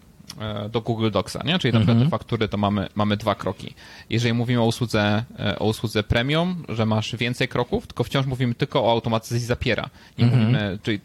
do 0.72 0.82
Google 0.82 1.12
Docsa, 1.12 1.42
nie? 1.46 1.60
Czyli 1.60 1.74
na 1.74 1.80
przykład 1.80 1.96
mhm. 1.96 2.12
faktury 2.12 2.48
to 2.48 2.58
mamy, 2.58 2.88
mamy 2.96 3.18
dwa 3.18 3.36
kroki. 3.36 3.74
Jeżeli 4.10 4.34
mówimy 4.34 4.62
o 4.62 4.66
usłudze, 4.66 5.24
o 5.60 5.66
usłudze 5.66 6.04
premium, 6.04 6.66
że 6.70 6.86
masz 6.86 7.16
więcej 7.16 7.48
kroków, 7.48 7.88
tylko 7.88 8.04
wciąż 8.04 8.26
mówimy 8.26 8.56
tylko 8.56 8.86
o 8.86 8.92
automatyzacji 8.92 9.48
zapiera. 9.48 9.90
Nie 10.18 10.26
mhm. 10.26 10.44
mówimy, 10.44 10.80
czyli 10.84 11.00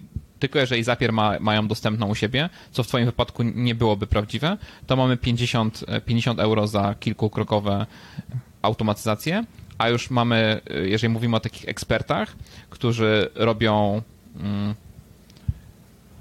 tylko 0.44 0.58
jeżeli 0.58 0.84
Zapier 0.84 1.12
ma, 1.12 1.40
mają 1.40 1.68
dostępną 1.68 2.08
u 2.08 2.14
siebie, 2.14 2.48
co 2.72 2.82
w 2.82 2.86
Twoim 2.86 3.06
wypadku 3.06 3.42
nie 3.42 3.74
byłoby 3.74 4.06
prawdziwe, 4.06 4.58
to 4.86 4.96
mamy 4.96 5.16
50, 5.16 5.84
50 6.06 6.40
euro 6.40 6.66
za 6.66 6.94
kilkukrokowe 7.00 7.86
automatyzacje, 8.62 9.44
a 9.78 9.88
już 9.88 10.10
mamy, 10.10 10.60
jeżeli 10.84 11.12
mówimy 11.12 11.36
o 11.36 11.40
takich 11.40 11.68
ekspertach, 11.68 12.36
którzy 12.70 13.30
robią, 13.34 14.02
mm, 14.36 14.74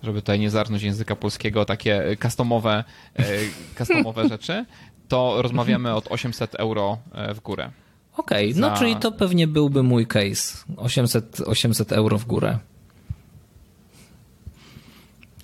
żeby 0.04 0.22
tutaj 0.22 0.40
nie 0.40 0.50
zarnąć 0.50 0.84
języka 0.84 1.16
polskiego, 1.16 1.66
takie 1.66 2.18
customowe, 2.22 2.84
e, 3.16 3.24
customowe 3.78 4.30
rzeczy, 4.30 4.66
to 5.08 5.42
rozmawiamy 5.42 5.94
od 5.94 6.08
800 6.12 6.56
euro 6.56 6.98
e, 7.12 7.34
w 7.34 7.40
górę. 7.40 7.72
Okej, 8.18 8.50
okay, 8.50 8.62
no 8.62 8.70
za... 8.70 8.76
czyli 8.76 8.96
to 8.96 9.12
pewnie 9.12 9.48
byłby 9.48 9.84
mój 9.84 10.08
case. 10.08 10.58
800, 10.78 11.42
800 11.46 11.92
euro 11.92 12.18
w 12.18 12.26
górę. 12.26 12.60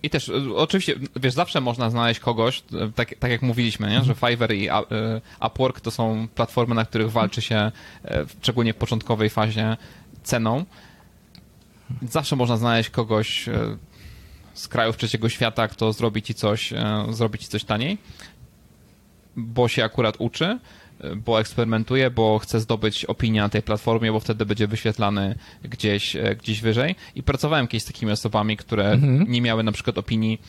I 0.04 0.10
też 0.10 0.30
y, 0.30 0.56
oczywiście, 0.56 0.96
wiesz, 1.16 1.34
zawsze 1.34 1.62
można 1.62 1.90
znaleźć 1.90 2.20
kogoś, 2.20 2.60
y, 2.60 2.92
tak, 2.96 3.16
tak 3.20 3.32
jak 3.32 3.42
mówiliśmy, 3.42 3.90
nie? 3.90 4.04
że 4.04 4.16
Fiverr 4.16 4.54
i 4.54 4.70
y, 4.70 4.72
Upwork 5.48 5.82
to 5.82 5.92
są 5.92 6.28
platformy, 6.36 6.76
na 6.76 6.86
których 6.86 7.12
walczy 7.12 7.42
się 7.42 7.72
szczególnie 8.42 8.74
w 8.74 8.78
początkowej 8.78 9.30
fazie 9.30 9.78
ceną. 10.24 10.66
Zawsze 12.02 12.36
można 12.36 12.58
znaleźć 12.58 12.90
kogoś 12.90 13.46
z 14.54 14.68
krajów 14.68 14.98
trzeciego 14.98 15.30
świata, 15.30 15.68
kto 15.68 15.94
zrobi 15.94 16.22
ci 16.22 16.34
coś, 16.34 16.74
zrobi 17.10 17.40
ci 17.40 17.48
coś 17.48 17.64
taniej, 17.64 17.98
bo 19.36 19.68
się 19.68 19.84
akurat 19.84 20.16
uczy 20.20 20.60
bo 21.16 21.40
eksperymentuje, 21.40 22.12
bo 22.12 22.40
chce 22.40 22.60
zdobyć 22.60 23.06
opinię 23.06 23.42
na 23.42 23.50
tej 23.50 23.62
platformie, 23.62 24.12
bo 24.12 24.20
wtedy 24.20 24.46
będzie 24.46 24.68
wyświetlany 24.68 25.36
gdzieś, 25.64 26.16
e, 26.16 26.36
gdzieś 26.36 26.62
wyżej. 26.62 26.96
I 27.16 27.24
pracowałem 27.24 27.68
kiedyś 27.68 27.84
z 27.84 27.88
takimi 27.88 28.12
osobami, 28.12 28.58
które 28.58 28.92
mhm. 28.92 29.32
nie 29.32 29.42
miały 29.42 29.64
na 29.64 29.72
przykład 29.72 29.98
opinii 29.98 30.42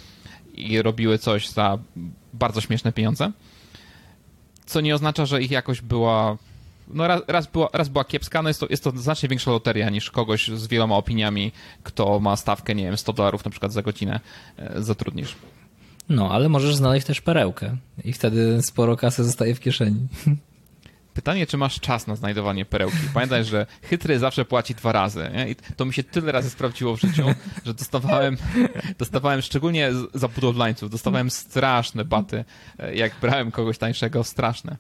i 0.55 0.83
robiły 0.83 1.19
coś 1.19 1.49
za 1.49 1.79
bardzo 2.33 2.61
śmieszne 2.61 2.93
pieniądze. 2.93 3.33
Co 4.67 4.81
nie 4.81 4.95
oznacza, 4.95 5.27
że 5.27 5.43
ich 5.43 5.51
jakość 5.51 5.81
była 5.81 6.37
no 6.95 7.07
raz, 7.07 7.23
raz, 7.29 7.47
była, 7.47 7.69
raz 7.73 7.89
była 7.89 8.05
kiepska, 8.05 8.43
no 8.43 8.49
jest 8.49 8.61
to, 8.61 8.67
jest 8.71 8.85
to 8.85 8.91
znacznie 8.91 9.29
większa 9.29 9.51
loteria 9.51 9.91
niż 9.91 10.11
kogoś 10.11 10.49
z 10.49 10.67
wieloma 10.67 10.97
opiniami, 10.97 11.53
kto 11.83 12.21
ma 12.21 12.37
stawkę, 12.37 12.75
nie 12.75 12.85
wiem, 12.85 12.97
100 12.97 13.13
dolarów 13.13 13.45
na 13.45 13.51
przykład 13.51 13.73
za 13.73 13.83
godzinę 13.83 14.21
e, 14.57 14.83
zatrudnisz. 14.83 15.37
No, 16.11 16.31
ale 16.31 16.49
możesz 16.49 16.77
znaleźć 16.77 17.07
też 17.07 17.21
perełkę 17.21 17.77
i 18.05 18.13
wtedy 18.13 18.63
sporo 18.63 18.97
kasy 18.97 19.25
zostaje 19.25 19.55
w 19.55 19.61
kieszeni. 19.61 20.07
Pytanie, 21.15 21.47
czy 21.47 21.57
masz 21.57 21.81
czas 21.81 22.07
na 22.07 22.17
znajdowanie 22.17 22.65
perełki. 22.65 22.97
Pamiętaj, 23.15 23.45
że 23.45 23.67
chytry 23.83 24.19
zawsze 24.19 24.45
płaci 24.45 24.75
dwa 24.75 24.93
razy. 24.93 25.31
Nie? 25.35 25.51
I 25.51 25.57
to 25.77 25.85
mi 25.85 25.95
się 25.95 26.03
tyle 26.03 26.33
razy 26.33 26.51
sprawdziło 26.51 26.97
w 26.97 27.01
życiu, 27.01 27.25
że 27.67 27.75
dostawałem, 27.75 28.37
dostawałem 28.99 29.43
szczególnie 29.43 29.91
za 30.15 30.29
budowlańców, 30.29 30.91
dostawałem 30.91 31.31
straszne 31.31 32.05
baty. 32.05 32.45
Jak 32.95 33.13
brałem 33.21 33.51
kogoś 33.51 33.79
tańszego, 33.79 34.25
straszne. 34.25 34.77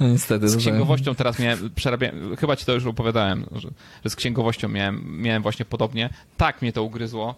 No 0.00 0.08
niestety. 0.08 0.48
Z 0.48 0.56
księgowością 0.56 1.14
teraz 1.14 1.38
miałem, 1.38 1.70
przerabiałem, 1.74 2.36
chyba 2.36 2.56
ci 2.56 2.66
to 2.66 2.72
już 2.72 2.86
opowiadałem, 2.86 3.46
że, 3.52 3.68
że 4.04 4.10
z 4.10 4.16
księgowością 4.16 4.68
miałem, 4.68 5.22
miałem 5.22 5.42
właśnie 5.42 5.64
podobnie. 5.64 6.10
Tak 6.36 6.62
mnie 6.62 6.72
to 6.72 6.82
ugryzło 6.82 7.34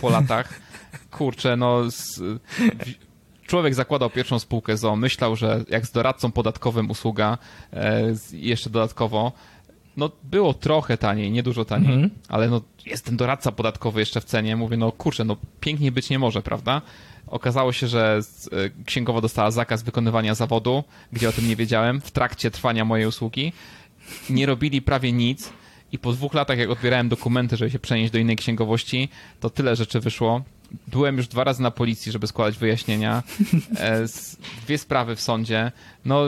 po 0.00 0.10
latach. 0.18 0.60
Kurczę, 1.10 1.56
no 1.56 1.90
z, 1.90 2.20
człowiek 3.46 3.74
zakładał 3.74 4.10
pierwszą 4.10 4.38
spółkę 4.38 4.76
ZO, 4.76 4.96
myślał, 4.96 5.36
że 5.36 5.64
jak 5.68 5.86
z 5.86 5.92
doradcą 5.92 6.32
podatkowym 6.32 6.90
usługa, 6.90 7.38
e, 7.72 8.02
jeszcze 8.32 8.70
dodatkowo, 8.70 9.32
no 9.96 10.10
było 10.24 10.54
trochę 10.54 10.98
taniej, 10.98 11.30
nie 11.30 11.42
dużo 11.42 11.64
taniej, 11.64 11.94
mm 11.94 12.08
-hmm. 12.08 12.12
ale 12.28 12.48
no 12.48 12.60
jest 12.86 13.04
ten 13.04 13.16
doradca 13.16 13.52
podatkowy 13.52 14.00
jeszcze 14.00 14.20
w 14.20 14.24
cenie. 14.24 14.56
Mówię, 14.56 14.76
no 14.76 14.92
kurczę, 14.92 15.24
no 15.24 15.36
piękniej 15.60 15.92
być 15.92 16.10
nie 16.10 16.18
może, 16.18 16.42
prawda? 16.42 16.82
Okazało 17.30 17.72
się, 17.72 17.86
że 17.86 18.20
e, 18.52 18.84
księgowa 18.84 19.20
dostała 19.20 19.50
zakaz 19.50 19.82
wykonywania 19.82 20.34
zawodu, 20.34 20.84
gdzie 21.12 21.28
o 21.28 21.32
tym 21.32 21.48
nie 21.48 21.56
wiedziałem, 21.56 22.00
w 22.00 22.10
trakcie 22.10 22.50
trwania 22.50 22.84
mojej 22.84 23.06
usługi. 23.06 23.52
Nie 24.30 24.46
robili 24.46 24.82
prawie 24.82 25.12
nic 25.12 25.50
i 25.92 25.98
po 25.98 26.12
dwóch 26.12 26.34
latach, 26.34 26.58
jak 26.58 26.70
odbierałem 26.70 27.08
dokumenty, 27.08 27.56
żeby 27.56 27.70
się 27.70 27.78
przenieść 27.78 28.12
do 28.12 28.18
innej 28.18 28.36
księgowości, 28.36 29.08
to 29.40 29.50
tyle 29.50 29.76
rzeczy 29.76 30.00
wyszło. 30.00 30.42
Byłem 30.88 31.16
już 31.16 31.28
dwa 31.28 31.44
razy 31.44 31.62
na 31.62 31.70
policji, 31.70 32.12
żeby 32.12 32.26
składać 32.26 32.58
wyjaśnienia. 32.58 33.22
E, 33.76 34.06
dwie 34.66 34.78
sprawy 34.78 35.16
w 35.16 35.20
sądzie. 35.20 35.72
No, 36.04 36.22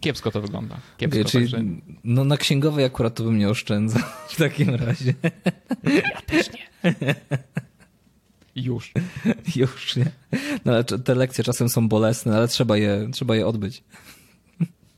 kiepsko 0.00 0.30
to 0.30 0.40
wygląda. 0.40 0.76
Kiepsko, 0.96 1.24
Czyli, 1.24 1.50
także... 1.50 1.64
No 2.04 2.24
na 2.24 2.36
księgowej 2.36 2.84
akurat 2.84 3.14
to 3.14 3.24
bym 3.24 3.38
nie 3.38 3.48
oszczędzał 3.48 4.02
w 4.28 4.36
takim 4.36 4.74
razie. 4.74 5.14
Ja 5.84 6.20
też 6.26 6.46
nie. 6.52 6.90
Już. 8.64 8.92
Już, 9.56 9.96
nie. 9.96 10.10
No, 10.64 10.72
ale 10.72 10.84
te 10.84 11.14
lekcje 11.14 11.44
czasem 11.44 11.68
są 11.68 11.88
bolesne, 11.88 12.36
ale 12.36 12.48
trzeba 12.48 12.76
je, 12.76 13.08
trzeba 13.12 13.36
je 13.36 13.46
odbyć. 13.46 13.82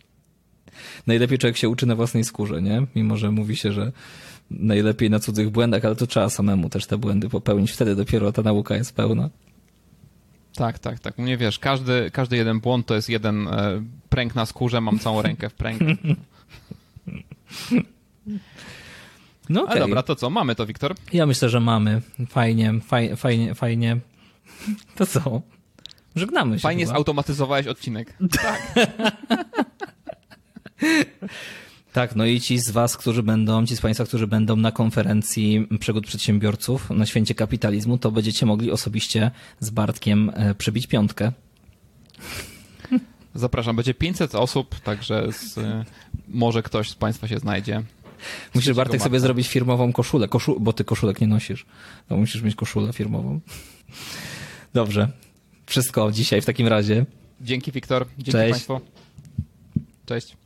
Najlepiej 1.06 1.38
człowiek 1.38 1.56
się 1.56 1.68
uczy 1.68 1.86
na 1.86 1.94
własnej 1.94 2.24
skórze, 2.24 2.62
nie? 2.62 2.86
Mimo, 2.96 3.16
że 3.16 3.30
mówi 3.30 3.56
się, 3.56 3.72
że 3.72 3.92
najlepiej 4.50 5.10
na 5.10 5.18
cudzych 5.18 5.50
błędach, 5.50 5.84
ale 5.84 5.96
to 5.96 6.06
trzeba 6.06 6.30
samemu 6.30 6.68
też 6.68 6.86
te 6.86 6.98
błędy 6.98 7.28
popełnić. 7.28 7.72
Wtedy 7.72 7.96
dopiero 7.96 8.32
ta 8.32 8.42
nauka 8.42 8.76
jest 8.76 8.94
pełna. 8.94 9.30
Tak, 10.54 10.78
tak, 10.78 11.00
tak. 11.00 11.18
Nie 11.18 11.36
wiesz, 11.36 11.58
każdy, 11.58 12.10
każdy 12.10 12.36
jeden 12.36 12.60
błąd 12.60 12.86
to 12.86 12.94
jest 12.94 13.08
jeden 13.08 13.48
e, 13.48 13.82
pręg 14.08 14.34
na 14.34 14.46
skórze, 14.46 14.80
mam 14.80 14.98
całą 14.98 15.22
rękę 15.22 15.50
w 15.50 15.54
pręg. 15.54 15.80
No 19.48 19.64
okay. 19.64 19.78
dobra, 19.78 20.02
to 20.02 20.16
co? 20.16 20.30
Mamy 20.30 20.54
to, 20.54 20.66
Wiktor? 20.66 20.94
Ja 21.12 21.26
myślę, 21.26 21.48
że 21.48 21.60
mamy. 21.60 22.02
Fajnie, 22.28 22.74
faj, 22.86 23.16
fajnie, 23.16 23.54
fajnie. 23.54 23.96
To 24.94 25.06
co? 25.06 25.42
Żegnamy 26.16 26.58
się. 26.58 26.62
Fajnie 26.62 26.84
chyba. 26.84 26.94
zautomatyzowałeś 26.94 27.66
odcinek. 27.66 28.18
Tak. 28.42 28.74
Tak, 31.92 32.16
no 32.16 32.26
i 32.26 32.40
ci 32.40 32.58
z 32.58 32.70
Was, 32.70 32.96
którzy 32.96 33.22
będą, 33.22 33.66
ci 33.66 33.76
z 33.76 33.80
Państwa, 33.80 34.04
którzy 34.04 34.26
będą 34.26 34.56
na 34.56 34.72
konferencji 34.72 35.68
Przygód 35.80 36.06
Przedsiębiorców 36.06 36.90
na 36.90 37.06
Święcie 37.06 37.34
Kapitalizmu, 37.34 37.98
to 37.98 38.10
będziecie 38.10 38.46
mogli 38.46 38.70
osobiście 38.70 39.30
z 39.60 39.70
Bartkiem 39.70 40.32
e, 40.34 40.54
przebić 40.54 40.86
piątkę. 40.86 41.32
Zapraszam, 43.34 43.76
będzie 43.76 43.94
500 43.94 44.34
osób, 44.34 44.80
także 44.80 45.32
z, 45.32 45.58
e, 45.58 45.84
może 46.28 46.62
ktoś 46.62 46.90
z 46.90 46.94
Państwa 46.94 47.28
się 47.28 47.38
znajdzie. 47.38 47.82
Musisz 48.54 48.76
Bartek 48.76 49.02
sobie 49.02 49.20
zrobić 49.20 49.48
firmową 49.48 49.92
koszulę, 49.92 50.28
koszu 50.28 50.60
bo 50.60 50.72
ty 50.72 50.84
koszulek 50.84 51.20
nie 51.20 51.26
nosisz. 51.26 51.66
To 52.08 52.16
musisz 52.16 52.42
mieć 52.42 52.54
koszulę 52.54 52.92
firmową. 52.92 53.40
Dobrze. 54.74 55.08
Wszystko 55.66 56.12
dzisiaj 56.12 56.40
w 56.40 56.44
takim 56.44 56.66
razie. 56.66 57.06
Dzięki 57.40 57.72
Wiktor. 57.72 58.06
Dzięki 58.18 58.32
Cześć. 58.32 58.50
Państwu. 58.50 58.80
Cześć. 60.06 60.45